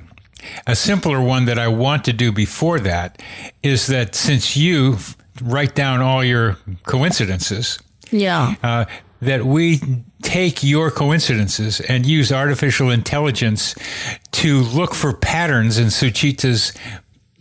A 0.66 0.74
simpler 0.74 1.20
one 1.20 1.44
that 1.44 1.58
I 1.58 1.68
want 1.68 2.04
to 2.06 2.14
do 2.14 2.32
before 2.32 2.80
that 2.80 3.20
is 3.62 3.86
that 3.88 4.14
since 4.14 4.56
you 4.56 4.96
write 5.42 5.74
down 5.74 6.00
all 6.00 6.24
your 6.24 6.56
coincidences, 6.86 7.78
Yeah. 8.10 8.54
uh, 8.62 8.86
that 9.20 9.44
we 9.44 9.80
take 10.22 10.62
your 10.62 10.90
coincidences 10.90 11.80
and 11.80 12.06
use 12.06 12.32
artificial 12.32 12.88
intelligence 12.90 13.74
to 14.32 14.60
look 14.60 14.94
for 14.94 15.12
patterns 15.12 15.76
in 15.76 15.88
Suchita's 15.88 16.72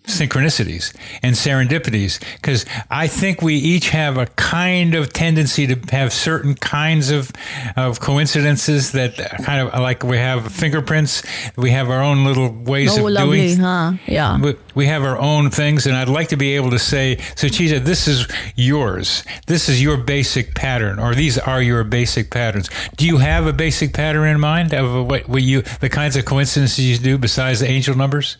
synchronicities 0.05 0.95
and 1.21 1.35
serendipities 1.35 2.19
because 2.35 2.65
I 2.89 3.07
think 3.07 3.41
we 3.41 3.55
each 3.55 3.89
have 3.89 4.17
a 4.17 4.25
kind 4.27 4.95
of 4.95 5.13
tendency 5.13 5.67
to 5.67 5.95
have 5.95 6.11
certain 6.13 6.55
kinds 6.55 7.11
of 7.11 7.31
of 7.77 7.99
coincidences 7.99 8.91
that 8.93 9.15
kind 9.43 9.67
of 9.67 9.79
like 9.79 10.03
we 10.03 10.17
have 10.17 10.51
fingerprints 10.51 11.23
we 11.55 11.71
have 11.71 11.89
our 11.89 12.01
own 12.01 12.23
little 12.25 12.49
ways 12.51 12.97
Oh, 12.97 13.05
of 13.07 13.13
lovely, 13.13 13.47
doing 13.47 13.59
huh? 13.59 13.93
Yeah. 14.07 14.39
we, 14.39 14.55
we 14.75 14.85
have 14.87 15.03
our 15.03 15.17
own 15.17 15.49
things 15.49 15.85
and 15.85 15.95
I'd 15.95 16.09
like 16.09 16.29
to 16.29 16.37
be 16.37 16.55
able 16.55 16.71
to 16.71 16.79
say 16.79 17.17
so 17.35 17.47
Suchita 17.47 17.83
this 17.83 18.07
is 18.07 18.27
yours 18.55 19.23
this 19.47 19.69
is 19.69 19.81
your 19.81 19.97
basic 19.97 20.55
pattern 20.55 20.99
or 20.99 21.13
these 21.15 21.37
are 21.37 21.61
your 21.61 21.83
basic 21.83 22.31
patterns 22.31 22.69
do 22.97 23.05
you 23.05 23.17
have 23.17 23.45
a 23.47 23.53
basic 23.53 23.93
pattern 23.93 24.27
in 24.27 24.39
mind 24.39 24.73
of 24.73 25.07
what, 25.07 25.27
what 25.27 25.41
you 25.43 25.61
the 25.81 25.89
kinds 25.89 26.15
of 26.15 26.25
coincidences 26.25 26.79
you 26.85 26.97
do 26.97 27.17
besides 27.17 27.59
the 27.59 27.67
angel 27.67 27.95
numbers 27.95 28.37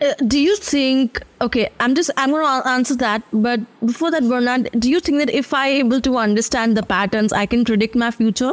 Uh, 0.00 0.14
do 0.26 0.38
you 0.38 0.56
think? 0.56 1.20
Okay, 1.40 1.68
I'm 1.80 1.94
just 1.94 2.10
I'm 2.16 2.30
going 2.30 2.44
to 2.62 2.68
answer 2.68 2.94
that. 2.96 3.22
But 3.32 3.60
before 3.84 4.10
that, 4.12 4.22
Bernard, 4.22 4.70
do 4.78 4.88
you 4.88 5.00
think 5.00 5.18
that 5.18 5.30
if 5.30 5.52
I 5.52 5.68
able 5.68 6.00
to 6.02 6.16
understand 6.18 6.76
the 6.76 6.82
patterns, 6.84 7.32
I 7.32 7.46
can 7.46 7.64
predict 7.64 7.94
my 7.96 8.10
future? 8.10 8.52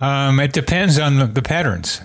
Um, 0.00 0.40
it 0.40 0.52
depends 0.52 0.98
on 0.98 1.16
the, 1.18 1.26
the 1.26 1.42
patterns. 1.42 2.00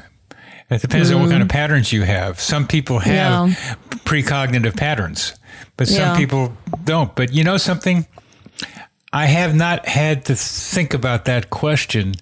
It 0.69 0.81
depends 0.81 1.11
on 1.11 1.21
what 1.21 1.29
kind 1.29 1.41
of 1.43 1.49
patterns 1.49 1.91
you 1.91 2.03
have. 2.03 2.39
Some 2.39 2.65
people 2.67 2.99
have 2.99 3.49
Mm. 3.49 3.49
Yeah. 3.49 3.75
precognitive 4.05 4.77
patterns, 4.77 5.33
but 5.77 5.87
some 5.87 5.97
Yeah. 6.11 6.17
people 6.17 6.53
don't. 6.85 7.13
But 7.15 7.33
you 7.33 7.43
know 7.43 7.57
something? 7.57 8.05
I 9.13 9.25
have 9.25 9.53
not 9.53 9.87
had 9.89 10.23
to 10.25 10.35
think 10.35 10.93
about 10.93 11.25
that 11.25 11.49
question. 11.49 12.15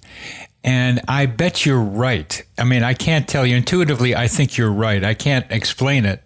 And 0.69 1.01
I 1.07 1.25
bet 1.25 1.65
you're 1.65 1.81
right. 1.81 2.43
I 2.59 2.63
mean, 2.63 2.83
I 2.83 2.93
can't 2.93 3.27
tell 3.27 3.43
you 3.43 3.55
intuitively, 3.55 4.15
I 4.15 4.27
think 4.27 4.55
you're 4.55 4.71
right. 4.71 5.03
I 5.03 5.15
can't 5.15 5.47
explain 5.49 6.05
it. 6.05 6.21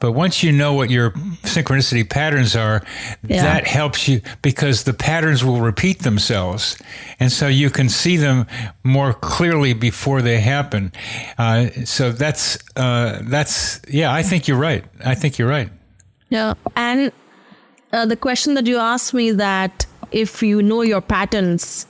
But 0.00 0.10
once 0.12 0.42
you 0.42 0.50
know 0.50 0.72
what 0.74 0.90
your 0.90 1.12
synchronicity 1.44 2.04
patterns 2.18 2.56
are, 2.56 2.82
Yeah. 3.28 3.42
that 3.42 3.66
helps 3.68 4.08
you 4.08 4.20
because 4.42 4.82
the 4.82 4.92
patterns 4.92 5.44
will 5.44 5.60
repeat 5.60 6.00
themselves. 6.02 6.76
And 7.20 7.30
so 7.30 7.46
you 7.46 7.70
can 7.70 7.88
see 7.88 8.16
them 8.16 8.46
more 8.82 9.12
clearly 9.14 9.72
before 9.72 10.20
they 10.20 10.40
happen. 10.40 10.90
Uh, 11.38 11.66
so 11.84 12.10
that's, 12.10 12.58
uh, 12.74 13.20
that's, 13.22 13.80
yeah, 13.88 14.12
I 14.12 14.22
think 14.24 14.48
you're 14.48 14.58
right. 14.70 14.84
I 15.04 15.14
think 15.14 15.38
you're 15.38 15.48
right. 15.58 15.70
Yeah. 16.28 16.54
And 16.74 17.12
uh, 17.92 18.04
the 18.06 18.16
question 18.16 18.54
that 18.54 18.66
you 18.66 18.78
asked 18.78 19.14
me 19.14 19.30
that 19.30 19.86
if 20.10 20.42
you 20.42 20.60
know 20.60 20.82
your 20.82 21.00
patterns, 21.00 21.86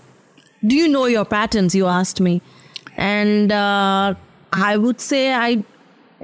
do 0.67 0.77
you 0.77 0.89
know 0.89 1.07
your 1.07 1.25
patterns? 1.25 1.75
You 1.75 1.87
asked 1.87 2.21
me, 2.21 2.43
and 2.97 3.53
uh, 3.53 4.14
I 4.53 4.77
would 4.77 5.01
say 5.01 5.33
I, 5.33 5.64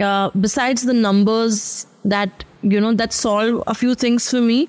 uh, 0.00 0.30
besides 0.40 0.82
the 0.82 0.94
numbers 0.94 1.86
that 2.04 2.44
you 2.62 2.80
know 2.80 2.94
that 2.94 3.12
solve 3.12 3.62
a 3.66 3.74
few 3.74 3.94
things 3.94 4.28
for 4.30 4.40
me, 4.40 4.68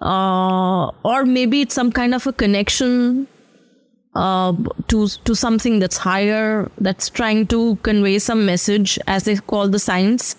uh, 0.00 0.90
or 1.04 1.24
maybe 1.24 1.62
it's 1.62 1.74
some 1.74 1.92
kind 1.92 2.14
of 2.14 2.26
a 2.26 2.32
connection 2.32 3.26
uh, 4.14 4.52
to 4.88 5.08
to 5.24 5.34
something 5.34 5.78
that's 5.78 5.96
higher 5.96 6.70
that's 6.78 7.08
trying 7.08 7.46
to 7.46 7.76
convey 7.82 8.18
some 8.18 8.44
message, 8.44 8.98
as 9.06 9.24
they 9.24 9.36
call 9.36 9.68
the 9.68 9.78
science. 9.78 10.36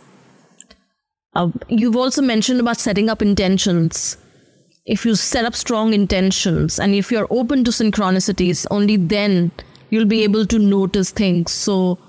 Uh, 1.33 1.49
you've 1.69 1.95
also 1.95 2.21
mentioned 2.21 2.59
about 2.59 2.77
setting 2.77 3.09
up 3.09 3.21
intentions. 3.21 4.17
If 4.85 5.05
you 5.05 5.13
set 5.13 5.45
up 5.45 5.55
strong 5.55 5.93
intentions 5.93 6.79
and 6.79 6.95
if 6.95 7.11
you're 7.11 7.27
open 7.29 7.63
to 7.65 7.71
synchronicities, 7.71 8.65
only 8.71 8.97
then 8.97 9.51
you'll 9.91 10.05
be 10.07 10.23
able 10.23 10.45
to 10.47 10.57
notice 10.57 11.11
things. 11.11 11.51
So 11.51 11.99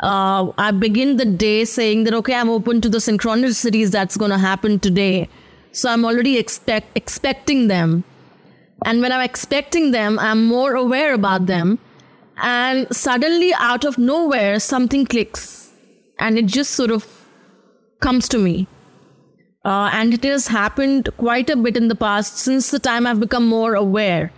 uh, 0.00 0.52
I 0.56 0.70
begin 0.70 1.16
the 1.16 1.24
day 1.24 1.64
saying 1.64 2.04
that, 2.04 2.14
okay, 2.14 2.34
I'm 2.34 2.50
open 2.50 2.80
to 2.82 2.88
the 2.88 2.98
synchronicities 2.98 3.90
that's 3.90 4.16
going 4.16 4.30
to 4.30 4.38
happen 4.38 4.78
today. 4.78 5.28
So 5.72 5.90
I'm 5.90 6.04
already 6.04 6.38
expect, 6.38 6.96
expecting 6.96 7.66
them. 7.66 8.04
And 8.84 9.00
when 9.00 9.10
I'm 9.10 9.22
expecting 9.22 9.90
them, 9.90 10.20
I'm 10.20 10.46
more 10.46 10.76
aware 10.76 11.14
about 11.14 11.46
them. 11.46 11.80
And 12.36 12.86
suddenly, 12.94 13.52
out 13.54 13.84
of 13.84 13.98
nowhere, 13.98 14.60
something 14.60 15.04
clicks. 15.04 15.72
And 16.20 16.38
it 16.38 16.46
just 16.46 16.70
sort 16.72 16.92
of 16.92 17.04
comes 18.00 18.28
to 18.28 18.38
me. 18.38 18.68
Uh, 19.64 19.90
and 19.92 20.14
it 20.14 20.24
has 20.24 20.48
happened 20.48 21.08
quite 21.16 21.50
a 21.50 21.56
bit 21.56 21.76
in 21.76 21.88
the 21.88 21.94
past 21.94 22.38
since 22.38 22.70
the 22.70 22.78
time 22.78 23.06
I've 23.06 23.20
become 23.20 23.46
more 23.46 23.74
aware. 23.74 24.32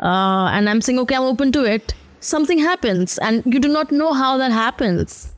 Uh, 0.00 0.50
and 0.52 0.68
I'm 0.68 0.80
saying, 0.80 0.98
okay, 1.00 1.14
I'm 1.14 1.22
open 1.22 1.52
to 1.52 1.64
it. 1.64 1.94
Something 2.20 2.58
happens, 2.58 3.18
and 3.18 3.42
you 3.44 3.60
do 3.60 3.68
not 3.68 3.92
know 3.92 4.12
how 4.12 4.38
that 4.38 4.50
happens. 4.50 5.34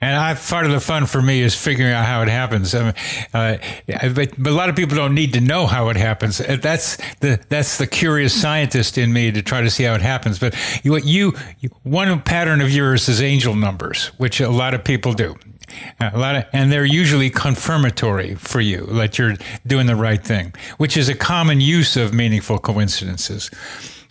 And 0.00 0.16
I, 0.16 0.34
part 0.34 0.66
of 0.66 0.72
the 0.72 0.80
fun 0.80 1.06
for 1.06 1.22
me 1.22 1.40
is 1.40 1.54
figuring 1.54 1.90
out 1.90 2.04
how 2.04 2.20
it 2.20 2.28
happens. 2.28 2.74
I 2.74 2.82
mean, 2.84 2.94
uh, 3.32 3.56
but, 4.12 4.34
but 4.36 4.50
a 4.50 4.54
lot 4.54 4.68
of 4.68 4.76
people 4.76 4.96
don't 4.96 5.14
need 5.14 5.32
to 5.32 5.40
know 5.40 5.66
how 5.66 5.88
it 5.88 5.96
happens. 5.96 6.42
Uh, 6.42 6.58
That's 6.60 6.98
the 7.20 7.40
that's 7.48 7.78
the 7.78 7.86
curious 7.86 8.38
scientist 8.38 8.98
in 8.98 9.14
me 9.14 9.32
to 9.32 9.40
try 9.40 9.62
to 9.62 9.70
see 9.70 9.84
how 9.84 9.94
it 9.94 10.02
happens. 10.02 10.38
But 10.38 10.54
you, 10.84 10.92
what 10.92 11.04
you 11.06 11.32
one 11.84 12.20
pattern 12.20 12.60
of 12.60 12.70
yours 12.70 13.08
is 13.08 13.22
angel 13.22 13.54
numbers, 13.54 14.08
which 14.18 14.40
a 14.40 14.50
lot 14.50 14.74
of 14.74 14.84
people 14.84 15.14
do. 15.14 15.36
A 16.00 16.18
lot 16.18 16.36
of, 16.36 16.44
and 16.52 16.70
they're 16.70 16.84
usually 16.84 17.30
confirmatory 17.30 18.34
for 18.34 18.60
you 18.60 18.86
that 18.92 19.18
you're 19.18 19.34
doing 19.66 19.86
the 19.86 19.96
right 19.96 20.22
thing, 20.22 20.52
which 20.78 20.96
is 20.96 21.08
a 21.08 21.14
common 21.14 21.60
use 21.60 21.96
of 21.96 22.12
meaningful 22.12 22.58
coincidences. 22.58 23.50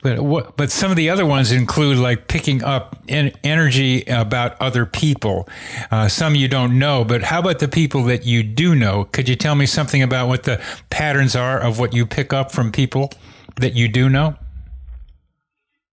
But 0.04 0.58
but 0.58 0.70
some 0.70 0.92
of 0.92 0.98
the 0.98 1.10
other 1.10 1.26
ones 1.26 1.52
include 1.52 1.98
like 1.98 2.28
picking 2.28 2.62
up 2.62 3.02
en- 3.08 3.32
energy 3.44 4.04
about 4.04 4.62
other 4.62 4.86
people. 4.86 5.48
Uh, 5.92 6.10
some 6.10 6.36
you 6.36 6.50
don't 6.50 6.78
know, 6.78 7.06
but 7.06 7.24
how 7.24 7.40
about 7.40 7.60
the 7.60 7.70
people 7.70 8.04
that 8.04 8.26
you 8.26 8.44
do 8.44 8.76
know? 8.76 9.06
Could 9.06 9.30
you 9.30 9.38
tell 9.38 9.56
me 9.56 9.66
something 9.66 10.04
about 10.04 10.28
what 10.28 10.44
the 10.44 10.62
patterns 10.90 11.36
are 11.36 11.58
of 11.58 11.80
what 11.80 11.94
you 11.94 12.06
pick 12.06 12.34
up 12.34 12.52
from 12.52 12.72
people 12.72 13.12
that 13.56 13.76
you 13.76 13.88
do 13.88 14.10
know? 14.10 14.36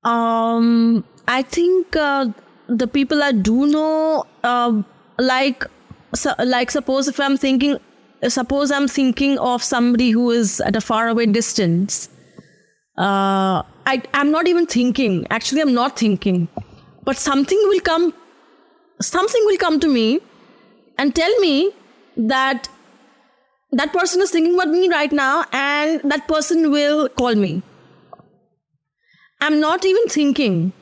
Um, 0.02 1.04
I 1.28 1.42
think 1.42 1.94
uh, 1.94 2.30
the 2.66 2.88
people 2.88 3.22
I 3.22 3.32
do 3.32 3.66
know, 3.66 4.24
uh, 4.42 4.82
like, 5.20 5.64
so, 6.14 6.34
like 6.44 6.70
suppose 6.70 7.08
if 7.08 7.20
I'm 7.20 7.36
thinking, 7.36 7.78
suppose 8.28 8.70
I'm 8.70 8.88
thinking 8.88 9.38
of 9.38 9.62
somebody 9.62 10.10
who 10.10 10.30
is 10.30 10.60
at 10.60 10.76
a 10.76 10.80
faraway 10.80 11.26
distance. 11.26 12.08
Uh, 12.98 13.62
I, 13.86 14.02
I'm 14.12 14.30
not 14.30 14.46
even 14.48 14.66
thinking. 14.66 15.26
Actually, 15.30 15.62
I'm 15.62 15.72
not 15.74 15.98
thinking. 15.98 16.48
But 17.04 17.16
something 17.16 17.58
will 17.68 17.80
come, 17.80 18.12
something 19.00 19.42
will 19.46 19.56
come 19.56 19.80
to 19.80 19.88
me 19.88 20.20
and 20.98 21.14
tell 21.14 21.38
me 21.40 21.72
that 22.16 22.68
that 23.72 23.92
person 23.92 24.20
is 24.20 24.30
thinking 24.30 24.54
about 24.54 24.68
me 24.68 24.88
right 24.88 25.12
now 25.12 25.44
and 25.52 26.00
that 26.10 26.26
person 26.28 26.70
will 26.70 27.08
call 27.08 27.34
me. 27.34 27.62
I'm 29.40 29.60
not 29.60 29.84
even 29.86 30.06
thinking. 30.08 30.72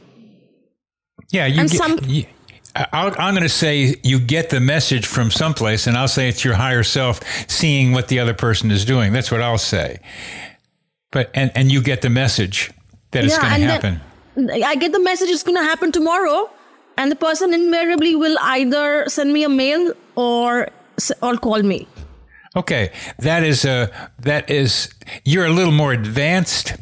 Yeah, 1.30 1.47
you 1.47 1.61
And 1.61 1.70
get, 1.70 1.78
some- 1.78 2.01
you- 2.05 2.26
I'll, 2.93 3.14
I'm 3.18 3.35
going 3.35 3.43
to 3.43 3.49
say 3.49 3.97
you 4.03 4.18
get 4.20 4.51
the 4.51 4.61
message 4.61 5.07
from 5.07 5.31
someplace, 5.31 5.87
and 5.87 5.97
I'll 5.97 6.09
say 6.09 6.29
it's 6.29 6.45
your 6.45 6.55
higher 6.55 6.83
self 6.83 7.20
seeing 7.49 7.93
what 7.93 8.09
the 8.09 8.18
other 8.20 8.35
person 8.35 8.70
is 8.70 8.85
doing. 8.85 9.12
That's 9.12 9.31
what 9.31 9.43
I'll 9.43 9.59
say. 9.59 10.01
But 11.11 11.31
and 11.35 11.51
and 11.55 11.72
you 11.72 11.83
get 11.83 12.03
the 12.03 12.11
message 12.11 12.70
that 13.12 13.24
it's 13.24 13.39
going 13.39 13.61
to 13.61 13.66
happen. 13.66 14.01
then 14.35 14.62
I 14.62 14.76
get 14.76 14.93
the 14.93 15.01
message 15.01 15.31
it's 15.31 15.43
going 15.43 15.57
to 15.57 15.64
happen 15.64 15.91
tomorrow, 15.91 16.51
and 16.97 17.11
the 17.11 17.16
person 17.16 17.55
invariably 17.55 18.14
will 18.14 18.37
either 18.41 19.09
send 19.09 19.33
me 19.33 19.45
a 19.45 19.49
mail 19.49 19.93
or 20.14 20.68
or 21.22 21.37
call 21.37 21.62
me. 21.62 21.89
Okay, 22.57 22.91
that 23.18 23.43
is 23.43 23.64
a 23.64 23.91
that 24.18 24.51
is 24.51 24.93
you're 25.24 25.47
a 25.47 25.51
little 25.51 25.72
more 25.72 25.93
advanced. 25.93 26.74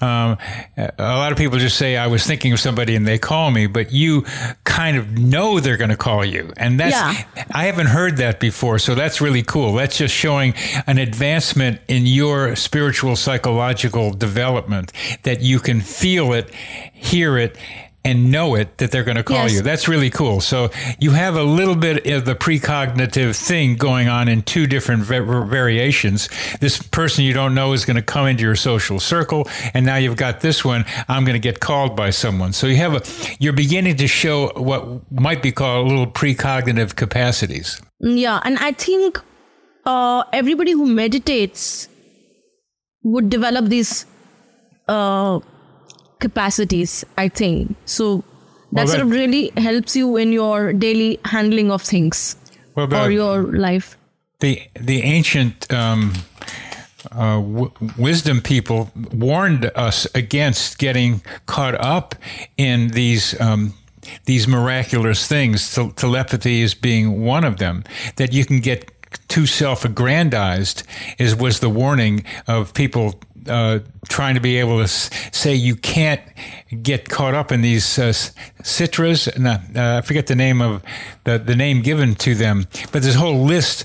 Um, 0.00 0.38
a 0.76 0.92
lot 0.98 1.32
of 1.32 1.38
people 1.38 1.58
just 1.58 1.76
say 1.76 1.96
I 1.96 2.06
was 2.06 2.26
thinking 2.26 2.52
of 2.52 2.60
somebody 2.60 2.96
and 2.96 3.06
they 3.06 3.18
call 3.18 3.50
me, 3.50 3.66
but 3.66 3.92
you 3.92 4.22
kind 4.64 4.96
of 4.96 5.18
know 5.18 5.60
they're 5.60 5.76
going 5.76 5.90
to 5.90 5.96
call 5.96 6.24
you, 6.24 6.52
and 6.56 6.80
that's 6.80 6.92
Yeah. 7.36 7.44
I 7.52 7.64
haven't 7.66 7.88
heard 7.88 8.16
that 8.16 8.40
before, 8.40 8.78
so 8.78 8.94
that's 8.94 9.20
really 9.20 9.42
cool. 9.42 9.74
That's 9.74 9.98
just 9.98 10.14
showing 10.14 10.54
an 10.86 10.98
advancement 10.98 11.80
in 11.88 12.06
your 12.06 12.56
spiritual 12.56 13.16
psychological 13.16 14.12
development 14.12 14.92
that 15.22 15.40
you 15.42 15.58
can 15.60 15.80
feel 15.80 16.32
it, 16.32 16.52
hear 16.92 17.36
it. 17.36 17.56
And 18.02 18.32
know 18.32 18.54
it 18.54 18.78
that 18.78 18.90
they're 18.92 19.04
going 19.04 19.18
to 19.18 19.22
call 19.22 19.42
Yes. 19.42 19.52
you. 19.52 19.60
That's 19.62 19.86
really 19.86 20.08
cool. 20.08 20.40
So 20.40 20.70
you 20.98 21.10
have 21.10 21.36
a 21.36 21.42
little 21.42 21.74
bit 21.76 22.06
of 22.06 22.24
the 22.24 22.34
precognitive 22.34 23.36
thing 23.36 23.76
going 23.76 24.08
on 24.08 24.26
in 24.26 24.40
two 24.40 24.66
different 24.66 25.02
va- 25.02 25.44
variations. 25.44 26.30
This 26.60 26.80
person 26.80 27.24
you 27.24 27.34
don't 27.34 27.54
know 27.54 27.74
is 27.74 27.84
going 27.84 27.96
to 27.96 28.02
come 28.02 28.26
into 28.26 28.42
your 28.42 28.56
social 28.56 29.00
circle, 29.00 29.46
and 29.74 29.84
now 29.84 29.96
you've 29.96 30.16
got 30.16 30.40
this 30.40 30.64
one. 30.64 30.86
I'm 31.08 31.24
going 31.26 31.34
to 31.34 31.46
get 31.50 31.60
called 31.60 31.94
by 31.94 32.08
someone. 32.08 32.54
So 32.54 32.66
you 32.68 32.76
have 32.76 32.94
a. 32.94 33.02
You're 33.38 33.52
beginning 33.52 33.96
to 33.98 34.06
show 34.08 34.50
what 34.56 35.10
might 35.12 35.42
be 35.42 35.52
called 35.52 35.84
a 35.86 35.88
little 35.90 36.06
precognitive 36.06 36.96
capacities. 36.96 37.82
Yeah, 38.00 38.40
and 38.46 38.56
I 38.60 38.72
think 38.72 39.20
uh, 39.84 40.24
everybody 40.32 40.72
who 40.72 40.86
meditates 40.86 41.86
would 43.02 43.28
develop 43.28 43.66
these 43.66 44.06
uh, 44.88 45.40
capacities. 46.20 47.04
I 47.18 47.28
think 47.28 47.74
so. 47.84 48.22
That 48.72 48.84
Well, 48.84 48.86
sort 48.86 49.02
of 49.02 49.10
really 49.10 49.50
helps 49.56 49.96
you 49.96 50.16
in 50.16 50.32
your 50.32 50.72
daily 50.72 51.18
handling 51.24 51.72
of 51.72 51.82
things 51.82 52.36
Well, 52.76 52.86
the- 52.86 53.02
or 53.02 53.10
your 53.10 53.42
life. 53.58 53.96
the 54.38 54.60
the 54.80 55.02
ancient 55.02 55.66
um, 55.72 56.12
uh, 57.12 57.40
w- 57.40 57.70
wisdom 57.98 58.40
people 58.40 58.90
warned 59.12 59.70
us 59.74 60.06
against 60.14 60.78
getting 60.78 61.20
caught 61.46 61.74
up 61.96 62.14
in 62.56 62.88
these. 62.88 63.34
Um, 63.40 63.72
these 64.24 64.48
miraculous 64.48 65.26
things, 65.28 65.74
Tel- 65.74 65.90
telepathy 65.92 66.62
is 66.62 66.74
being 66.74 67.22
one 67.26 67.44
of 67.44 67.56
them, 67.56 67.84
that 68.16 68.32
you 68.32 68.44
can 68.46 68.60
get 68.60 68.90
too 69.28 69.46
self-aggrandized 69.46 70.82
is 71.18 71.34
was 71.36 71.60
the 71.60 71.68
warning 71.68 72.24
of 72.46 72.72
people 72.72 73.20
uh, 73.50 73.80
trying 74.08 74.34
to 74.34 74.40
be 74.40 74.56
able 74.56 74.78
to 74.78 74.88
say 74.88 75.54
you 75.54 75.76
can't 75.76 76.20
get 76.82 77.08
caught 77.08 77.34
up 77.34 77.52
in 77.52 77.62
these 77.62 77.98
uh, 77.98 78.12
citras. 78.62 79.36
No, 79.38 79.58
uh, 79.76 79.98
I 79.98 80.00
forget 80.02 80.26
the 80.26 80.34
name 80.34 80.62
of 80.62 80.82
the, 81.24 81.38
the 81.38 81.56
name 81.56 81.82
given 81.82 82.14
to 82.16 82.34
them, 82.34 82.66
but 82.92 83.02
there's 83.02 83.16
a 83.16 83.18
whole 83.18 83.44
list 83.44 83.84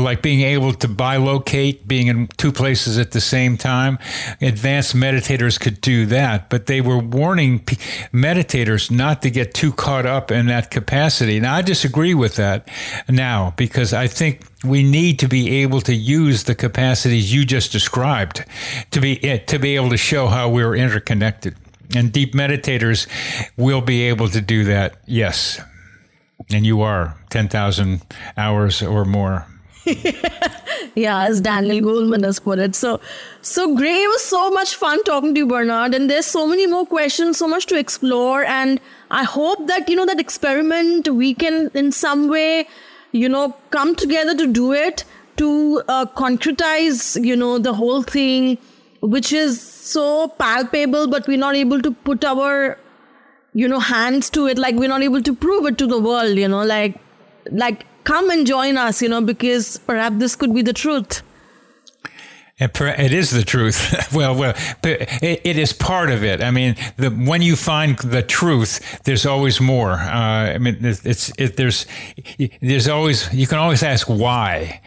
like 0.00 0.22
being 0.22 0.40
able 0.40 0.72
to 0.74 0.88
bilocate, 0.88 1.86
being 1.86 2.06
in 2.06 2.28
two 2.36 2.52
places 2.52 2.98
at 2.98 3.12
the 3.12 3.20
same 3.20 3.56
time. 3.56 3.98
Advanced 4.40 4.94
meditators 4.94 5.58
could 5.58 5.80
do 5.80 6.06
that, 6.06 6.48
but 6.50 6.66
they 6.66 6.80
were 6.80 6.98
warning 6.98 7.60
p- 7.60 7.76
meditators 8.12 8.90
not 8.90 9.22
to 9.22 9.30
get 9.30 9.54
too 9.54 9.72
caught 9.72 10.06
up 10.06 10.30
in 10.30 10.46
that 10.46 10.70
capacity. 10.70 11.40
Now, 11.40 11.54
I 11.54 11.62
disagree 11.62 12.14
with 12.14 12.36
that 12.36 12.68
now 13.08 13.54
because 13.56 13.92
I 13.92 14.06
think 14.06 14.44
we 14.64 14.82
need 14.82 15.18
to 15.20 15.28
be 15.28 15.62
able 15.62 15.80
to 15.82 15.94
use 15.94 16.44
the 16.44 16.54
capacities 16.54 17.32
you 17.32 17.44
just 17.44 17.72
described 17.72 18.44
to 18.90 19.00
be 19.00 19.22
eh, 19.24 19.38
to 19.38 19.58
be 19.58 19.76
able 19.76 19.90
to 19.90 19.96
show 19.96 20.26
how 20.26 20.48
we're 20.48 20.74
interconnected. 20.74 21.56
And 21.94 22.12
deep 22.12 22.34
meditators 22.34 23.06
will 23.56 23.80
be 23.80 24.02
able 24.02 24.28
to 24.28 24.40
do 24.40 24.64
that. 24.64 24.96
Yes. 25.06 25.60
And 26.50 26.66
you 26.66 26.82
are 26.82 27.16
10,000 27.30 28.02
hours 28.36 28.82
or 28.82 29.04
more. 29.04 29.46
Yeah, 30.94 31.24
as 31.24 31.40
Daniel 31.40 31.80
Goleman 31.80 32.24
has 32.24 32.38
put 32.40 32.58
it. 32.58 32.74
So, 32.74 33.00
so 33.40 33.74
great. 33.74 34.02
It 34.02 34.08
was 34.08 34.24
so 34.24 34.50
much 34.50 34.74
fun 34.74 35.02
talking 35.04 35.34
to 35.34 35.40
you, 35.40 35.46
Bernard. 35.46 35.94
And 35.94 36.10
there's 36.10 36.26
so 36.26 36.46
many 36.46 36.66
more 36.66 36.86
questions, 36.86 37.38
so 37.38 37.46
much 37.46 37.66
to 37.66 37.78
explore. 37.78 38.44
And 38.44 38.80
I 39.10 39.24
hope 39.24 39.66
that, 39.68 39.88
you 39.88 39.96
know, 39.96 40.06
that 40.06 40.18
experiment, 40.20 41.08
we 41.08 41.34
can 41.34 41.70
in 41.74 41.92
some 41.92 42.28
way, 42.28 42.66
you 43.12 43.28
know, 43.28 43.56
come 43.70 43.94
together 43.94 44.36
to 44.36 44.46
do 44.46 44.72
it, 44.72 45.04
to 45.36 45.82
uh, 45.88 46.06
concretize, 46.06 47.22
you 47.24 47.36
know, 47.36 47.58
the 47.58 47.74
whole 47.74 48.02
thing, 48.02 48.58
which 49.00 49.32
is 49.32 49.60
so 49.60 50.28
palpable, 50.28 51.06
but 51.06 51.26
we're 51.28 51.38
not 51.38 51.54
able 51.54 51.80
to 51.82 51.92
put 51.92 52.24
our 52.24 52.78
you 53.54 53.66
know 53.66 53.78
hands 53.80 54.28
to 54.28 54.46
it 54.46 54.58
like 54.58 54.74
we're 54.74 54.88
not 54.88 55.02
able 55.02 55.22
to 55.22 55.34
prove 55.34 55.64
it 55.64 55.78
to 55.78 55.86
the 55.86 55.98
world 55.98 56.36
you 56.36 56.46
know 56.46 56.62
like 56.62 57.00
like 57.50 57.86
come 58.08 58.30
and 58.30 58.46
join 58.46 58.76
us 58.78 59.02
you 59.02 59.08
know 59.12 59.20
because 59.20 59.78
perhaps 59.86 60.16
this 60.18 60.34
could 60.34 60.54
be 60.54 60.62
the 60.62 60.72
truth 60.72 61.22
it 62.60 63.12
is 63.12 63.30
the 63.30 63.44
truth. 63.44 64.12
well, 64.12 64.34
well, 64.34 64.54
it, 64.82 65.40
it 65.44 65.56
is 65.56 65.72
part 65.72 66.10
of 66.10 66.24
it. 66.24 66.42
I 66.42 66.50
mean, 66.50 66.74
the, 66.96 67.10
when 67.10 67.40
you 67.40 67.54
find 67.54 67.96
the 67.98 68.20
truth, 68.22 69.00
there's 69.04 69.24
always 69.26 69.60
more. 69.60 69.92
Uh, 69.92 70.54
I 70.54 70.58
mean, 70.58 70.84
it's, 70.84 71.06
it's 71.06 71.32
it, 71.38 71.56
there's 71.56 71.86
there's 72.60 72.88
always 72.88 73.32
you 73.32 73.46
can 73.46 73.58
always 73.58 73.84
ask 73.84 74.08
why. 74.08 74.80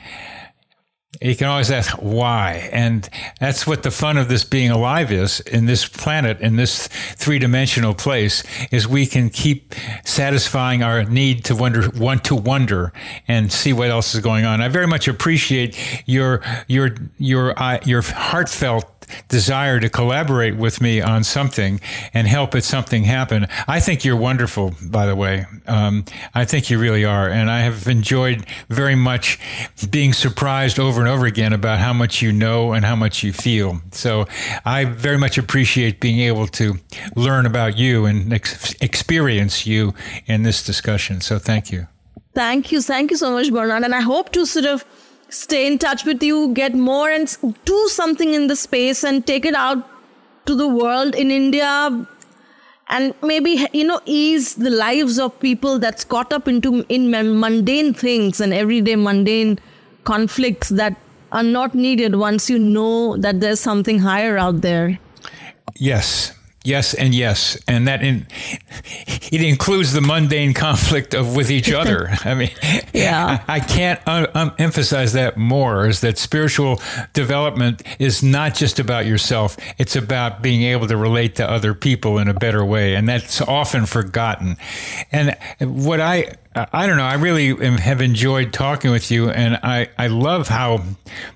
You 1.19 1.35
can 1.35 1.47
always 1.47 1.69
ask 1.69 1.91
why, 1.97 2.69
and 2.71 3.07
that's 3.39 3.67
what 3.67 3.83
the 3.83 3.91
fun 3.91 4.17
of 4.17 4.29
this 4.29 4.45
being 4.45 4.71
alive 4.71 5.11
is 5.11 5.41
in 5.41 5.65
this 5.65 5.85
planet, 5.85 6.39
in 6.39 6.55
this 6.55 6.87
three-dimensional 6.87 7.95
place, 7.95 8.43
is 8.71 8.87
we 8.87 9.05
can 9.05 9.29
keep 9.29 9.75
satisfying 10.05 10.83
our 10.83 11.03
need 11.03 11.43
to 11.45 11.55
wonder, 11.55 11.89
want 11.97 12.23
to 12.25 12.35
wonder, 12.35 12.93
and 13.27 13.51
see 13.51 13.73
what 13.73 13.89
else 13.89 14.15
is 14.15 14.21
going 14.21 14.45
on. 14.45 14.61
I 14.61 14.69
very 14.69 14.87
much 14.87 15.09
appreciate 15.09 15.77
your 16.07 16.41
your 16.67 16.95
your 17.17 17.61
uh, 17.61 17.79
your 17.85 18.01
heartfelt 18.01 18.90
desire 19.27 19.79
to 19.79 19.89
collaborate 19.89 20.55
with 20.55 20.81
me 20.81 21.01
on 21.01 21.23
something 21.23 21.79
and 22.13 22.27
help 22.27 22.55
it 22.55 22.63
something 22.63 23.03
happen. 23.03 23.47
I 23.67 23.79
think 23.79 24.03
you're 24.05 24.15
wonderful, 24.15 24.73
by 24.81 25.05
the 25.05 25.15
way. 25.15 25.45
Um, 25.67 26.05
I 26.33 26.45
think 26.45 26.69
you 26.69 26.79
really 26.79 27.05
are, 27.05 27.29
and 27.29 27.49
I 27.49 27.59
have 27.61 27.87
enjoyed 27.87 28.45
very 28.69 28.95
much 28.95 29.39
being 29.89 30.13
surprised 30.13 30.79
over 30.79 30.99
and 30.99 31.09
over 31.09 31.25
again 31.25 31.53
about 31.53 31.79
how 31.79 31.93
much 31.93 32.21
you 32.21 32.31
know 32.31 32.73
and 32.73 32.85
how 32.85 32.95
much 32.95 33.23
you 33.23 33.33
feel. 33.33 33.81
So 33.91 34.27
I 34.65 34.85
very 34.85 35.17
much 35.17 35.37
appreciate 35.37 35.99
being 35.99 36.19
able 36.19 36.47
to 36.47 36.75
learn 37.15 37.45
about 37.45 37.77
you 37.77 38.05
and 38.05 38.33
ex- 38.33 38.73
experience 38.81 39.65
you 39.65 39.93
in 40.25 40.43
this 40.43 40.63
discussion. 40.63 41.21
So 41.21 41.39
thank 41.39 41.71
you. 41.71 41.87
thank 42.33 42.71
you 42.71 42.81
thank 42.81 43.11
you 43.11 43.17
so 43.17 43.31
much 43.31 43.51
bernard 43.51 43.83
and 43.83 43.93
i 43.93 43.99
hope 43.99 44.31
to 44.31 44.45
sort 44.45 44.65
of 44.65 44.85
stay 45.39 45.65
in 45.65 45.77
touch 45.83 46.05
with 46.05 46.23
you 46.29 46.53
get 46.53 46.73
more 46.75 47.09
and 47.09 47.35
do 47.65 47.79
something 47.87 48.33
in 48.33 48.47
the 48.47 48.55
space 48.55 49.03
and 49.03 49.25
take 49.25 49.45
it 49.51 49.55
out 49.55 49.83
to 50.45 50.55
the 50.61 50.67
world 50.67 51.15
in 51.15 51.31
india 51.31 51.73
and 52.89 53.13
maybe 53.23 53.51
you 53.73 53.85
know 53.89 53.99
ease 54.05 54.55
the 54.55 54.69
lives 54.69 55.19
of 55.25 55.37
people 55.39 55.79
that's 55.79 56.03
caught 56.15 56.33
up 56.39 56.47
into 56.47 56.85
in 56.97 57.09
mundane 57.11 57.93
things 57.93 58.41
and 58.41 58.53
everyday 58.53 58.95
mundane 58.95 59.57
conflicts 60.03 60.69
that 60.81 60.97
are 61.31 61.43
not 61.43 61.73
needed 61.73 62.15
once 62.15 62.49
you 62.49 62.59
know 62.59 63.15
that 63.17 63.39
there's 63.39 63.59
something 63.59 63.99
higher 63.99 64.37
out 64.37 64.61
there 64.61 64.99
Yes. 65.77 66.33
Yes 66.63 66.93
and 66.93 67.15
yes, 67.15 67.57
and 67.67 67.87
that 67.87 68.03
in, 68.03 68.27
it 69.31 69.41
includes 69.41 69.93
the 69.93 70.01
mundane 70.01 70.53
conflict 70.53 71.15
of 71.15 71.35
with 71.35 71.49
each 71.49 71.71
other. 71.71 72.09
I 72.23 72.35
mean, 72.35 72.51
yeah, 72.93 73.43
I, 73.47 73.55
I 73.55 73.59
can't 73.59 73.99
un, 74.07 74.27
um, 74.35 74.53
emphasize 74.59 75.13
that 75.13 75.37
more. 75.37 75.87
Is 75.87 76.01
that 76.01 76.19
spiritual 76.19 76.79
development 77.13 77.81
is 77.97 78.21
not 78.21 78.53
just 78.53 78.77
about 78.77 79.07
yourself; 79.07 79.57
it's 79.79 79.95
about 79.95 80.43
being 80.43 80.61
able 80.61 80.87
to 80.87 80.97
relate 80.97 81.35
to 81.37 81.49
other 81.49 81.73
people 81.73 82.19
in 82.19 82.27
a 82.27 82.33
better 82.35 82.63
way, 82.63 82.93
and 82.93 83.09
that's 83.09 83.41
often 83.41 83.87
forgotten. 83.87 84.55
And 85.11 85.35
what 85.61 85.99
I 85.99 86.35
I 86.53 86.85
don't 86.85 86.97
know. 86.97 87.03
I 87.03 87.13
really 87.13 87.55
have 87.77 88.01
enjoyed 88.01 88.51
talking 88.51 88.91
with 88.91 89.09
you, 89.09 89.29
and 89.29 89.57
I, 89.63 89.87
I 89.97 90.07
love 90.07 90.49
how 90.49 90.83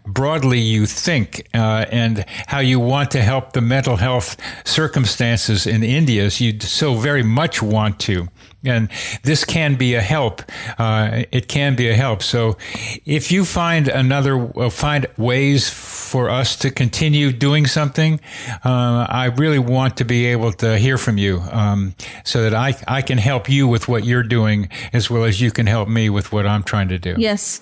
broadly 0.05 0.59
you 0.59 0.85
think 0.85 1.47
uh, 1.53 1.85
and 1.89 2.25
how 2.47 2.59
you 2.59 2.81
want 2.81 3.11
to 3.11 3.21
help 3.21 3.53
the 3.53 3.61
mental 3.61 3.95
health 3.95 4.35
circumstances 4.65 5.65
in 5.65 5.83
India. 5.83 6.29
So 6.29 6.43
you 6.43 6.59
so 6.59 6.95
very 6.95 7.23
much 7.23 7.61
want 7.61 7.97
to 8.01 8.27
and 8.67 8.89
this 9.23 9.43
can 9.45 9.75
be 9.75 9.95
a 9.95 10.01
help. 10.01 10.41
Uh, 10.77 11.23
it 11.31 11.47
can 11.47 11.75
be 11.75 11.89
a 11.89 11.95
help. 11.95 12.21
So, 12.21 12.57
if 13.05 13.31
you 13.31 13.45
find 13.45 13.87
another 13.87 14.35
uh, 14.59 14.69
find 14.69 15.07
ways 15.17 15.69
for 15.69 16.29
us 16.29 16.55
to 16.57 16.69
continue 16.71 17.31
doing 17.31 17.67
something, 17.67 18.19
uh, 18.63 19.05
I 19.09 19.25
really 19.37 19.59
want 19.59 19.97
to 19.97 20.05
be 20.05 20.25
able 20.27 20.51
to 20.53 20.77
hear 20.77 20.97
from 20.97 21.17
you, 21.17 21.41
um, 21.51 21.95
so 22.23 22.43
that 22.43 22.53
I 22.53 22.75
I 22.87 23.01
can 23.01 23.17
help 23.17 23.49
you 23.49 23.67
with 23.67 23.87
what 23.87 24.05
you're 24.05 24.23
doing 24.23 24.69
as 24.93 25.09
well 25.09 25.23
as 25.23 25.41
you 25.41 25.51
can 25.51 25.67
help 25.67 25.87
me 25.89 26.09
with 26.09 26.31
what 26.31 26.45
I'm 26.45 26.63
trying 26.63 26.89
to 26.89 26.99
do. 26.99 27.15
Yes, 27.17 27.61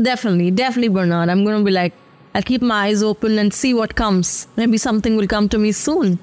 definitely, 0.00 0.50
definitely, 0.50 0.88
Bernard. 0.88 1.28
I'm 1.28 1.44
going 1.44 1.58
to 1.58 1.64
be 1.64 1.70
like, 1.70 1.92
I'll 2.34 2.42
keep 2.42 2.62
my 2.62 2.86
eyes 2.86 3.02
open 3.02 3.38
and 3.38 3.52
see 3.52 3.74
what 3.74 3.94
comes. 3.94 4.46
Maybe 4.56 4.78
something 4.78 5.16
will 5.16 5.26
come 5.26 5.48
to 5.48 5.58
me 5.58 5.72
soon, 5.72 6.18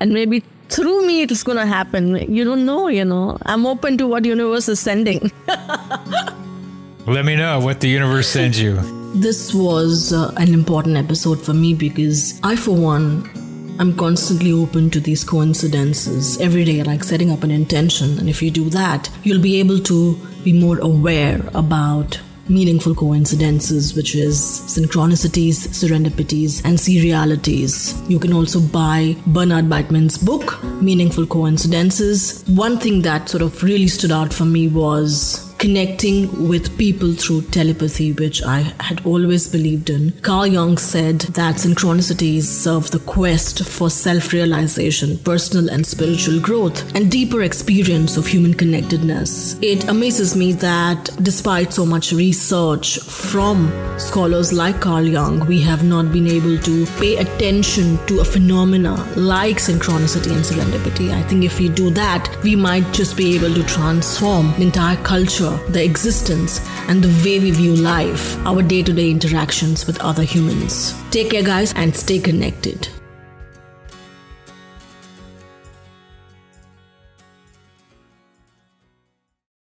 and 0.00 0.12
maybe 0.12 0.42
through 0.68 1.06
me 1.06 1.22
it's 1.22 1.42
going 1.42 1.58
to 1.58 1.66
happen. 1.66 2.16
You 2.32 2.44
don't 2.44 2.64
know 2.64 2.88
you 2.88 3.04
know. 3.04 3.38
I'm 3.46 3.66
open 3.66 3.98
to 3.98 4.06
what 4.06 4.24
universe 4.24 4.68
is 4.68 4.80
sending. 4.80 5.30
Let 7.06 7.24
me 7.24 7.36
know 7.36 7.60
what 7.60 7.80
the 7.80 7.88
universe 7.88 8.28
sends 8.28 8.60
you. 8.60 8.80
This 9.14 9.54
was 9.54 10.12
uh, 10.12 10.34
an 10.38 10.52
important 10.52 10.96
episode 10.96 11.40
for 11.40 11.54
me 11.54 11.72
because 11.72 12.40
i 12.42 12.56
for 12.56 12.74
one 12.74 13.30
i'm 13.78 13.96
constantly 13.96 14.50
open 14.50 14.90
to 14.90 14.98
these 14.98 15.22
coincidences 15.22 16.40
every 16.40 16.64
day 16.64 16.82
like 16.82 17.04
setting 17.04 17.30
up 17.30 17.44
an 17.44 17.52
intention. 17.52 18.18
And 18.18 18.28
if 18.28 18.42
you 18.42 18.50
do 18.50 18.68
that 18.70 19.08
you'll 19.22 19.40
be 19.40 19.60
able 19.60 19.78
to 19.90 20.16
be 20.42 20.52
more 20.52 20.78
aware 20.80 21.40
about 21.54 22.18
meaningful 22.48 22.94
coincidences, 22.94 23.94
which 23.94 24.14
is 24.14 24.38
synchronicities, 24.38 25.68
serendipities, 25.68 26.64
and 26.64 26.78
serialities. 26.78 27.94
You 28.08 28.18
can 28.18 28.32
also 28.32 28.60
buy 28.60 29.16
Bernard 29.26 29.66
Beitman's 29.66 30.18
book, 30.18 30.62
Meaningful 30.80 31.26
Coincidences. 31.26 32.44
One 32.48 32.78
thing 32.78 33.02
that 33.02 33.28
sort 33.28 33.42
of 33.42 33.62
really 33.62 33.88
stood 33.88 34.12
out 34.12 34.32
for 34.32 34.44
me 34.44 34.68
was 34.68 35.53
connecting 35.64 36.46
with 36.46 36.76
people 36.76 37.14
through 37.14 37.40
telepathy, 37.40 38.12
which 38.12 38.42
I 38.42 38.58
had 38.80 39.00
always 39.06 39.48
believed 39.48 39.88
in. 39.88 40.10
Carl 40.20 40.46
Jung 40.46 40.76
said 40.76 41.20
that 41.38 41.54
synchronicities 41.56 42.42
serve 42.42 42.90
the 42.90 42.98
quest 42.98 43.64
for 43.66 43.88
self 43.88 44.34
realization, 44.34 45.16
personal 45.16 45.70
and 45.70 45.86
spiritual 45.86 46.38
growth, 46.38 46.94
and 46.94 47.10
deeper 47.10 47.40
experience 47.40 48.18
of 48.18 48.26
human 48.26 48.52
connectedness. 48.52 49.56
It 49.62 49.88
amazes 49.88 50.36
me 50.36 50.52
that 50.52 51.08
despite 51.22 51.72
so 51.72 51.86
much 51.86 52.12
research 52.12 52.98
from 52.98 53.72
scholars 53.98 54.52
like 54.52 54.82
Carl 54.82 55.04
Jung, 55.04 55.46
we 55.46 55.62
have 55.62 55.82
not 55.82 56.12
been 56.12 56.26
able 56.26 56.58
to 56.58 56.84
pay 57.00 57.16
attention 57.16 57.96
to 58.08 58.20
a 58.20 58.24
phenomena 58.24 58.96
like 59.16 59.56
synchronicity 59.56 60.32
and 60.36 60.44
serendipity. 60.44 61.10
I 61.10 61.22
think 61.22 61.42
if 61.42 61.58
we 61.58 61.70
do 61.70 61.88
that, 61.92 62.28
we 62.42 62.54
might 62.54 62.92
just 62.92 63.16
be 63.16 63.34
able 63.34 63.54
to 63.54 63.62
transform 63.64 64.52
the 64.58 64.64
entire 64.64 64.96
culture 64.96 65.53
the 65.68 65.84
existence, 65.84 66.60
and 66.88 67.02
the 67.02 67.08
way 67.24 67.38
we 67.38 67.50
view 67.50 67.74
life, 67.74 68.36
our 68.46 68.62
day 68.62 68.82
to 68.82 68.92
day 68.92 69.10
interactions 69.10 69.86
with 69.86 70.00
other 70.00 70.22
humans. 70.22 70.94
Take 71.10 71.30
care, 71.30 71.42
guys, 71.42 71.72
and 71.74 71.94
stay 71.94 72.18
connected. 72.18 72.88